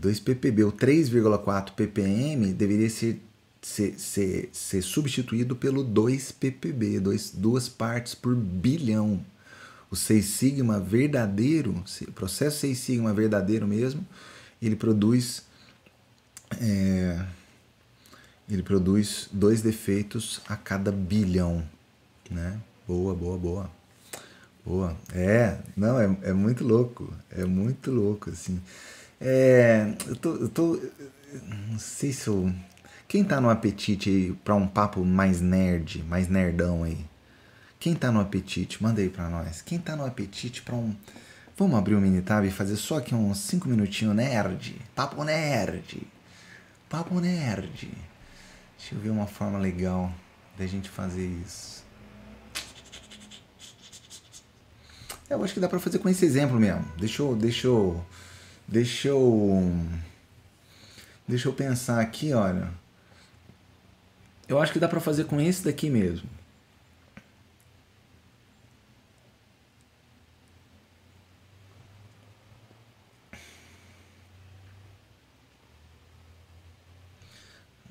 2ppb, 0.01 0.67
o 0.67 0.73
3,4 0.73 1.73
ppm 1.73 2.53
deveria 2.53 2.91
ser, 2.91 3.23
ser, 3.61 3.95
ser, 3.99 4.49
ser 4.53 4.83
substituído 4.83 5.55
pelo 5.55 5.85
2ppb, 5.85 7.01
dois, 7.01 7.31
duas 7.31 7.69
partes 7.69 8.15
por 8.15 8.35
bilhão. 8.35 9.25
O 9.91 9.95
6 9.95 10.25
sigma 10.25 10.81
verdadeiro, 10.81 11.85
o 12.09 12.13
processo 12.13 12.61
6 12.61 12.79
sigma 12.79 13.13
verdadeiro 13.13 13.67
mesmo, 13.67 14.05
ele 14.61 14.75
produz 14.75 15.43
é, 16.61 17.25
ele 18.49 18.63
produz 18.63 19.29
dois 19.33 19.63
defeitos 19.63 20.41
a 20.49 20.57
cada 20.57 20.91
bilhão, 20.91 21.67
né? 22.31 22.59
Boa, 22.87 23.15
boa, 23.15 23.39
boa. 23.39 23.71
Boa. 24.65 24.97
É, 25.15 25.59
não, 25.77 26.01
é, 26.01 26.17
é 26.23 26.33
muito 26.33 26.65
louco. 26.65 27.13
É 27.31 27.45
muito 27.45 27.91
louco, 27.91 28.31
assim. 28.31 28.61
É, 29.21 29.95
eu 30.07 30.17
tô, 30.17 30.35
eu 30.35 30.49
tô. 30.49 30.81
Não 31.69 31.79
sei 31.79 32.13
se 32.13 32.29
eu. 32.29 32.53
Quem 33.07 33.25
tá 33.25 33.41
no 33.41 33.51
apetite 33.51 34.09
aí 34.09 34.33
pra 34.45 34.55
um 34.55 34.67
papo 34.67 35.05
mais 35.05 35.41
nerd, 35.41 36.03
mais 36.05 36.29
nerdão 36.29 36.83
aí? 36.83 37.05
Quem 37.79 37.95
tá 37.95 38.11
no 38.11 38.21
apetite? 38.21 38.83
Manda 38.83 39.01
aí 39.01 39.09
pra 39.09 39.29
nós. 39.29 39.63
Quem 39.63 39.79
tá 39.79 39.95
no 39.95 40.05
apetite 40.05 40.63
pra 40.63 40.75
um. 40.75 40.95
Vamos 41.57 41.79
abrir 41.79 41.95
o 41.95 41.99
um 41.99 42.01
Minitab 42.01 42.47
e 42.47 42.51
fazer 42.51 42.77
só 42.77 42.99
aqui 42.99 43.15
uns 43.15 43.39
5 43.39 43.69
minutinhos 43.69 44.17
nerd? 44.17 44.81
Papo 44.95 45.23
nerd. 45.23 46.03
Papo 46.89 47.21
nerd. 47.21 47.91
Deixa 48.79 48.95
eu 48.95 48.99
ver 48.99 49.11
uma 49.11 49.27
forma 49.27 49.59
legal 49.59 50.13
da 50.59 50.67
gente 50.67 50.89
fazer 50.89 51.27
isso. 51.45 51.82
Eu 55.33 55.43
acho 55.43 55.55
que 55.55 55.61
dá 55.61 55.69
para 55.69 55.81
fazer 55.81 55.99
com 55.99 56.11
esse 56.11 56.27
exemplo 56.27 56.61
mesmo. 56.61 56.85
Deixa 56.99 57.23
eu, 57.23 57.35
deixa 57.35 57.67
eu, 57.67 58.05
deixa 58.69 59.09
eu, 59.09 59.73
deixa 61.27 61.49
eu 61.49 61.55
pensar 61.55 62.01
aqui, 62.01 62.35
olha. 62.35 62.71
Eu 64.47 64.61
acho 64.61 64.73
que 64.75 64.79
dá 64.79 64.87
para 64.89 65.01
fazer 65.01 65.25
com 65.25 65.41
esse 65.41 65.65
daqui 65.65 65.89
mesmo. 65.89 66.29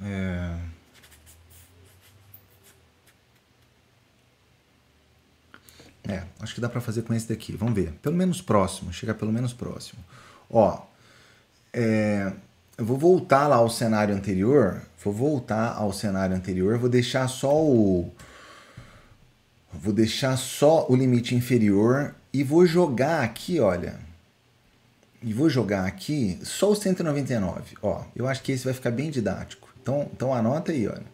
É... 0.03 0.51
É, 6.08 6.24
acho 6.39 6.56
que 6.56 6.62
dá 6.62 6.68
para 6.68 6.82
fazer 6.82 7.04
com 7.04 7.14
esse 7.14 7.28
daqui. 7.28 7.56
Vamos 7.56 7.76
ver. 7.76 7.93
Pelo 8.02 8.16
menos 8.16 8.41
próximo, 8.41 8.91
chegar 8.91 9.14
pelo 9.14 9.32
menos 9.32 9.54
próximo. 9.54 10.04
Ó, 10.49 10.82
é, 11.74 12.32
eu 12.78 12.86
vou 12.86 12.97
voltar 12.97 13.47
lá 13.47 13.58
ao 13.58 13.70
cenário 13.70 14.16
anterior. 14.16 14.82
Vou 15.04 15.14
voltar 15.14 15.76
ao 15.76 15.93
cenário 15.93 16.36
anterior. 16.36 16.78
Vou 16.78 16.89
deixar 16.89 17.28
só 17.28 17.54
o. 17.56 18.12
Vou 19.74 19.93
deixar 19.93 20.38
só 20.38 20.86
o 20.89 20.95
limite 20.95 21.34
inferior 21.34 22.14
e 22.34 22.43
vou 22.43 22.66
jogar 22.66 23.24
aqui, 23.24 23.60
olha. 23.60 23.99
E 25.22 25.34
vou 25.34 25.49
jogar 25.49 25.86
aqui 25.86 26.39
só 26.43 26.72
o 26.72 26.76
199. 26.76 27.78
Ó, 27.82 28.04
eu 28.16 28.28
acho 28.28 28.41
que 28.41 28.52
esse 28.52 28.66
vai 28.66 28.74
ficar 28.74 28.91
bem 28.91 29.12
didático. 29.12 29.70
Então, 29.82 30.10
então 30.12 30.34
anota 30.34 30.72
aí, 30.72 30.88
olha. 30.88 31.06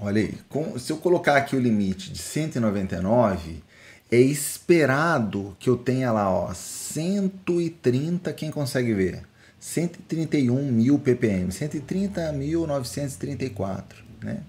Olha 0.00 0.20
aí, 0.20 0.34
com, 0.48 0.76
se 0.78 0.92
eu 0.92 0.98
colocar 0.98 1.36
aqui 1.36 1.56
o 1.56 1.60
limite 1.60 2.12
de 2.12 2.18
199, 2.18 3.62
é 4.10 4.18
esperado 4.18 5.56
que 5.58 5.70
eu 5.70 5.76
tenha 5.76 6.10
lá, 6.12 6.30
ó, 6.30 6.52
130, 6.52 8.32
quem 8.32 8.50
consegue 8.50 8.92
ver? 8.92 9.22
131 9.58 10.70
mil 10.70 10.98
ppm, 10.98 11.48
130.934, 11.48 13.84
né? 14.22 14.42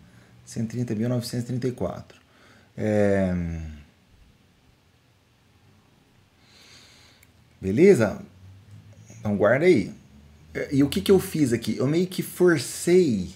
130.934. 0.46 2.04
É... 2.78 3.34
Beleza? 7.62 8.22
Então 9.20 9.38
guarda 9.38 9.66
aí. 9.66 9.93
E 10.72 10.84
o 10.84 10.89
que, 10.89 11.02
que 11.02 11.12
eu 11.12 11.20
fiz 11.20 11.54
aqui? 11.54 11.78
Eu 11.78 11.88
meio 11.88 12.08
que 12.08 12.22
forcei 12.22 13.30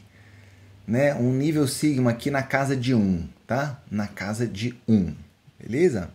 né, 0.89 1.13
um 1.13 1.31
nível 1.31 1.67
sigma 1.67 2.09
aqui 2.09 2.31
na 2.31 2.41
casa 2.41 2.75
de 2.75 2.95
1, 2.95 3.29
tá? 3.45 3.79
Na 3.91 4.07
casa 4.07 4.47
de 4.47 4.75
1, 4.87 5.13
beleza? 5.61 6.09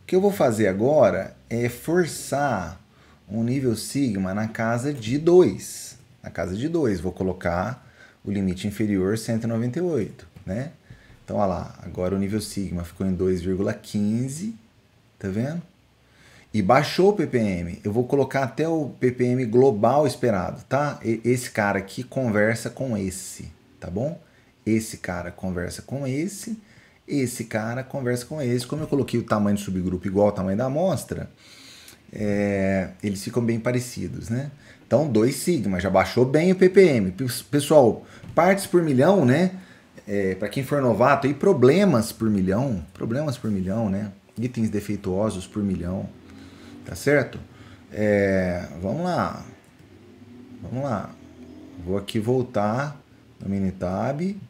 O 0.00 0.06
que 0.06 0.14
eu 0.14 0.20
vou 0.20 0.30
fazer 0.30 0.68
agora 0.68 1.34
é 1.50 1.68
forçar 1.68 2.80
um 3.28 3.42
nível 3.42 3.74
sigma 3.74 4.32
na 4.32 4.46
casa 4.46 4.92
de 4.92 5.18
2. 5.18 5.98
Na 6.22 6.30
casa 6.30 6.54
de 6.54 6.68
2, 6.68 7.00
vou 7.00 7.10
colocar 7.10 7.84
o 8.24 8.30
limite 8.30 8.68
inferior 8.68 9.18
198, 9.18 10.24
né? 10.46 10.70
Então, 11.24 11.38
olha 11.38 11.46
lá, 11.46 11.74
agora 11.82 12.14
o 12.14 12.18
nível 12.18 12.40
sigma 12.40 12.84
ficou 12.84 13.04
em 13.04 13.16
2,15, 13.16 14.52
tá 15.18 15.26
vendo? 15.28 15.60
E 16.54 16.62
baixou 16.62 17.10
o 17.10 17.12
ppm. 17.14 17.80
Eu 17.82 17.92
vou 17.92 18.04
colocar 18.04 18.44
até 18.44 18.68
o 18.68 18.90
ppm 19.00 19.44
global 19.46 20.06
esperado, 20.06 20.62
tá? 20.68 21.00
Esse 21.02 21.50
cara 21.50 21.80
aqui 21.80 22.04
conversa 22.04 22.70
com 22.70 22.96
esse, 22.96 23.50
tá 23.82 23.90
bom? 23.90 24.18
Esse 24.64 24.98
cara 24.98 25.32
conversa 25.32 25.82
com 25.82 26.06
esse, 26.06 26.56
esse 27.06 27.44
cara 27.44 27.82
conversa 27.82 28.24
com 28.24 28.40
esse. 28.40 28.64
Como 28.64 28.84
eu 28.84 28.86
coloquei 28.86 29.18
o 29.18 29.24
tamanho 29.24 29.56
do 29.56 29.60
subgrupo 29.60 30.06
igual 30.06 30.26
ao 30.28 30.32
tamanho 30.32 30.56
da 30.56 30.66
amostra, 30.66 31.28
é, 32.12 32.90
eles 33.02 33.24
ficam 33.24 33.44
bem 33.44 33.58
parecidos, 33.58 34.28
né? 34.28 34.52
Então, 34.86 35.08
2 35.08 35.34
sigma, 35.34 35.80
já 35.80 35.90
baixou 35.90 36.24
bem 36.24 36.52
o 36.52 36.54
ppm. 36.54 37.10
Pessoal, 37.50 38.06
partes 38.36 38.66
por 38.66 38.82
milhão, 38.82 39.24
né? 39.24 39.50
É, 40.06 40.36
para 40.36 40.48
quem 40.48 40.62
for 40.62 40.80
novato, 40.80 41.26
e 41.26 41.34
problemas 41.34 42.12
por 42.12 42.30
milhão, 42.30 42.84
problemas 42.94 43.36
por 43.36 43.50
milhão, 43.50 43.90
né? 43.90 44.12
Itens 44.38 44.70
defeituosos 44.70 45.46
por 45.46 45.62
milhão, 45.62 46.08
tá 46.84 46.94
certo? 46.94 47.38
É, 47.90 48.68
vamos 48.80 49.02
lá, 49.02 49.44
vamos 50.62 50.84
lá. 50.84 51.10
Vou 51.84 51.96
aqui 51.96 52.20
voltar 52.20 53.01
no 53.42 53.48
Minitab 53.48 54.40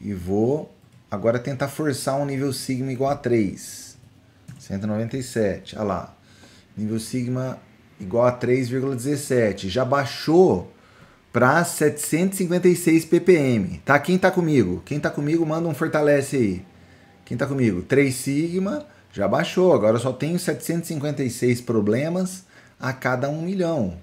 e 0.00 0.14
vou 0.14 0.72
agora 1.10 1.38
tentar 1.38 1.68
forçar 1.68 2.16
um 2.16 2.24
nível 2.24 2.52
sigma 2.52 2.92
igual 2.92 3.10
a 3.10 3.16
3. 3.16 3.98
197, 4.58 5.76
olha 5.76 5.84
lá. 5.84 6.16
Nível 6.76 7.00
sigma 7.00 7.58
igual 7.98 8.26
a 8.26 8.38
3,17. 8.38 9.68
Já 9.68 9.84
baixou 9.84 10.72
para 11.32 11.64
756 11.64 13.04
ppm. 13.06 13.80
Tá? 13.84 13.98
Quem 13.98 14.18
tá 14.18 14.30
comigo? 14.30 14.82
Quem 14.84 15.00
tá 15.00 15.10
comigo, 15.10 15.44
manda 15.46 15.68
um 15.68 15.74
fortalece 15.74 16.36
aí. 16.36 16.66
Quem 17.24 17.36
tá 17.36 17.46
comigo? 17.46 17.82
3 17.82 18.14
sigma, 18.14 18.86
já 19.12 19.26
baixou. 19.26 19.72
Agora 19.72 19.96
eu 19.96 20.00
só 20.00 20.12
tenho 20.12 20.38
756 20.38 21.60
problemas 21.60 22.44
a 22.78 22.92
cada 22.92 23.28
1 23.28 23.42
milhão, 23.42 23.96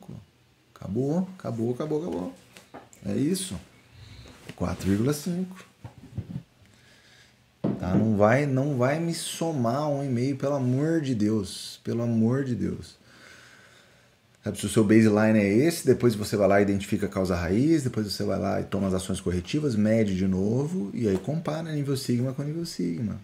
Acabou, 0.73 1.29
acabou, 1.37 1.73
acabou, 1.73 2.01
acabou. 2.01 2.33
É 3.05 3.15
isso. 3.15 3.59
4,5. 4.57 5.45
Tá? 7.79 7.93
Não 7.93 8.15
vai, 8.15 8.45
não 8.45 8.77
vai 8.77 8.99
me 8.99 9.13
somar 9.13 9.89
um 9.89 10.03
e-mail, 10.03 10.35
pelo 10.37 10.55
amor 10.55 11.01
de 11.01 11.13
Deus. 11.13 11.79
Pelo 11.83 12.03
amor 12.03 12.43
de 12.43 12.55
Deus. 12.55 12.97
Se 14.55 14.65
o 14.65 14.69
seu 14.69 14.83
baseline 14.83 15.39
é 15.39 15.47
esse, 15.47 15.85
depois 15.85 16.15
você 16.15 16.37
vai 16.37 16.47
lá 16.47 16.59
e 16.59 16.63
identifica 16.63 17.05
a 17.05 17.09
causa 17.09 17.35
raiz, 17.35 17.83
depois 17.83 18.11
você 18.11 18.23
vai 18.23 18.39
lá 18.39 18.61
e 18.61 18.63
toma 18.63 18.87
as 18.87 18.93
ações 18.93 19.19
corretivas, 19.19 19.75
mede 19.75 20.15
de 20.15 20.27
novo 20.27 20.89
e 20.93 21.07
aí 21.07 21.17
compara 21.17 21.71
nível 21.73 21.97
sigma 21.97 22.33
com 22.33 22.43
nível 22.43 22.65
sigma. 22.65 23.19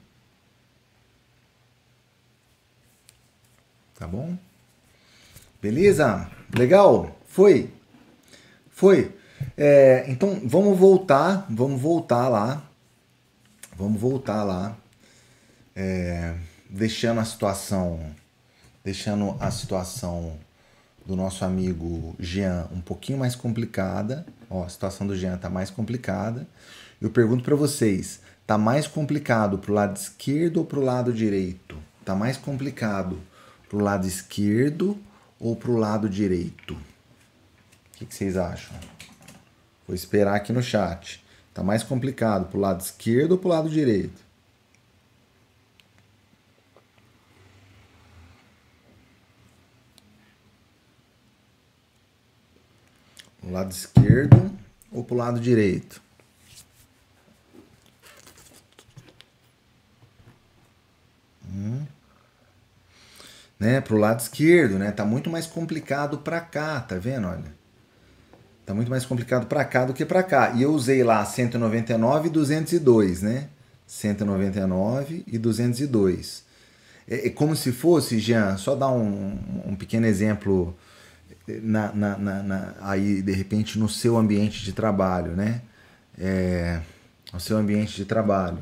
Tá 3.98 4.06
bom? 4.06 4.38
Beleza? 5.62 6.30
Legal? 6.54 7.18
Foi? 7.26 7.70
Foi. 8.70 9.12
É, 9.56 10.06
então 10.10 10.42
vamos 10.44 10.78
voltar, 10.78 11.46
vamos 11.50 11.80
voltar 11.80 12.28
lá 12.28 12.70
vamos 13.76 14.00
voltar 14.00 14.44
lá, 14.44 14.76
é, 15.76 16.36
deixando 16.70 17.20
a 17.20 17.26
situação, 17.26 18.00
deixando 18.84 19.36
a 19.40 19.52
situação 19.52 20.38
do 21.06 21.16
nosso 21.16 21.44
amigo 21.44 22.16
Jean 22.20 22.68
um 22.72 22.82
pouquinho 22.82 23.18
mais 23.18 23.36
complicada. 23.36 24.26
Ó, 24.50 24.64
a 24.64 24.70
situação 24.70 25.06
do 25.06 25.16
Jean 25.16 25.38
tá 25.38 25.50
mais 25.50 25.70
complicada. 25.70 26.48
Eu 27.02 27.10
pergunto 27.10 27.44
para 27.44 27.56
vocês, 27.56 28.22
tá 28.48 28.58
mais 28.58 28.88
complicado 28.88 29.58
pro 29.58 29.74
lado 29.74 29.98
esquerdo 29.98 30.58
ou 30.58 30.66
pro 30.66 30.82
lado 30.82 31.12
direito? 31.12 31.78
Tá 32.06 32.16
mais 32.16 32.38
complicado 32.38 33.20
pro 33.68 33.80
lado 33.80 34.08
esquerdo 34.08 34.98
ou 35.40 35.56
pro 35.56 35.76
lado 35.76 36.10
direito? 36.10 36.74
O 36.74 37.98
que, 37.98 38.06
que 38.06 38.16
vocês 38.16 38.38
acham? 38.38 38.76
Vou 39.86 39.96
esperar 39.96 40.36
aqui 40.36 40.54
no 40.54 40.64
chat. 40.64 41.23
Tá 41.54 41.62
mais 41.64 41.84
complicado 41.84 42.50
pro 42.50 42.60
lado 42.60 42.82
esquerdo 42.82 43.34
ou 43.34 43.38
pro 43.38 43.50
lado 43.50 43.70
direito? 43.70 44.22
O 53.44 53.52
lado 53.52 53.72
esquerdo 53.72 54.52
ou 54.92 55.04
para 55.04 55.14
o 55.14 55.18
lado 55.18 55.40
direito? 55.40 56.02
Hum. 61.46 61.86
Né, 63.60 63.80
para 63.80 63.96
o 63.96 63.98
lado 64.00 64.20
esquerdo, 64.20 64.80
né? 64.80 64.92
Tá 64.92 65.06
muito 65.06 65.30
mais 65.30 65.46
complicado 65.46 66.18
para 66.20 66.42
cá, 66.42 66.80
tá 66.82 66.96
vendo? 66.96 67.28
Olha. 67.28 67.63
Tá 68.66 68.74
muito 68.74 68.90
mais 68.90 69.06
complicado 69.06 69.46
para 69.48 69.66
cá 69.66 69.86
do 69.86 69.94
que 69.94 70.06
para 70.06 70.24
cá. 70.24 70.54
E 70.56 70.64
eu 70.64 70.72
usei 70.72 71.04
lá 71.04 71.24
199 71.26 72.28
e 72.28 72.32
202, 72.32 73.22
né? 73.22 73.50
199 73.86 75.24
e 75.28 75.38
202. 75.38 76.44
É, 77.08 77.28
é 77.28 77.30
como 77.30 77.56
se 77.56 77.72
fosse, 77.72 78.20
Jean, 78.20 78.58
só 78.58 78.76
dar 78.76 78.90
um, 78.90 79.38
um 79.66 79.76
pequeno 79.76 80.06
exemplo 80.06 80.76
na, 81.48 81.92
na, 81.94 82.18
na, 82.18 82.44
na, 82.44 82.76
aí, 82.82 83.22
de 83.22 83.34
repente, 83.34 83.78
no 83.78 83.90
seu 83.90 84.18
ambiente 84.18 84.64
de 84.64 84.72
trabalho, 84.72 85.34
né? 85.34 85.62
É, 86.18 86.80
no 87.34 87.40
seu 87.40 87.58
ambiente 87.58 87.96
de 87.96 88.06
trabalho. 88.06 88.60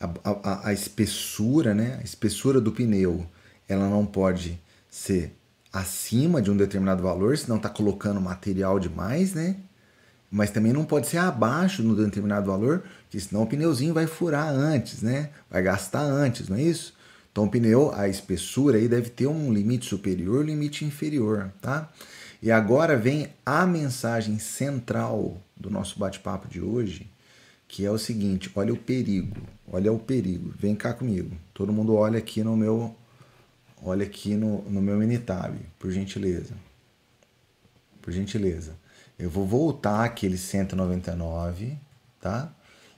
A, 0.00 0.08
a, 0.24 0.68
a 0.68 0.72
espessura, 0.72 1.74
né? 1.74 1.98
A 2.00 2.04
espessura 2.04 2.60
do 2.60 2.70
pneu, 2.70 3.26
ela 3.68 3.88
não 3.88 4.06
pode 4.06 4.58
ser 4.88 5.34
acima 5.72 6.42
de 6.42 6.50
um 6.50 6.56
determinado 6.56 7.02
valor, 7.02 7.36
senão 7.36 7.56
está 7.56 7.68
colocando 7.68 8.20
material 8.20 8.78
demais, 8.78 9.34
né? 9.34 9.56
Mas 10.30 10.50
também 10.50 10.72
não 10.72 10.84
pode 10.84 11.08
ser 11.08 11.18
abaixo 11.18 11.82
de 11.82 11.88
um 11.88 11.94
determinado 11.94 12.46
valor, 12.46 12.84
porque 13.02 13.18
senão 13.18 13.42
o 13.42 13.46
pneuzinho 13.46 13.94
vai 13.94 14.06
furar 14.06 14.48
antes, 14.48 15.02
né? 15.02 15.30
Vai 15.50 15.62
gastar 15.62 16.02
antes, 16.02 16.48
não 16.48 16.56
é 16.56 16.62
isso? 16.62 16.94
Então 17.32 17.44
o 17.44 17.50
pneu, 17.50 17.92
a 17.94 18.08
espessura 18.08 18.78
aí 18.78 18.88
deve 18.88 19.10
ter 19.10 19.26
um 19.26 19.52
limite 19.52 19.86
superior, 19.86 20.44
limite 20.44 20.84
inferior, 20.84 21.52
tá? 21.60 21.90
E 22.42 22.50
agora 22.50 22.96
vem 22.96 23.28
a 23.44 23.66
mensagem 23.66 24.38
central 24.38 25.36
do 25.56 25.70
nosso 25.70 25.98
bate-papo 25.98 26.48
de 26.48 26.60
hoje, 26.60 27.10
que 27.68 27.84
é 27.84 27.90
o 27.90 27.98
seguinte: 27.98 28.50
olha 28.54 28.72
o 28.72 28.76
perigo, 28.76 29.36
olha 29.70 29.92
o 29.92 29.98
perigo. 29.98 30.52
Vem 30.58 30.74
cá 30.74 30.92
comigo. 30.92 31.36
Todo 31.52 31.72
mundo 31.72 31.94
olha 31.94 32.18
aqui 32.18 32.42
no 32.42 32.56
meu 32.56 32.96
olha 33.82 34.04
aqui 34.04 34.34
no, 34.34 34.62
no 34.62 34.80
meu 34.80 34.96
Minitab, 34.96 35.58
por 35.78 35.90
gentileza. 35.90 36.54
Por 38.00 38.12
gentileza. 38.12 38.74
Eu 39.18 39.28
vou 39.28 39.46
voltar 39.46 40.04
aquele 40.04 40.38
199, 40.38 41.76
tá? 42.20 42.52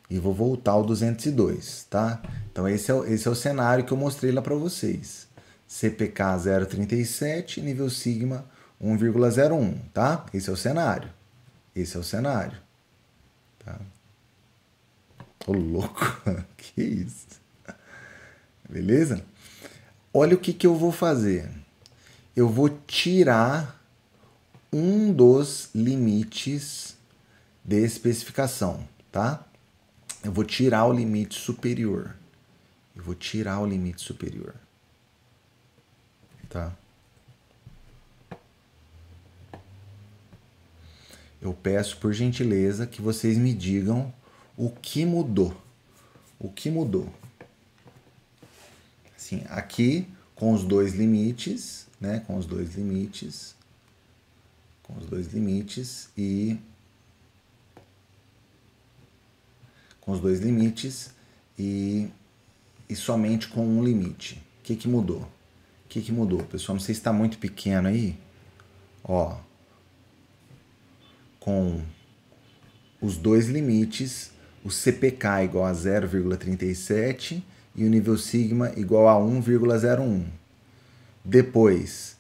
E 0.09 0.18
vou 0.18 0.33
voltar 0.33 0.72
ao 0.72 0.85
202, 0.85 1.87
tá? 1.91 2.22
Então 2.51 2.68
esse 2.68 2.91
é, 2.91 2.95
o, 2.95 3.05
esse 3.05 3.26
é 3.26 3.30
o 3.30 3.35
cenário 3.35 3.85
que 3.85 3.93
eu 3.93 3.97
mostrei 3.97 4.30
lá 4.30 4.43
para 4.43 4.55
vocês. 4.55 5.26
CPK 5.66 6.22
0,37, 6.22 7.62
nível 7.62 7.89
sigma 7.89 8.45
1,01, 8.83 9.74
tá? 9.93 10.26
Esse 10.35 10.51
é 10.51 10.53
o 10.53 10.57
cenário. 10.57 11.11
Esse 11.74 11.97
é 11.97 12.01
o 12.01 12.05
cenário. 12.05 12.59
Tá? 13.64 13.80
Ô 15.47 15.53
louco, 15.53 16.22
que 16.57 16.83
isso? 16.83 17.26
Beleza? 18.68 19.24
Olha 20.12 20.34
o 20.34 20.38
que, 20.38 20.52
que 20.52 20.66
eu 20.66 20.74
vou 20.74 20.92
fazer. 20.92 21.50
Eu 22.34 22.48
vou 22.48 22.68
tirar 22.68 23.80
um 24.72 25.12
dos 25.12 25.68
limites 25.74 26.96
de 27.64 27.84
especificação, 27.84 28.86
tá? 29.10 29.44
Eu 30.24 30.32
vou 30.32 30.44
tirar 30.44 30.86
o 30.86 30.92
limite 30.92 31.38
superior. 31.38 32.14
Eu 32.94 33.02
vou 33.02 33.14
tirar 33.14 33.60
o 33.60 33.66
limite 33.66 34.02
superior. 34.02 34.54
Tá? 36.48 36.72
Eu 41.40 41.52
peço 41.52 41.96
por 41.96 42.12
gentileza 42.12 42.86
que 42.86 43.02
vocês 43.02 43.36
me 43.36 43.52
digam 43.52 44.12
o 44.56 44.70
que 44.70 45.04
mudou. 45.04 45.56
O 46.38 46.48
que 46.50 46.70
mudou? 46.70 47.12
Assim, 49.23 49.45
aqui 49.49 50.09
com 50.35 50.53
os 50.53 50.64
dois 50.64 50.95
limites, 50.95 51.87
né? 52.01 52.25
Com 52.27 52.37
os 52.37 52.45
dois 52.45 52.75
limites, 52.75 53.55
com 54.83 54.99
os 54.99 55.07
dois 55.07 55.33
limites 55.33 56.09
e 56.18 56.59
com 60.01 60.11
os 60.11 60.18
dois 60.18 60.41
limites 60.41 61.14
e, 61.57 62.09
e 62.89 62.97
somente 62.97 63.47
com 63.47 63.64
um 63.64 63.85
limite. 63.85 64.43
O 64.59 64.64
que, 64.64 64.75
que 64.75 64.89
mudou? 64.89 65.20
O 65.20 65.89
que, 65.89 66.03
que 66.03 66.11
mudou? 66.11 66.43
Pessoal, 66.43 66.75
não 66.75 66.83
sei 66.83 66.93
se 66.93 67.01
está 67.01 67.12
muito 67.12 67.39
pequeno 67.39 67.87
aí. 67.87 68.18
Ó, 69.05 69.39
com 71.39 71.81
os 73.01 73.16
dois 73.16 73.47
limites, 73.47 74.33
o 74.64 74.70
CPK 74.70 75.45
igual 75.45 75.66
a 75.66 75.73
0,37 75.73 77.45
e 77.75 77.85
o 77.85 77.89
nível 77.89 78.16
sigma 78.18 78.73
igual 78.77 79.09
a 79.09 79.14
1,01. 79.14 80.25
Depois, 81.25 82.16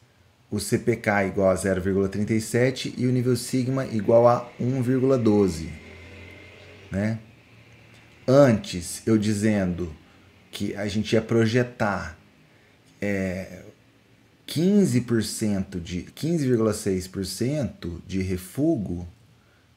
o 0.50 0.60
CPK 0.60 1.28
igual 1.28 1.50
a 1.50 1.54
0,37 1.54 2.94
e 2.96 3.06
o 3.06 3.10
nível 3.10 3.36
sigma 3.36 3.86
igual 3.86 4.28
a 4.28 4.50
1,12. 4.60 5.68
Né? 6.90 7.18
Antes, 8.26 9.02
eu 9.06 9.16
dizendo 9.18 9.92
que 10.50 10.74
a 10.76 10.86
gente 10.86 11.14
ia 11.14 11.22
projetar 11.22 12.18
é, 13.00 13.62
15% 14.46 15.80
de 15.80 16.02
15,6% 16.02 18.00
de 18.06 18.20
refugo, 18.20 19.08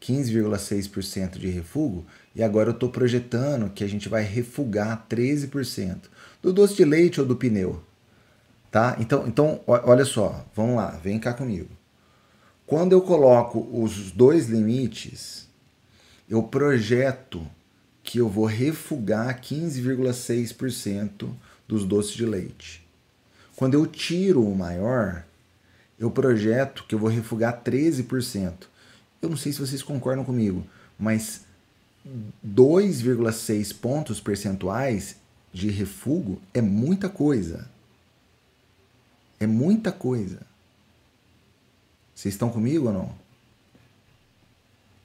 15,6% 0.01 1.37
de 1.37 1.47
refugo, 1.47 2.05
e 2.35 2.43
agora 2.43 2.69
eu 2.69 2.73
estou 2.73 2.89
projetando 2.89 3.69
que 3.69 3.83
a 3.83 3.87
gente 3.87 4.09
vai 4.09 4.23
refugar 4.23 5.05
13% 5.09 5.97
do 6.41 6.51
doce 6.51 6.75
de 6.75 6.83
leite 6.83 7.21
ou 7.21 7.25
do 7.25 7.35
pneu. 7.35 7.81
Tá? 8.69 8.97
Então, 8.99 9.25
então, 9.25 9.61
olha 9.65 10.03
só, 10.03 10.45
vamos 10.53 10.75
lá, 10.75 10.89
vem 11.01 11.17
cá 11.17 11.33
comigo. 11.33 11.69
Quando 12.67 12.91
eu 12.91 13.01
coloco 13.01 13.59
os 13.71 14.11
dois 14.11 14.47
limites, 14.49 15.47
eu 16.27 16.43
projeto 16.43 17.47
que 18.03 18.17
eu 18.17 18.27
vou 18.27 18.45
refugar 18.45 19.39
15,6% 19.39 21.29
dos 21.67 21.85
doces 21.85 22.13
de 22.13 22.25
leite. 22.25 22.85
Quando 23.55 23.75
eu 23.75 23.87
tiro 23.87 24.45
o 24.45 24.55
maior, 24.55 25.23
eu 25.97 26.11
projeto 26.11 26.83
que 26.87 26.93
eu 26.93 26.99
vou 26.99 27.09
refugar 27.09 27.63
13%. 27.63 28.53
Eu 29.21 29.29
não 29.29 29.37
sei 29.37 29.53
se 29.53 29.59
vocês 29.59 29.81
concordam 29.81 30.25
comigo, 30.25 30.67
mas 30.99 31.44
2,6 32.45 33.75
pontos 33.75 34.19
percentuais 34.19 35.15
de 35.51 35.69
refugo 35.69 36.39
é 36.53 36.61
muita 36.61 37.09
coisa. 37.09 37.69
É 39.39 39.47
muita 39.47 39.91
coisa. 39.91 40.41
Vocês 42.13 42.33
estão 42.33 42.49
comigo 42.49 42.87
ou 42.87 42.93
não? 42.93 43.15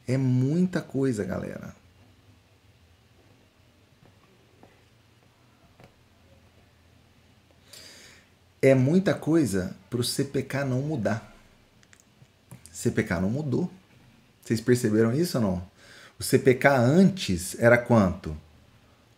É 0.07 0.17
muita 0.17 0.81
coisa, 0.81 1.25
galera. 1.25 1.75
É 8.63 8.75
muita 8.75 9.15
coisa 9.15 9.75
para 9.89 10.01
o 10.01 10.05
CPK 10.05 10.65
não 10.65 10.83
mudar. 10.83 11.35
CPK 12.71 13.21
não 13.21 13.31
mudou. 13.31 13.71
Vocês 14.43 14.61
perceberam 14.61 15.15
isso 15.15 15.39
ou 15.39 15.45
não? 15.45 15.70
O 16.21 16.23
CPK 16.23 16.69
antes 16.69 17.59
era 17.59 17.79
quanto? 17.79 18.37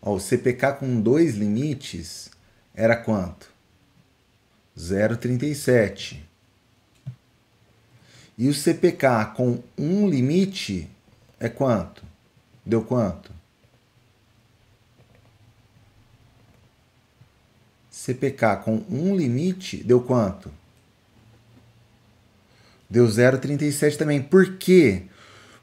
Ó, 0.00 0.14
o 0.14 0.20
CPK 0.20 0.74
com 0.74 1.00
dois 1.00 1.34
limites 1.34 2.30
era 2.72 2.94
quanto? 2.94 3.50
0,37. 4.78 6.20
E 8.38 8.48
o 8.48 8.54
CPK 8.54 9.34
com 9.36 9.60
um 9.76 10.08
limite 10.08 10.88
é 11.40 11.48
quanto? 11.48 12.04
Deu 12.64 12.84
quanto? 12.84 13.32
CPK 17.90 18.58
com 18.64 18.76
um 18.88 19.16
limite 19.16 19.82
deu 19.82 20.00
quanto? 20.00 20.52
Deu 22.88 23.06
0,37 23.06 23.96
também. 23.96 24.22
Por 24.22 24.56
quê? 24.56 25.08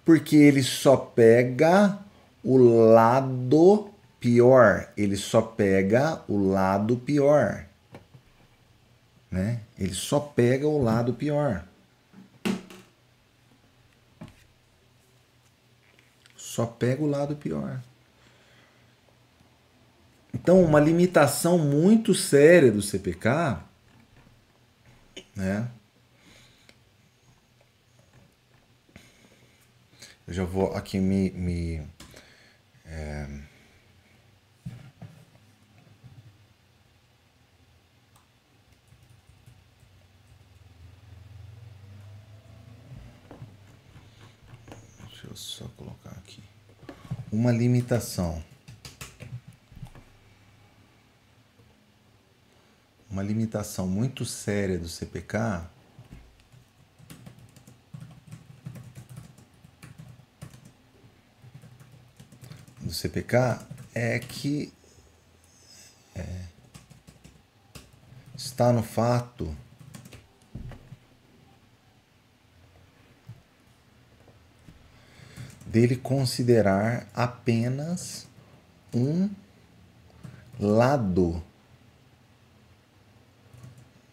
Porque 0.09 0.35
ele 0.35 0.63
só 0.63 0.97
pega 0.97 1.99
o 2.43 2.57
lado 2.57 3.93
pior, 4.19 4.91
ele 4.97 5.15
só 5.15 5.39
pega 5.39 6.23
o 6.27 6.49
lado 6.49 6.97
pior. 6.97 7.63
Né? 9.29 9.61
Ele 9.77 9.93
só 9.93 10.19
pega 10.19 10.67
o 10.67 10.81
lado 10.81 11.13
pior. 11.13 11.63
Só 16.35 16.65
pega 16.65 17.03
o 17.03 17.07
lado 17.07 17.35
pior. 17.35 17.79
Então, 20.33 20.63
uma 20.63 20.79
limitação 20.79 21.59
muito 21.59 22.15
séria 22.15 22.71
do 22.71 22.81
CPK, 22.81 23.59
né? 25.35 25.69
Eu 30.29 30.35
já 30.35 30.43
vou 30.43 30.75
aqui 30.75 30.99
me. 30.99 31.31
me 31.31 31.87
é... 32.85 33.27
Deixa 45.07 45.25
eu 45.27 45.35
só 45.35 45.67
colocar 45.69 46.11
aqui. 46.11 46.43
Uma 47.31 47.51
limitação. 47.51 48.43
Uma 53.09 53.23
limitação 53.23 53.87
muito 53.87 54.23
séria 54.25 54.77
do 54.77 54.87
CPK 54.87 55.78
CPK 62.99 63.59
é 63.95 64.19
que 64.19 64.73
é, 66.13 66.43
está 68.35 68.73
no 68.73 68.83
fato 68.83 69.55
dele 75.65 75.95
considerar 75.95 77.07
apenas 77.13 78.27
um 78.93 79.29
lado 80.59 81.41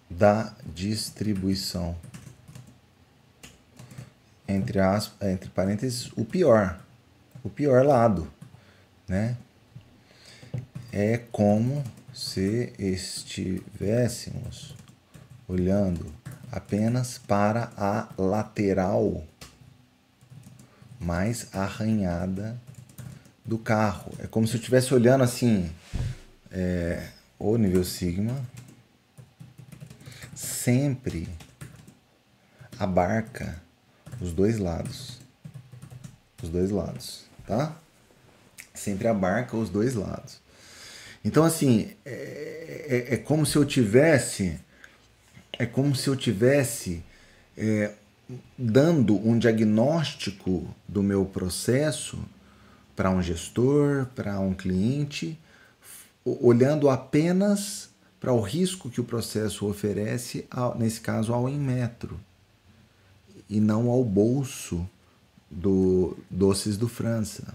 da 0.09 0.55
distribuição. 0.65 1.99
Entre, 4.47 4.79
as, 4.79 5.11
entre 5.21 5.51
parênteses, 5.51 6.13
o 6.17 6.25
pior. 6.25 6.81
O 7.43 7.51
pior 7.51 7.85
lado 7.85 8.36
né? 9.09 9.37
É 10.93 11.19
como 11.31 11.85
se 12.13 12.73
estivéssemos 12.79 14.75
olhando 15.47 16.13
apenas 16.51 17.19
para 17.19 17.71
a 17.77 18.09
lateral 18.17 19.25
mais 20.99 21.55
arranhada 21.55 22.59
do 23.45 23.59
carro. 23.59 24.13
É 24.19 24.27
como 24.27 24.47
se 24.47 24.55
eu 24.55 24.59
estivesse 24.59 24.95
olhando 24.95 25.23
assim, 25.23 25.71
é, 26.51 27.11
o 27.39 27.57
nível 27.57 27.85
sigma 27.85 28.35
sempre 30.35 31.29
abarca 32.79 33.61
os 34.21 34.33
dois 34.33 34.59
lados. 34.59 35.19
Os 36.43 36.49
dois 36.49 36.71
lados, 36.71 37.25
tá? 37.47 37.77
Sempre 38.79 39.09
abarca 39.09 39.57
os 39.57 39.69
dois 39.69 39.95
lados. 39.95 40.41
Então, 41.25 41.45
assim, 41.45 41.91
é, 42.05 43.05
é, 43.11 43.15
é 43.15 43.17
como 43.17 43.45
se 43.45 43.57
eu 43.57 43.65
tivesse. 43.65 44.59
É 45.59 45.65
como 45.67 45.97
se 45.97 46.09
eu 46.09 46.15
tivesse 46.15 47.03
é, 47.57 47.93
dando 48.59 49.17
um 49.17 49.39
diagnóstico 49.39 50.75
do 50.87 51.03
meu 51.03 51.25
processo 51.25 52.19
para 52.95 53.11
um 53.11 53.23
gestor, 53.23 54.07
para 54.15 54.39
um 54.41 54.55
cliente, 54.55 55.39
olhando 56.25 56.89
apenas 56.89 57.91
para 58.19 58.33
o 58.33 58.41
risco 58.41 58.91
que 58.91 59.01
o 59.01 59.05
processo 59.05 59.67
oferece, 59.67 60.47
nesse 60.77 61.01
caso 61.01 61.33
ao 61.33 61.49
Inmetro, 61.49 62.19
e 63.49 63.61
não 63.61 63.89
ao 63.89 64.05
bolso 64.05 64.89
do 65.51 66.17
Doces 66.31 66.77
do 66.77 66.89
França. 66.89 67.55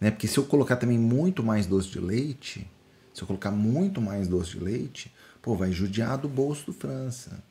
Né? 0.00 0.10
Porque 0.10 0.26
se 0.26 0.38
eu 0.38 0.44
colocar 0.44 0.76
também 0.76 0.98
muito 0.98 1.42
mais 1.42 1.66
doce 1.66 1.88
de 1.88 2.00
leite, 2.00 2.66
se 3.12 3.22
eu 3.22 3.26
colocar 3.26 3.50
muito 3.50 4.00
mais 4.00 4.28
doce 4.28 4.52
de 4.52 4.60
leite, 4.60 5.12
pô, 5.40 5.54
vai 5.54 5.72
judiar 5.72 6.18
do 6.18 6.28
bolso 6.28 6.66
do 6.66 6.72
França. 6.72 7.42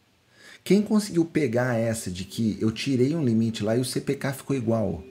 Quem 0.64 0.82
conseguiu 0.82 1.26
pegar 1.26 1.76
essa 1.76 2.10
de 2.10 2.24
que 2.24 2.58
eu 2.60 2.72
tirei 2.72 3.16
um 3.16 3.24
limite 3.24 3.64
lá 3.64 3.76
e 3.76 3.80
o 3.80 3.86
CPK 3.86 4.34
ficou 4.34 4.56
igual? 4.56 5.04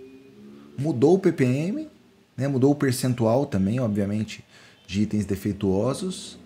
Mudou 0.78 1.14
o 1.14 1.18
ppm, 1.18 1.88
né? 2.36 2.48
mudou 2.48 2.72
o 2.72 2.74
percentual 2.74 3.44
também, 3.46 3.78
obviamente, 3.78 4.44
de 4.86 5.02
itens 5.02 5.26
defeituosos. 5.26 6.38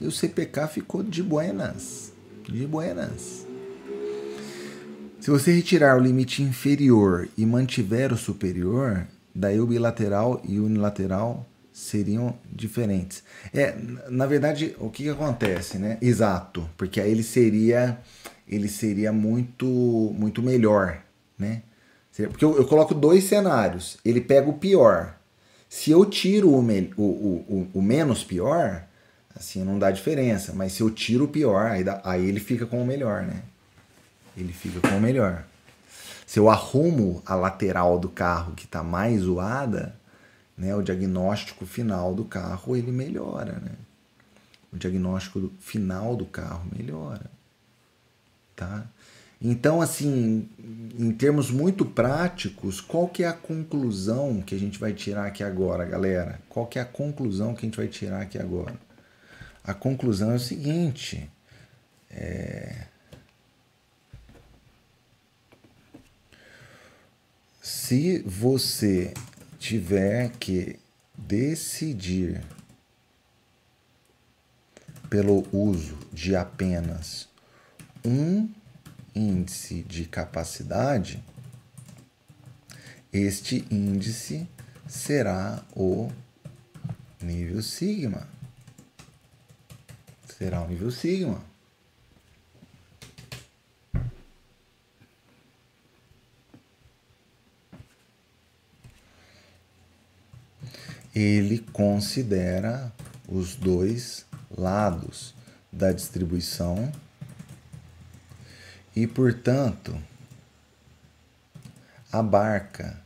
E 0.00 0.06
o 0.06 0.12
CPK 0.12 0.68
ficou 0.68 1.02
de 1.02 1.22
buenas. 1.22 2.12
De 2.44 2.66
buenas. 2.66 3.46
Se 5.22 5.30
você 5.30 5.52
retirar 5.52 5.96
o 5.96 6.00
limite 6.00 6.42
inferior 6.42 7.28
e 7.38 7.46
mantiver 7.46 8.12
o 8.12 8.16
superior, 8.16 9.06
daí 9.32 9.60
o 9.60 9.66
bilateral 9.68 10.42
e 10.42 10.58
o 10.58 10.66
unilateral 10.66 11.46
seriam 11.72 12.36
diferentes. 12.50 13.22
É, 13.54 13.72
na 14.10 14.26
verdade, 14.26 14.74
o 14.80 14.90
que, 14.90 15.04
que 15.04 15.08
acontece, 15.08 15.78
né? 15.78 15.96
Exato, 16.02 16.68
porque 16.76 17.00
aí 17.00 17.08
ele 17.08 17.22
seria 17.22 18.00
ele 18.48 18.68
seria 18.68 19.12
muito 19.12 19.64
muito 20.18 20.42
melhor, 20.42 21.00
né? 21.38 21.62
Porque 22.28 22.44
eu, 22.44 22.56
eu 22.56 22.66
coloco 22.66 22.92
dois 22.92 23.22
cenários. 23.22 23.98
Ele 24.04 24.20
pega 24.20 24.50
o 24.50 24.58
pior. 24.58 25.16
Se 25.68 25.92
eu 25.92 26.04
tiro 26.04 26.52
o, 26.52 26.60
me, 26.60 26.92
o, 26.96 27.02
o, 27.04 27.68
o, 27.74 27.80
menos 27.80 28.24
pior, 28.24 28.84
assim 29.36 29.62
não 29.62 29.78
dá 29.78 29.92
diferença. 29.92 30.52
Mas 30.52 30.72
se 30.72 30.80
eu 30.80 30.90
tiro 30.90 31.26
o 31.26 31.28
pior, 31.28 31.70
aí, 31.70 31.84
dá, 31.84 32.02
aí 32.04 32.28
ele 32.28 32.40
fica 32.40 32.66
com 32.66 32.82
o 32.82 32.84
melhor, 32.84 33.22
né? 33.22 33.51
Ele 34.36 34.52
fica 34.52 34.80
com 34.80 34.96
o 34.96 35.00
melhor. 35.00 35.44
Se 36.26 36.38
eu 36.38 36.48
arrumo 36.48 37.22
a 37.26 37.34
lateral 37.34 37.98
do 37.98 38.08
carro 38.08 38.54
que 38.54 38.64
está 38.64 38.82
mais 38.82 39.22
zoada, 39.22 39.94
né, 40.56 40.74
o 40.74 40.82
diagnóstico 40.82 41.66
final 41.66 42.14
do 42.14 42.24
carro 42.24 42.76
ele 42.76 42.90
melhora, 42.90 43.52
né? 43.52 43.72
O 44.72 44.76
diagnóstico 44.76 45.52
final 45.60 46.16
do 46.16 46.24
carro 46.24 46.66
melhora, 46.74 47.30
tá? 48.56 48.86
Então, 49.44 49.82
assim, 49.82 50.48
em 50.96 51.10
termos 51.12 51.50
muito 51.50 51.84
práticos, 51.84 52.80
qual 52.80 53.08
que 53.08 53.24
é 53.24 53.26
a 53.26 53.32
conclusão 53.32 54.40
que 54.40 54.54
a 54.54 54.58
gente 54.58 54.78
vai 54.78 54.92
tirar 54.92 55.26
aqui 55.26 55.42
agora, 55.42 55.84
galera? 55.84 56.40
Qual 56.48 56.64
que 56.64 56.78
é 56.78 56.82
a 56.82 56.86
conclusão 56.86 57.52
que 57.52 57.66
a 57.66 57.68
gente 57.68 57.76
vai 57.76 57.88
tirar 57.88 58.22
aqui 58.22 58.38
agora? 58.38 58.76
A 59.64 59.74
conclusão 59.74 60.30
é 60.30 60.36
o 60.36 60.40
seguinte: 60.40 61.28
é, 62.08 62.86
Se 67.62 68.18
você 68.22 69.14
tiver 69.56 70.32
que 70.32 70.80
decidir 71.16 72.42
pelo 75.08 75.46
uso 75.56 75.96
de 76.12 76.34
apenas 76.34 77.28
um 78.04 78.52
índice 79.14 79.84
de 79.84 80.06
capacidade, 80.06 81.22
este 83.12 83.64
índice 83.70 84.48
será 84.88 85.64
o 85.76 86.10
nível 87.20 87.62
sigma. 87.62 88.26
Será 90.36 90.62
o 90.62 90.66
nível 90.66 90.90
sigma. 90.90 91.51
Ele 101.14 101.58
considera 101.72 102.92
os 103.28 103.54
dois 103.54 104.24
lados 104.50 105.34
da 105.70 105.92
distribuição 105.92 106.90
e, 108.94 109.06
portanto, 109.06 109.98
abarca 112.10 113.00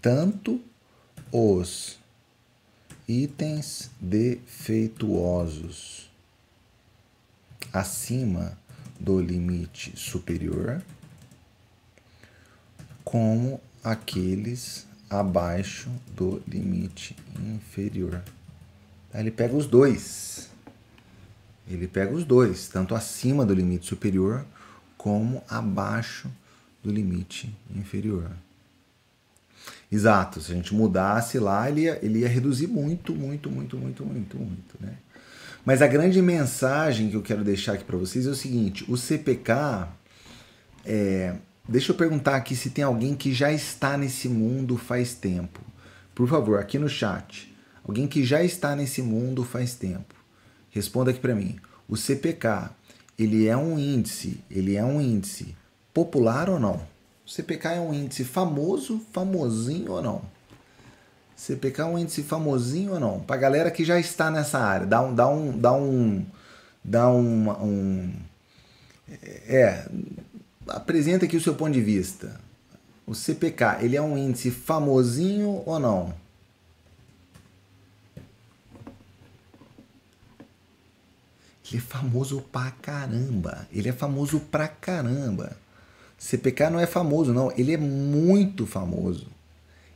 tanto 0.00 0.62
os 1.30 1.98
itens 3.06 3.90
defeituosos 4.00 6.10
acima 7.72 8.58
do 8.98 9.20
limite 9.20 9.96
superior, 9.96 10.82
como 13.04 13.60
aqueles 13.84 14.87
abaixo 15.08 15.90
do 16.14 16.42
limite 16.46 17.16
inferior. 17.40 18.22
Ele 19.14 19.30
pega 19.30 19.56
os 19.56 19.66
dois. 19.66 20.48
Ele 21.66 21.86
pega 21.86 22.14
os 22.14 22.24
dois, 22.24 22.68
tanto 22.68 22.94
acima 22.94 23.44
do 23.44 23.54
limite 23.54 23.86
superior 23.86 24.44
como 24.96 25.42
abaixo 25.48 26.30
do 26.82 26.90
limite 26.90 27.54
inferior. 27.74 28.30
Exato, 29.90 30.40
se 30.40 30.52
a 30.52 30.54
gente 30.54 30.74
mudasse 30.74 31.38
lá, 31.38 31.68
ele 31.68 31.82
ia, 31.82 31.98
ele 32.02 32.20
ia 32.20 32.28
reduzir 32.28 32.66
muito, 32.66 33.14
muito, 33.14 33.50
muito, 33.50 33.76
muito, 33.76 34.04
muito, 34.04 34.36
muito, 34.36 34.74
né? 34.80 34.94
Mas 35.64 35.82
a 35.82 35.86
grande 35.86 36.20
mensagem 36.22 37.10
que 37.10 37.16
eu 37.16 37.22
quero 37.22 37.44
deixar 37.44 37.74
aqui 37.74 37.84
para 37.84 37.96
vocês 37.96 38.26
é 38.26 38.30
o 38.30 38.34
seguinte: 38.34 38.84
o 38.90 38.96
CPK 38.96 39.88
é, 40.84 41.34
deixa 41.68 41.92
eu 41.92 41.96
perguntar 41.96 42.36
aqui 42.36 42.56
se 42.56 42.70
tem 42.70 42.82
alguém 42.82 43.14
que 43.14 43.32
já 43.32 43.52
está 43.52 43.96
nesse 43.96 44.28
mundo 44.28 44.76
faz 44.76 45.14
tempo. 45.14 45.60
Por 46.14 46.26
favor, 46.26 46.58
aqui 46.58 46.78
no 46.78 46.88
chat. 46.88 47.54
Alguém 47.86 48.08
que 48.08 48.24
já 48.24 48.42
está 48.42 48.74
nesse 48.74 49.02
mundo 49.02 49.44
faz 49.44 49.74
tempo. 49.74 50.14
Responda 50.70 51.10
aqui 51.10 51.20
para 51.20 51.34
mim. 51.34 51.58
O 51.88 51.96
CPK, 51.96 52.70
ele 53.18 53.46
é 53.46 53.56
um 53.56 53.78
índice, 53.78 54.42
ele 54.50 54.76
é 54.76 54.84
um 54.84 55.00
índice 55.00 55.54
popular 55.92 56.50
ou 56.50 56.58
não? 56.58 56.80
O 57.26 57.30
CPK 57.30 57.68
é 57.68 57.80
um 57.80 57.92
índice 57.92 58.24
famoso, 58.24 59.00
famosinho 59.12 59.92
ou 59.92 60.02
não? 60.02 60.22
CPK 61.36 61.82
é 61.82 61.84
um 61.84 61.98
índice 61.98 62.22
famosinho 62.22 62.94
ou 62.94 63.00
não? 63.00 63.20
Pra 63.20 63.36
galera 63.36 63.70
que 63.70 63.84
já 63.84 63.98
está 63.98 64.30
nessa 64.30 64.58
área, 64.58 64.86
dá 64.86 65.00
um, 65.00 65.14
dá 65.14 65.28
um, 65.28 65.58
dá 65.58 65.72
um, 65.72 66.26
dá 66.84 67.10
um, 67.10 67.50
um 67.64 68.12
é, 69.46 69.88
apresenta 70.68 71.24
aqui 71.24 71.36
o 71.36 71.40
seu 71.40 71.54
ponto 71.54 71.72
de 71.72 71.80
vista. 71.80 72.40
O 73.06 73.14
CPK, 73.14 73.78
ele 73.80 73.96
é 73.96 74.02
um 74.02 74.16
índice 74.16 74.50
famosinho 74.50 75.62
ou 75.64 75.78
não? 75.78 76.14
Ele 81.70 81.78
é 81.78 81.80
famoso 81.80 82.42
pra 82.50 82.70
caramba. 82.70 83.66
Ele 83.72 83.88
é 83.88 83.92
famoso 83.92 84.40
pra 84.40 84.68
caramba. 84.68 85.56
CPK 86.18 86.70
não 86.70 86.80
é 86.80 86.86
famoso, 86.86 87.32
não. 87.32 87.52
Ele 87.56 87.72
é 87.72 87.76
muito 87.76 88.66
famoso. 88.66 89.26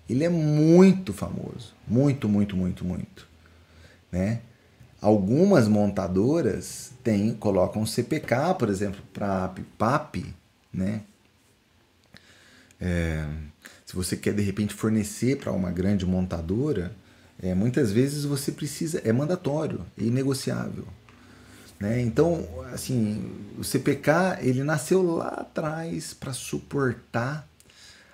Ele 0.09 0.25
é 0.25 0.29
muito 0.29 1.13
famoso. 1.13 1.75
Muito, 1.87 2.29
muito, 2.29 2.57
muito, 2.57 2.85
muito. 2.85 3.27
Né? 4.11 4.41
Algumas 5.01 5.67
montadoras 5.67 6.93
têm, 7.03 7.35
colocam 7.35 7.85
CPK, 7.85 8.55
por 8.59 8.69
exemplo, 8.69 9.01
para 9.13 9.53
PAP, 9.77 10.33
né? 10.73 11.03
É, 12.81 13.25
se 13.87 13.95
você 13.95 14.17
quer 14.17 14.35
de 14.35 14.43
repente 14.43 14.75
fornecer 14.75 15.39
para 15.39 15.53
uma 15.53 15.71
grande 15.71 16.05
montadora, 16.05 16.93
é, 17.41 17.55
muitas 17.55 17.93
vezes 17.93 18.25
você 18.25 18.51
precisa, 18.51 19.01
é 19.05 19.13
mandatório, 19.13 19.85
é 19.99 20.05
inegociável. 20.05 20.87
Né? 21.79 22.01
Então, 22.01 22.49
assim, 22.73 23.31
o 23.59 23.65
CPK 23.65 24.39
ele 24.41 24.63
nasceu 24.63 25.03
lá 25.03 25.29
atrás 25.29 26.15
para 26.15 26.33
suportar 26.33 27.49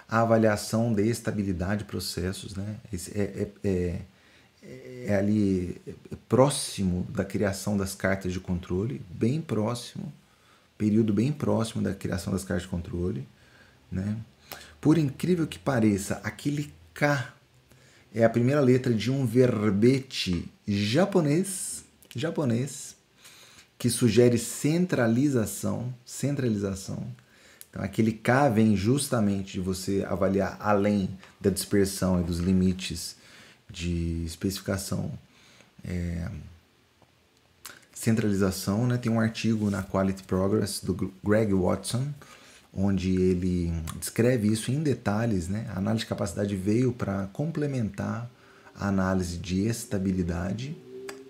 a 0.09 0.20
avaliação 0.20 0.92
de 0.92 1.06
estabilidade 1.06 1.80
de 1.80 1.84
processos. 1.84 2.56
Né? 2.56 2.76
É, 3.14 3.20
é, 3.20 3.48
é, 3.62 4.00
é 5.06 5.16
ali 5.16 5.80
próximo 6.28 7.06
da 7.11 7.24
criação 7.24 7.76
das 7.76 7.94
cartas 7.94 8.32
de 8.32 8.40
controle, 8.40 9.02
bem 9.11 9.40
próximo, 9.40 10.12
período 10.79 11.12
bem 11.12 11.33
próximo 11.33 11.83
da 11.83 11.93
criação 11.93 12.33
das 12.33 12.45
cartas 12.45 12.62
de 12.62 12.68
controle. 12.68 13.26
Né? 13.91 14.16
Por 14.81 14.97
incrível 14.97 15.47
que 15.47 15.59
pareça, 15.59 16.20
aquele 16.22 16.72
K 16.95 17.35
é 18.14 18.24
a 18.24 18.31
primeira 18.31 18.61
letra 18.61 18.95
de 18.95 19.11
um 19.11 19.26
verbete 19.26 20.49
japonês, 20.66 21.85
japonês 22.14 22.97
que 23.79 23.91
sugere 23.91 24.39
centralização, 24.39 25.95
centralização. 26.05 27.07
Então, 27.70 27.83
aquele 27.83 28.12
K 28.12 28.49
vem 28.49 28.74
justamente 28.74 29.55
de 29.55 29.61
você 29.61 30.05
avaliar 30.09 30.57
além 30.61 31.11
da 31.41 31.51
dispersão 31.51 32.20
e 32.20 32.24
dos 32.24 32.39
limites 32.39 33.16
de 33.70 34.24
especificação. 34.24 35.12
É, 35.85 36.29
centralização, 37.99 38.86
né? 38.86 38.96
Tem 38.96 39.11
um 39.11 39.18
artigo 39.18 39.68
na 39.70 39.82
Quality 39.82 40.22
Progress 40.22 40.80
do 40.84 41.12
Greg 41.24 41.53
Watson, 41.53 42.07
onde 42.72 43.11
ele 43.11 43.72
descreve 43.99 44.46
isso 44.46 44.70
em 44.70 44.80
detalhes, 44.80 45.49
né? 45.49 45.66
A 45.74 45.78
análise 45.78 46.05
de 46.05 46.09
capacidade 46.09 46.55
veio 46.55 46.92
para 46.92 47.26
complementar 47.32 48.30
a 48.72 48.86
análise 48.86 49.36
de 49.36 49.66
estabilidade, 49.66 50.76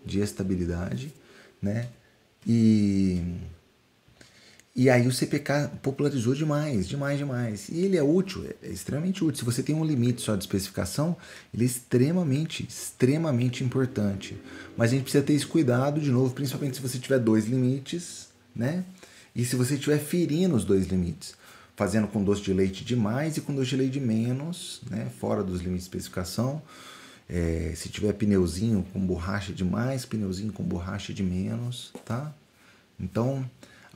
de 0.04 0.20
estabilidade, 0.20 1.14
né? 1.60 1.88
E, 2.46 3.22
e 4.78 4.88
aí 4.88 5.08
o 5.08 5.12
CPK 5.12 5.70
popularizou 5.82 6.36
demais, 6.36 6.86
demais, 6.86 7.18
demais. 7.18 7.68
E 7.68 7.80
ele 7.80 7.96
é 7.96 8.02
útil, 8.02 8.46
é 8.62 8.68
extremamente 8.68 9.24
útil. 9.24 9.40
Se 9.40 9.44
você 9.44 9.60
tem 9.60 9.74
um 9.74 9.84
limite 9.84 10.22
só 10.22 10.36
de 10.36 10.44
especificação, 10.44 11.16
ele 11.52 11.64
é 11.64 11.66
extremamente, 11.66 12.64
extremamente 12.64 13.64
importante. 13.64 14.40
Mas 14.76 14.90
a 14.90 14.94
gente 14.94 15.02
precisa 15.02 15.24
ter 15.24 15.32
esse 15.32 15.44
cuidado, 15.44 16.00
de 16.00 16.12
novo, 16.12 16.32
principalmente 16.32 16.76
se 16.76 16.80
você 16.80 16.96
tiver 16.96 17.18
dois 17.18 17.46
limites, 17.46 18.28
né? 18.54 18.84
E 19.34 19.44
se 19.44 19.56
você 19.56 19.74
estiver 19.74 19.98
ferindo 19.98 20.54
os 20.54 20.64
dois 20.64 20.86
limites, 20.86 21.34
fazendo 21.74 22.06
com 22.06 22.22
doce 22.22 22.42
de 22.42 22.52
leite 22.52 22.84
de 22.84 22.94
mais 22.94 23.36
e 23.36 23.40
com 23.40 23.52
doce 23.52 23.70
de 23.70 23.76
leite 23.78 23.94
de 23.94 24.00
menos, 24.00 24.80
né? 24.88 25.08
Fora 25.18 25.42
dos 25.42 25.60
limites 25.60 25.86
de 25.86 25.88
especificação. 25.88 26.62
É, 27.28 27.72
se 27.74 27.88
tiver 27.88 28.12
pneuzinho 28.12 28.86
com 28.92 29.04
borracha 29.04 29.52
de 29.52 29.64
mais, 29.64 30.04
pneuzinho 30.04 30.52
com 30.52 30.62
borracha 30.62 31.12
de 31.12 31.24
menos, 31.24 31.92
tá? 32.04 32.32
Então, 33.00 33.44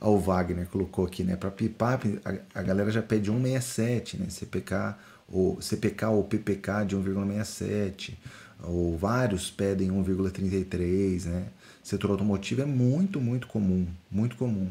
o 0.09 0.19
Wagner 0.19 0.67
colocou 0.67 1.05
aqui, 1.05 1.23
né? 1.23 1.35
Para 1.35 1.49
pipar, 1.49 1.99
a, 2.25 2.59
a, 2.59 2.61
galera 2.61 2.91
já 2.91 3.01
pede 3.01 3.31
1,67, 3.31 4.19
né? 4.19 4.25
CPK 4.29 4.95
ou 5.29 5.61
CPK 5.61 6.05
ou 6.07 6.23
PPK 6.23 6.85
de 6.85 6.97
1,67, 6.97 8.13
ou 8.61 8.97
vários 8.97 9.49
pedem 9.49 9.89
1,33, 9.89 11.25
né? 11.25 11.45
Setor 11.81 12.11
automotivo 12.11 12.61
é 12.61 12.65
muito, 12.65 13.19
muito 13.19 13.47
comum, 13.47 13.87
muito 14.11 14.35
comum, 14.35 14.69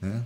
né? 0.00 0.22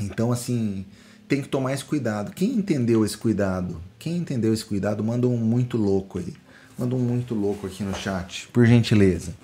Então, 0.00 0.32
assim, 0.32 0.86
tem 1.26 1.42
que 1.42 1.48
tomar 1.48 1.74
esse 1.74 1.84
cuidado. 1.84 2.32
Quem 2.32 2.52
entendeu 2.54 3.04
esse 3.04 3.16
cuidado? 3.16 3.80
Quem 3.98 4.16
entendeu 4.16 4.54
esse 4.54 4.64
cuidado, 4.64 5.04
manda 5.04 5.26
um 5.26 5.36
muito 5.36 5.76
louco 5.76 6.18
aí. 6.18 6.34
Manda 6.78 6.94
um 6.94 7.00
muito 7.00 7.34
louco 7.34 7.66
aqui 7.66 7.82
no 7.82 7.94
chat, 7.94 8.48
por 8.48 8.64
gentileza. 8.64 9.34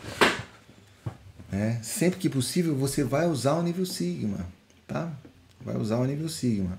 É, 1.54 1.78
sempre 1.84 2.18
que 2.18 2.28
possível, 2.28 2.74
você 2.74 3.04
vai 3.04 3.28
usar 3.28 3.52
o 3.52 3.62
nível 3.62 3.86
Sigma, 3.86 4.44
tá? 4.88 5.12
Vai 5.60 5.76
usar 5.76 5.98
o 5.98 6.04
nível 6.04 6.28
Sigma. 6.28 6.76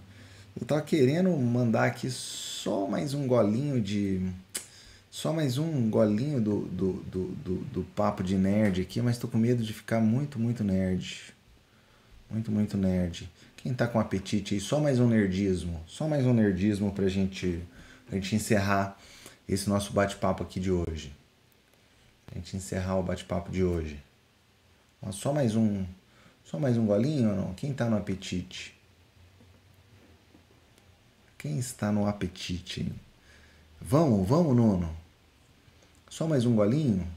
Eu 0.59 0.67
tava 0.67 0.81
querendo 0.81 1.29
mandar 1.37 1.85
aqui 1.85 2.11
só 2.11 2.85
mais 2.85 3.13
um 3.13 3.25
golinho 3.25 3.81
de... 3.81 4.29
Só 5.09 5.31
mais 5.31 5.57
um 5.57 5.89
golinho 5.89 6.41
do, 6.41 6.65
do, 6.65 6.93
do, 7.03 7.23
do, 7.27 7.55
do 7.55 7.83
papo 7.95 8.21
de 8.21 8.35
nerd 8.35 8.81
aqui, 8.81 9.01
mas 9.01 9.17
tô 9.17 9.29
com 9.29 9.37
medo 9.37 9.63
de 9.63 9.71
ficar 9.71 10.01
muito, 10.01 10.37
muito 10.37 10.61
nerd. 10.61 11.33
Muito, 12.29 12.51
muito 12.51 12.75
nerd. 12.75 13.31
Quem 13.55 13.73
tá 13.73 13.87
com 13.87 13.97
apetite 13.97 14.55
aí, 14.55 14.59
só 14.59 14.81
mais 14.81 14.99
um 14.99 15.07
nerdismo, 15.07 15.81
só 15.87 16.05
mais 16.05 16.25
um 16.25 16.33
nerdismo 16.33 16.91
pra 16.91 17.07
gente, 17.07 17.63
pra 18.05 18.17
gente 18.17 18.35
encerrar 18.35 18.99
esse 19.47 19.69
nosso 19.69 19.93
bate-papo 19.93 20.43
aqui 20.43 20.59
de 20.59 20.69
hoje. 20.69 21.15
Pra 22.25 22.35
gente 22.35 22.57
encerrar 22.57 22.97
o 22.97 23.03
bate-papo 23.03 23.53
de 23.53 23.63
hoje. 23.63 24.03
Só 25.11 25.33
mais 25.33 25.55
um, 25.55 25.85
só 26.43 26.59
mais 26.59 26.77
um 26.77 26.85
golinho 26.85 27.29
ou 27.29 27.35
não? 27.35 27.53
Quem 27.53 27.73
tá 27.73 27.89
no 27.89 27.97
apetite? 27.97 28.75
Quem 31.37 31.59
está 31.59 31.91
no 31.91 32.07
apetite? 32.07 32.91
Vamos, 33.79 34.27
vamos, 34.27 34.55
Nuno. 34.55 34.95
Só 36.09 36.27
mais 36.27 36.45
um 36.45 36.55
golinho? 36.55 37.07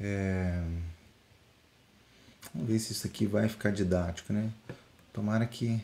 É... 0.00 0.62
Vamos 2.54 2.68
ver 2.68 2.78
se 2.78 2.92
isso 2.92 3.06
aqui 3.06 3.26
vai 3.26 3.48
ficar 3.48 3.72
didático, 3.72 4.32
né? 4.32 4.50
Tomara 5.12 5.44
que. 5.44 5.82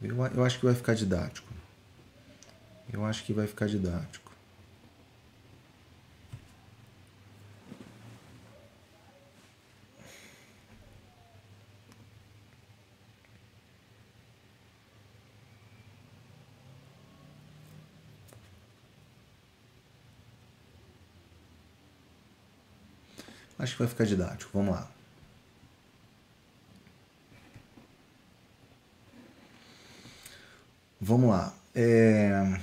Eu 0.00 0.44
acho 0.44 0.58
que 0.58 0.64
vai 0.64 0.74
ficar 0.74 0.94
didático. 0.94 1.52
Eu 2.92 3.04
acho 3.04 3.24
que 3.24 3.32
vai 3.32 3.46
ficar 3.46 3.66
didático. 3.66 4.27
Acho 23.58 23.72
que 23.72 23.78
vai 23.80 23.88
ficar 23.88 24.04
didático. 24.04 24.50
Vamos 24.54 24.74
lá. 24.74 24.88
Vamos 31.00 31.30
lá. 31.30 31.54
É... 31.74 32.58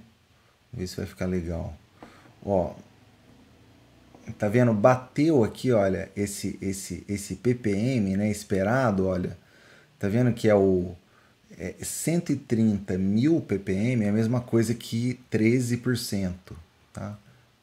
Vamos 0.72 0.80
ver 0.80 0.88
se 0.88 0.97
vai 0.97 1.05
ficar 1.05 1.26
legal. 1.26 1.76
Ó, 2.43 2.74
tá 4.38 4.47
vendo? 4.47 4.74
Bateu 4.74 5.43
aqui, 5.43 5.72
olha, 5.72 6.09
esse 6.16 6.57
esse 6.61 7.03
esse 7.07 7.36
ppm, 7.36 8.18
né, 8.18 8.30
esperado, 8.30 9.07
olha. 9.07 9.38
Tá 9.99 10.07
vendo 10.07 10.34
que 10.34 10.49
é 10.49 10.55
o 10.55 10.95
é, 11.57 11.76
130 11.82 12.97
mil 12.97 13.41
ppm 13.41 14.03
é 14.03 14.09
a 14.09 14.13
mesma 14.13 14.41
coisa 14.41 14.74
que 14.74 15.20
13%, 15.32 16.34
tá? 16.93 17.18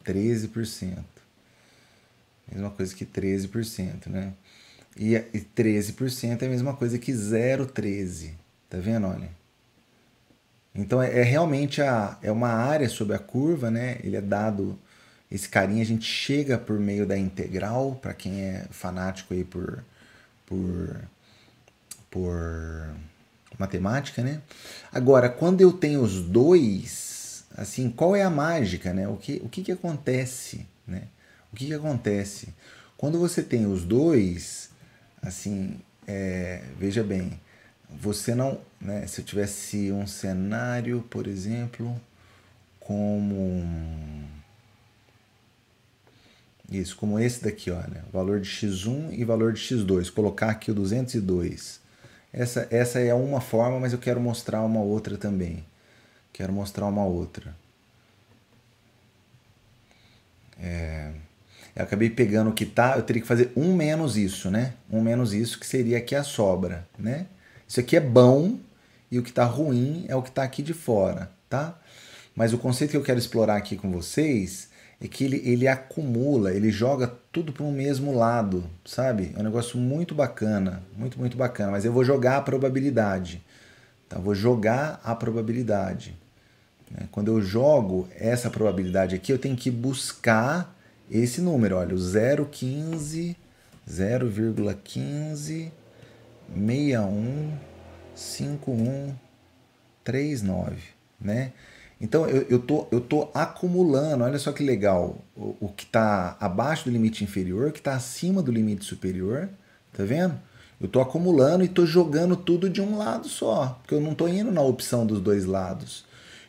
13%. 0.05 1.11
Mesma 2.53 2.70
coisa 2.70 2.94
que 2.94 3.05
13%, 3.05 4.07
né? 4.07 4.32
E, 4.96 5.14
e 5.14 5.40
13% 5.57 6.42
é 6.42 6.46
a 6.46 6.48
mesma 6.48 6.74
coisa 6.74 6.98
que 6.98 7.12
0,13. 7.12 8.32
Tá 8.68 8.78
vendo? 8.78 9.07
Olha. 9.07 9.28
Então 10.74 11.03
é, 11.03 11.20
é, 11.20 11.22
realmente 11.22 11.82
a, 11.82 12.18
é 12.22 12.30
uma 12.32 12.48
área 12.48 12.88
sobre 12.88 13.14
a 13.14 13.18
curva, 13.18 13.70
né? 13.70 13.98
Ele 14.03 14.16
é 14.16 14.20
dado 14.20 14.78
esse 15.30 15.48
carinho, 15.48 15.80
a 15.80 15.86
gente 15.86 16.05
chega 16.05 16.59
por 16.59 16.78
meio 16.78 17.07
da 17.07 17.16
integral, 17.16 17.98
para 18.00 18.12
quem 18.12 18.42
é 18.42 18.66
fanático 18.70 19.32
aí 19.32 19.44
por, 19.44 19.82
por, 20.44 21.00
por 22.11 22.94
matemática, 23.59 24.22
né? 24.22 24.42
Agora, 24.92 25.30
quando 25.30 25.62
eu 25.62 25.72
tenho 25.72 26.03
os 26.03 26.20
dois, 26.20 27.44
assim, 27.57 27.90
qual 27.90 28.14
é 28.14 28.22
a 28.22 28.30
mágica, 28.30 28.92
né? 28.92 29.09
O 29.09 29.16
que, 29.16 29.40
o 29.42 29.48
que, 29.48 29.62
que 29.62 29.72
acontece, 29.72 30.66
né? 30.86 31.05
O 31.53 31.57
que, 31.57 31.66
que 31.66 31.74
acontece? 31.74 32.55
Quando 32.96 33.18
você 33.18 33.42
tem 33.42 33.66
os 33.66 33.84
dois, 33.84 34.70
assim, 35.20 35.80
é, 36.07 36.62
veja 36.78 37.03
bem, 37.03 37.38
você 37.90 38.34
não, 38.34 38.61
né, 38.80 39.07
se 39.07 39.20
eu 39.20 39.24
tivesse 39.24 39.92
um 39.92 40.07
cenário, 40.07 41.03
por 41.11 41.26
exemplo, 41.26 42.00
como 42.80 43.64
isso, 46.70 46.96
como 46.96 47.18
esse 47.18 47.42
daqui, 47.42 47.70
olha, 47.70 48.05
valor 48.12 48.40
de 48.40 48.48
x1 48.48 49.12
e 49.12 49.24
valor 49.24 49.53
de 49.53 49.61
x2, 49.61 50.11
colocar 50.11 50.50
aqui 50.50 50.70
o 50.70 50.74
202. 50.74 51.80
Essa, 52.32 52.66
essa 52.70 52.98
é 52.98 53.12
uma 53.12 53.40
forma, 53.40 53.78
mas 53.78 53.92
eu 53.92 53.98
quero 53.98 54.20
mostrar 54.20 54.62
uma 54.62 54.80
outra 54.80 55.18
também. 55.18 55.64
Quero 56.32 56.53
mostrar 56.53 56.86
uma 56.86 57.05
outra. 57.05 57.55
É... 60.59 61.12
Eu 61.74 61.84
acabei 61.84 62.10
pegando 62.10 62.50
o 62.50 62.52
que 62.52 62.66
tá, 62.66 62.96
eu 62.96 63.02
teria 63.02 63.22
que 63.22 63.28
fazer 63.28 63.50
um 63.56 63.74
menos 63.74 64.16
isso, 64.16 64.50
né? 64.50 64.74
Um 64.90 65.00
menos 65.00 65.32
isso, 65.32 65.58
que 65.58 65.66
seria 65.66 65.98
aqui 65.98 66.14
a 66.14 66.22
sobra, 66.22 66.86
né? 66.98 67.26
Isso 67.66 67.80
aqui 67.80 67.96
é 67.96 68.00
bom 68.00 68.58
e 69.10 69.18
o 69.18 69.22
que 69.22 69.32
tá 69.32 69.44
ruim 69.44 70.04
é 70.08 70.14
o 70.14 70.22
que 70.22 70.30
tá 70.30 70.42
aqui 70.42 70.62
de 70.62 70.74
fora, 70.74 71.30
tá? 71.48 71.78
Mas 72.36 72.52
o 72.52 72.58
conceito 72.58 72.90
que 72.90 72.96
eu 72.96 73.02
quero 73.02 73.18
explorar 73.18 73.56
aqui 73.56 73.76
com 73.76 73.90
vocês 73.90 74.68
é 75.00 75.08
que 75.08 75.24
ele, 75.24 75.42
ele 75.44 75.66
acumula, 75.66 76.52
ele 76.52 76.70
joga 76.70 77.12
tudo 77.32 77.52
para 77.52 77.64
o 77.64 77.72
mesmo 77.72 78.14
lado, 78.14 78.64
sabe? 78.84 79.32
É 79.34 79.40
um 79.40 79.42
negócio 79.42 79.78
muito 79.78 80.14
bacana, 80.14 80.82
muito, 80.96 81.18
muito 81.18 81.36
bacana. 81.36 81.72
Mas 81.72 81.84
eu 81.84 81.92
vou 81.92 82.04
jogar 82.04 82.36
a 82.36 82.40
probabilidade, 82.40 83.42
tá? 84.08 84.18
Vou 84.18 84.34
jogar 84.34 85.00
a 85.02 85.14
probabilidade. 85.14 86.14
Né? 86.90 87.08
Quando 87.10 87.28
eu 87.28 87.40
jogo 87.40 88.08
essa 88.18 88.48
probabilidade 88.48 89.14
aqui, 89.14 89.32
eu 89.32 89.38
tenho 89.38 89.56
que 89.56 89.70
buscar 89.70 90.71
esse 91.20 91.40
número, 91.40 91.76
olha, 91.76 91.94
o 91.94 91.98
0,15, 91.98 93.36
0,15, 93.88 95.70
61, 96.54 97.58
51, 98.14 99.14
39, 100.04 100.76
né? 101.20 101.52
Então 102.00 102.26
eu, 102.26 102.42
eu, 102.48 102.58
tô, 102.58 102.86
eu 102.90 103.00
tô 103.00 103.28
acumulando, 103.32 104.24
olha 104.24 104.38
só 104.38 104.50
que 104.52 104.62
legal, 104.62 105.18
o, 105.36 105.56
o 105.60 105.68
que 105.68 105.84
está 105.84 106.36
abaixo 106.40 106.86
do 106.86 106.90
limite 106.90 107.22
inferior, 107.22 107.70
que 107.70 107.78
está 107.78 107.94
acima 107.94 108.42
do 108.42 108.50
limite 108.50 108.84
superior, 108.84 109.48
tá 109.92 110.02
vendo? 110.02 110.34
Eu 110.80 110.88
tô 110.88 111.00
acumulando 111.00 111.62
e 111.62 111.68
tô 111.68 111.86
jogando 111.86 112.36
tudo 112.36 112.68
de 112.68 112.80
um 112.80 112.98
lado 112.98 113.28
só, 113.28 113.78
porque 113.80 113.94
eu 113.94 114.00
não 114.00 114.14
tô 114.14 114.26
indo 114.26 114.50
na 114.50 114.62
opção 114.62 115.06
dos 115.06 115.20
dois 115.20 115.44
lados. 115.44 116.04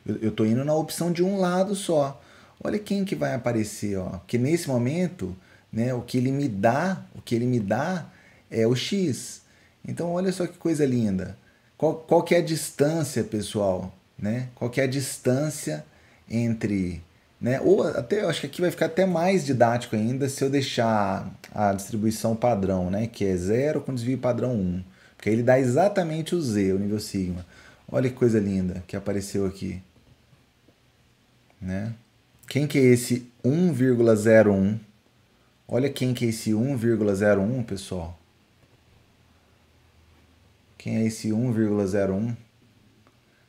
Eu, 0.05 0.16
eu 0.22 0.32
tô 0.32 0.43
indo 0.43 0.66
na 0.66 0.74
opção 0.74 1.11
de 1.11 1.24
um 1.24 1.39
lado 1.39 1.76
só 1.76 2.20
olha 2.64 2.80
quem 2.80 3.03
que 3.03 3.16
vai 3.16 3.34
aparecer, 3.34 3.97
ó. 3.97 4.09
Porque 4.09 4.38
nesse 4.38 4.68
momento, 4.68 5.36
né, 5.72 5.93
o 5.93 6.01
que 6.01 6.18
ele 6.18 6.32
me 6.32 6.47
dá, 6.47 7.03
o 7.16 7.22
que 7.22 7.36
ele 7.36 7.45
me 7.45 7.59
dá 7.59 8.05
é 8.49 8.66
o 8.66 8.76
x. 8.76 9.41
Então 9.86 10.11
olha 10.14 10.32
só 10.32 10.47
que 10.47 10.57
coisa 10.57 10.86
linda. 10.86 11.38
Qual, 11.78 11.95
qual 11.95 12.24
que 12.24 12.36
é 12.36 12.38
a 12.38 12.41
distância, 12.41 13.24
pessoal, 13.24 13.93
né? 14.18 14.49
Qual 14.55 14.70
que 14.70 14.80
é 14.80 14.86
a 14.86 14.88
distância 14.88 15.86
entre, 16.30 17.01
né? 17.41 17.59
Ou 17.61 17.84
até 17.84 18.22
eu 18.22 18.30
acho 18.30 18.41
que 18.41 18.47
aqui 18.47 18.61
vai 18.61 18.72
ficar 18.72 18.86
até 18.86 19.05
mais 19.05 19.45
didático 19.45 19.95
ainda 19.95 20.30
se 20.30 20.43
eu 20.43 20.49
deixar 20.49 21.30
a 21.53 21.74
distribuição 21.74 22.36
padrão, 22.36 22.89
né, 22.89 23.07
que 23.07 23.26
é 23.26 23.36
zero 23.36 23.82
com 23.82 23.93
desvio 23.93 24.18
padrão 24.18 24.55
1. 24.55 24.84
Porque 25.18 25.30
ele 25.30 25.43
dá 25.43 25.59
exatamente 25.59 26.36
o 26.36 26.41
z, 26.41 26.72
o 26.74 26.80
nível 26.80 26.99
sigma. 26.99 27.45
Olha 27.91 28.09
que 28.09 28.16
coisa 28.16 28.39
linda 28.39 28.84
que 28.88 28.95
apareceu 28.95 29.45
aqui, 29.45 29.82
né? 31.61 31.93
Quem 32.54 32.68
que 32.68 32.78
é 32.78 32.84
esse 32.84 33.28
1,01? 33.43 34.78
Olha 35.68 35.89
quem 35.89 36.14
que 36.14 36.24
é 36.24 36.30
esse 36.30 36.51
1,01, 36.51 37.66
pessoal. 37.66 38.16
Quem 40.78 40.97
é 40.97 41.06
esse 41.08 41.30
1,01? 41.30 42.38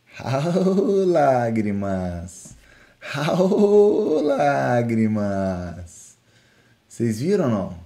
Raul 0.06 1.04
lágrimas. 1.04 2.56
Raul 2.98 4.22
lágrimas. 4.22 6.16
Vocês 6.88 7.20
viram 7.20 7.50
não? 7.50 7.78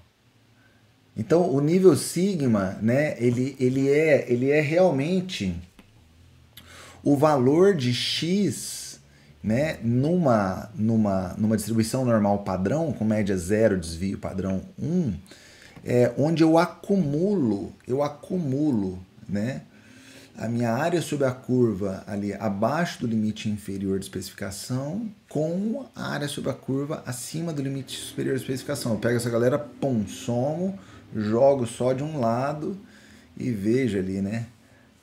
Então 1.17 1.53
o 1.53 1.61
nível 1.61 1.97
sigma, 1.97 2.79
né, 2.81 3.17
ele, 3.19 3.57
ele 3.59 3.91
é 3.91 4.25
ele 4.31 4.53
é 4.53 4.61
realmente 4.61 5.61
o 7.03 7.17
valor 7.17 7.75
de 7.75 7.93
x 7.93 8.78
né, 9.43 9.79
numa, 9.83 10.71
numa, 10.75 11.35
numa 11.39 11.57
distribuição 11.57 12.05
normal 12.05 12.39
padrão, 12.39 12.93
com 12.93 13.05
média 13.05 13.37
zero, 13.37 13.79
desvio 13.79 14.19
padrão 14.19 14.63
1, 14.79 15.15
é, 15.85 16.13
onde 16.19 16.43
eu 16.43 16.59
acumulo, 16.59 17.73
eu 17.87 18.03
acumulo 18.03 18.99
né, 19.29 19.63
a 20.37 20.49
minha 20.49 20.73
área 20.73 21.03
sobre 21.03 21.27
a 21.27 21.33
curva 21.33 22.05
ali 22.07 22.33
abaixo 22.33 23.01
do 23.01 23.07
limite 23.07 23.49
inferior 23.49 23.99
de 23.99 24.05
especificação 24.05 25.09
com 25.29 25.87
a 25.95 26.13
área 26.13 26.29
sobre 26.29 26.51
a 26.51 26.55
curva 26.55 27.03
acima 27.05 27.53
do 27.53 27.61
limite 27.61 27.97
superior 27.97 28.37
de 28.37 28.43
especificação. 28.43 28.93
Eu 28.93 28.99
pego 28.99 29.17
essa 29.17 29.31
galera, 29.31 29.59
pum, 29.59 30.07
somo, 30.07 30.79
jogo 31.15 31.67
só 31.67 31.93
de 31.93 32.05
um 32.05 32.21
lado 32.21 32.79
e 33.37 33.51
vejo 33.51 33.99
ali, 33.99 34.21
né? 34.21 34.47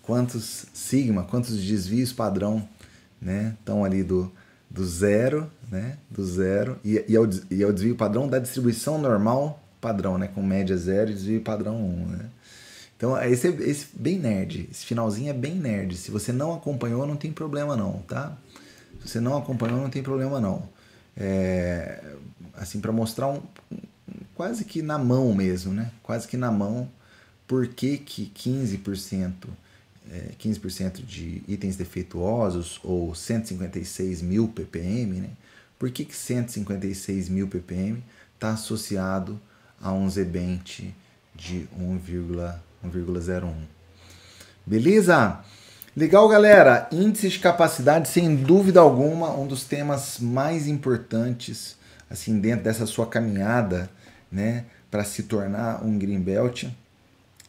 Quantos 0.01 0.67
sigma, 0.73 1.23
quantos 1.23 1.57
desvios 1.61 2.13
padrão 2.13 2.67
né? 3.21 3.55
Estão 3.59 3.83
ali 3.83 4.03
do, 4.03 4.31
do 4.69 4.85
zero, 4.85 5.49
né? 5.71 5.97
Do 6.09 6.25
zero, 6.25 6.77
e, 6.83 7.03
e, 7.07 7.15
é 7.15 7.19
o, 7.19 7.29
e 7.49 7.63
é 7.63 7.67
o 7.67 7.73
desvio 7.73 7.95
padrão 7.95 8.27
da 8.27 8.39
distribuição 8.39 8.97
normal 8.97 9.61
padrão, 9.85 10.17
né? 10.17 10.27
Com 10.27 10.41
média 10.41 10.75
zero 10.75 11.11
e 11.11 11.13
desvio 11.13 11.41
padrão 11.41 11.77
1, 11.77 12.07
né? 12.07 12.29
Então, 12.97 13.21
esse 13.23 13.47
é 13.47 13.51
esse 13.51 13.87
bem 13.93 14.17
nerd. 14.17 14.67
Esse 14.71 14.85
finalzinho 14.85 15.29
é 15.29 15.33
bem 15.33 15.53
nerd. 15.53 15.95
Se 15.95 16.09
você 16.09 16.31
não 16.31 16.55
acompanhou, 16.55 17.05
não 17.05 17.15
tem 17.15 17.31
problema 17.31 17.75
não, 17.75 17.99
tá? 18.07 18.35
Se 19.01 19.09
você 19.09 19.19
não 19.19 19.37
acompanhou, 19.37 19.79
não 19.79 19.89
tem 19.89 20.01
problema 20.01 20.39
não. 20.39 20.67
É, 21.15 22.03
assim, 22.55 22.79
para 22.79 22.91
mostrar 22.91 23.27
um, 23.27 23.41
quase 24.33 24.65
que 24.65 24.81
na 24.81 24.97
mão 24.97 25.35
mesmo, 25.35 25.73
né? 25.73 25.91
Quase 26.01 26.27
que 26.27 26.37
na 26.37 26.51
mão, 26.51 26.89
por 27.47 27.67
que, 27.67 27.97
que 27.97 28.31
15% 28.33 29.33
é, 29.33 29.64
15% 30.39 31.03
de 31.03 31.41
itens 31.47 31.75
defeituosos 31.75 32.79
ou 32.83 33.13
156 33.13 34.21
mil 34.21 34.47
ppm, 34.47 35.21
né? 35.21 35.29
Por 35.77 35.89
que, 35.91 36.05
que 36.05 36.15
156 36.15 37.29
mil 37.29 37.47
ppm 37.47 38.01
está 38.35 38.51
associado 38.51 39.39
a 39.81 39.91
um 39.91 40.09
Z-Bench 40.09 40.93
de 41.33 41.67
1,01. 41.77 43.53
Beleza? 44.65 45.39
Legal, 45.95 46.27
galera. 46.27 46.87
Índice 46.91 47.29
de 47.29 47.39
capacidade, 47.39 48.07
sem 48.09 48.35
dúvida 48.35 48.79
alguma, 48.79 49.31
um 49.31 49.47
dos 49.47 49.63
temas 49.65 50.19
mais 50.19 50.67
importantes 50.67 51.75
assim 52.09 52.39
dentro 52.39 52.63
dessa 52.63 52.85
sua 52.85 53.07
caminhada, 53.07 53.89
né, 54.31 54.65
para 54.91 55.03
se 55.03 55.23
tornar 55.23 55.83
um 55.83 55.97
green 55.97 56.19
belt, 56.19 56.65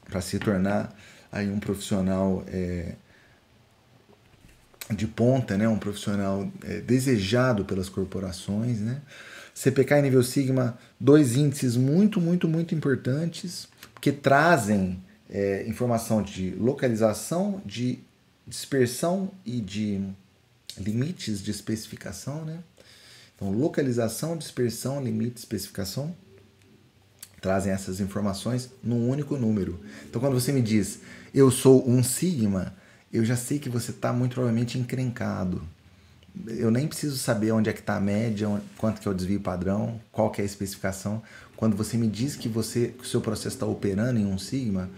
para 0.09 0.21
se 0.21 0.39
tornar 0.39 0.95
aí 1.37 1.51
um 1.51 1.61
profissional 1.61 2.45
é, 2.49 2.95
de 4.91 5.07
ponta, 5.07 5.57
né, 5.57 5.69
um 5.69 5.79
profissional 5.79 6.51
é, 6.65 6.81
desejado 6.81 7.65
pelas 7.65 7.89
corporações, 7.89 8.81
né. 8.81 9.01
CPK 9.55 9.99
e 9.99 10.03
nível 10.03 10.23
Sigma, 10.23 10.79
dois 11.01 11.35
índices 11.35 11.77
muito, 11.77 12.21
muito, 12.21 12.47
muito 12.47 12.75
importantes 12.75 13.69
que 14.01 14.13
trazem 14.13 15.03
é, 15.31 15.67
informação 15.67 16.23
de 16.23 16.51
localização, 16.51 17.63
de 17.65 17.99
dispersão 18.47 19.31
e 19.47 19.61
de 19.61 20.03
limites 20.79 21.43
de 21.43 21.51
especificação, 21.51 22.45
né? 22.45 22.59
Então, 23.35 23.51
localização, 23.51 24.37
dispersão, 24.37 25.03
limite, 25.03 25.39
especificação 25.39 26.15
trazem 27.41 27.73
essas 27.73 28.01
informações 28.01 28.71
num 28.83 29.09
único 29.09 29.37
número. 29.37 29.79
Então, 30.09 30.21
quando 30.21 30.35
você 30.35 30.53
me 30.53 30.63
diz 30.63 31.01
eu 31.37 31.51
sou 31.51 31.87
um 31.87 32.03
sigma, 32.03 32.75
eu 33.13 33.23
já 33.23 33.37
sei 33.37 33.59
que 33.59 33.69
você 33.69 33.91
está 33.91 34.11
muito 34.11 34.33
provavelmente 34.33 34.79
encrencado. 34.79 35.63
Eu 36.47 36.71
nem 36.71 36.89
preciso 36.89 37.19
saber 37.19 37.53
onde 37.53 37.69
é 37.69 37.75
que 37.75 37.81
está 37.81 37.97
a 37.97 38.01
média, 38.01 38.49
quanto 38.79 39.03
que 39.03 39.07
é 39.07 39.11
o 39.11 39.15
desvio 39.15 39.39
padrão, 39.39 40.01
qual 40.11 40.31
que 40.31 40.41
é 40.41 40.45
a 40.45 40.47
especificação. 40.47 41.23
Quando 41.55 41.77
você 41.77 41.99
me 41.99 42.09
diz 42.09 42.37
que 42.37 42.49
você, 42.49 42.89
que 42.89 43.05
o 43.05 43.07
seu 43.07 43.21
processo 43.21 43.55
está 43.55 43.67
operando 43.67 44.19
em 44.19 44.25
um 44.25 44.39
sigma, 44.39 44.89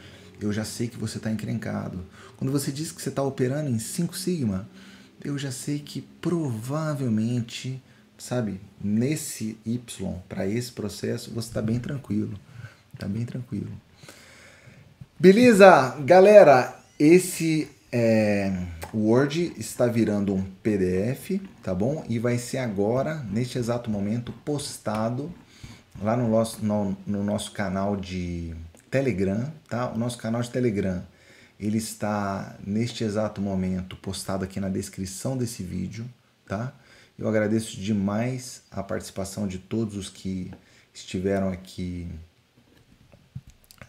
eu 0.40 0.52
já 0.52 0.64
sei 0.64 0.86
que 0.86 0.96
você 0.96 1.18
está 1.18 1.28
encrencado. 1.28 2.06
Quando 2.36 2.52
você 2.52 2.70
diz 2.70 2.92
que 2.92 3.02
você 3.02 3.08
está 3.08 3.24
operando 3.24 3.68
em 3.68 3.80
5 3.80 4.16
sigma, 4.16 4.68
eu 5.24 5.36
já 5.36 5.50
sei 5.50 5.80
que 5.80 6.02
provavelmente 6.20 7.82
sabe, 8.16 8.60
nesse 8.80 9.58
Y, 9.66 10.14
para 10.28 10.46
esse 10.46 10.70
processo, 10.70 11.32
você 11.32 11.48
está 11.48 11.60
bem 11.60 11.80
tranquilo. 11.80 12.38
Está 12.94 13.08
bem 13.08 13.24
tranquilo. 13.24 13.72
Beleza, 15.20 15.96
galera? 16.04 16.80
Esse 16.96 17.68
é, 17.90 18.52
Word 18.94 19.52
está 19.58 19.88
virando 19.88 20.32
um 20.32 20.44
PDF, 20.62 21.40
tá 21.60 21.74
bom? 21.74 22.04
E 22.08 22.20
vai 22.20 22.38
ser 22.38 22.58
agora, 22.58 23.16
neste 23.24 23.58
exato 23.58 23.90
momento, 23.90 24.32
postado 24.44 25.34
lá 26.00 26.16
no 26.16 26.28
nosso, 26.28 26.64
no, 26.64 26.96
no 27.04 27.24
nosso 27.24 27.50
canal 27.50 27.96
de 27.96 28.54
Telegram, 28.92 29.52
tá? 29.68 29.90
O 29.90 29.98
nosso 29.98 30.18
canal 30.18 30.40
de 30.40 30.50
Telegram, 30.50 31.04
ele 31.58 31.78
está 31.78 32.56
neste 32.64 33.02
exato 33.02 33.40
momento 33.40 33.96
postado 33.96 34.44
aqui 34.44 34.60
na 34.60 34.68
descrição 34.68 35.36
desse 35.36 35.64
vídeo, 35.64 36.08
tá? 36.46 36.72
Eu 37.18 37.28
agradeço 37.28 37.76
demais 37.80 38.62
a 38.70 38.84
participação 38.84 39.48
de 39.48 39.58
todos 39.58 39.96
os 39.96 40.08
que 40.08 40.52
estiveram 40.94 41.48
aqui 41.48 42.06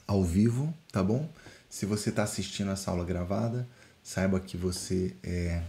ao 0.10 0.24
vivo, 0.24 0.74
tá 0.91 1.03
bom? 1.03 1.30
Se 1.70 1.86
você 1.86 2.10
está 2.10 2.24
assistindo 2.24 2.72
essa 2.72 2.89
aula 2.89 3.05
gravada, 3.05 3.68
saiba 4.01 4.39
que 4.39 4.57
você 4.57 5.14
é 5.22 5.62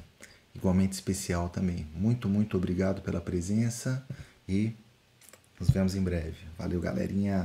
igualmente 0.55 0.95
especial 0.95 1.51
também. 1.51 1.87
Muito, 1.95 2.27
muito 2.27 2.57
obrigado 2.57 3.03
pela 3.03 3.21
presença 3.21 4.03
e 4.49 4.73
nos 5.61 5.69
vemos 5.69 5.95
em 5.95 6.03
breve. 6.03 6.39
Valeu, 6.57 6.81
galerinha! 6.81 7.45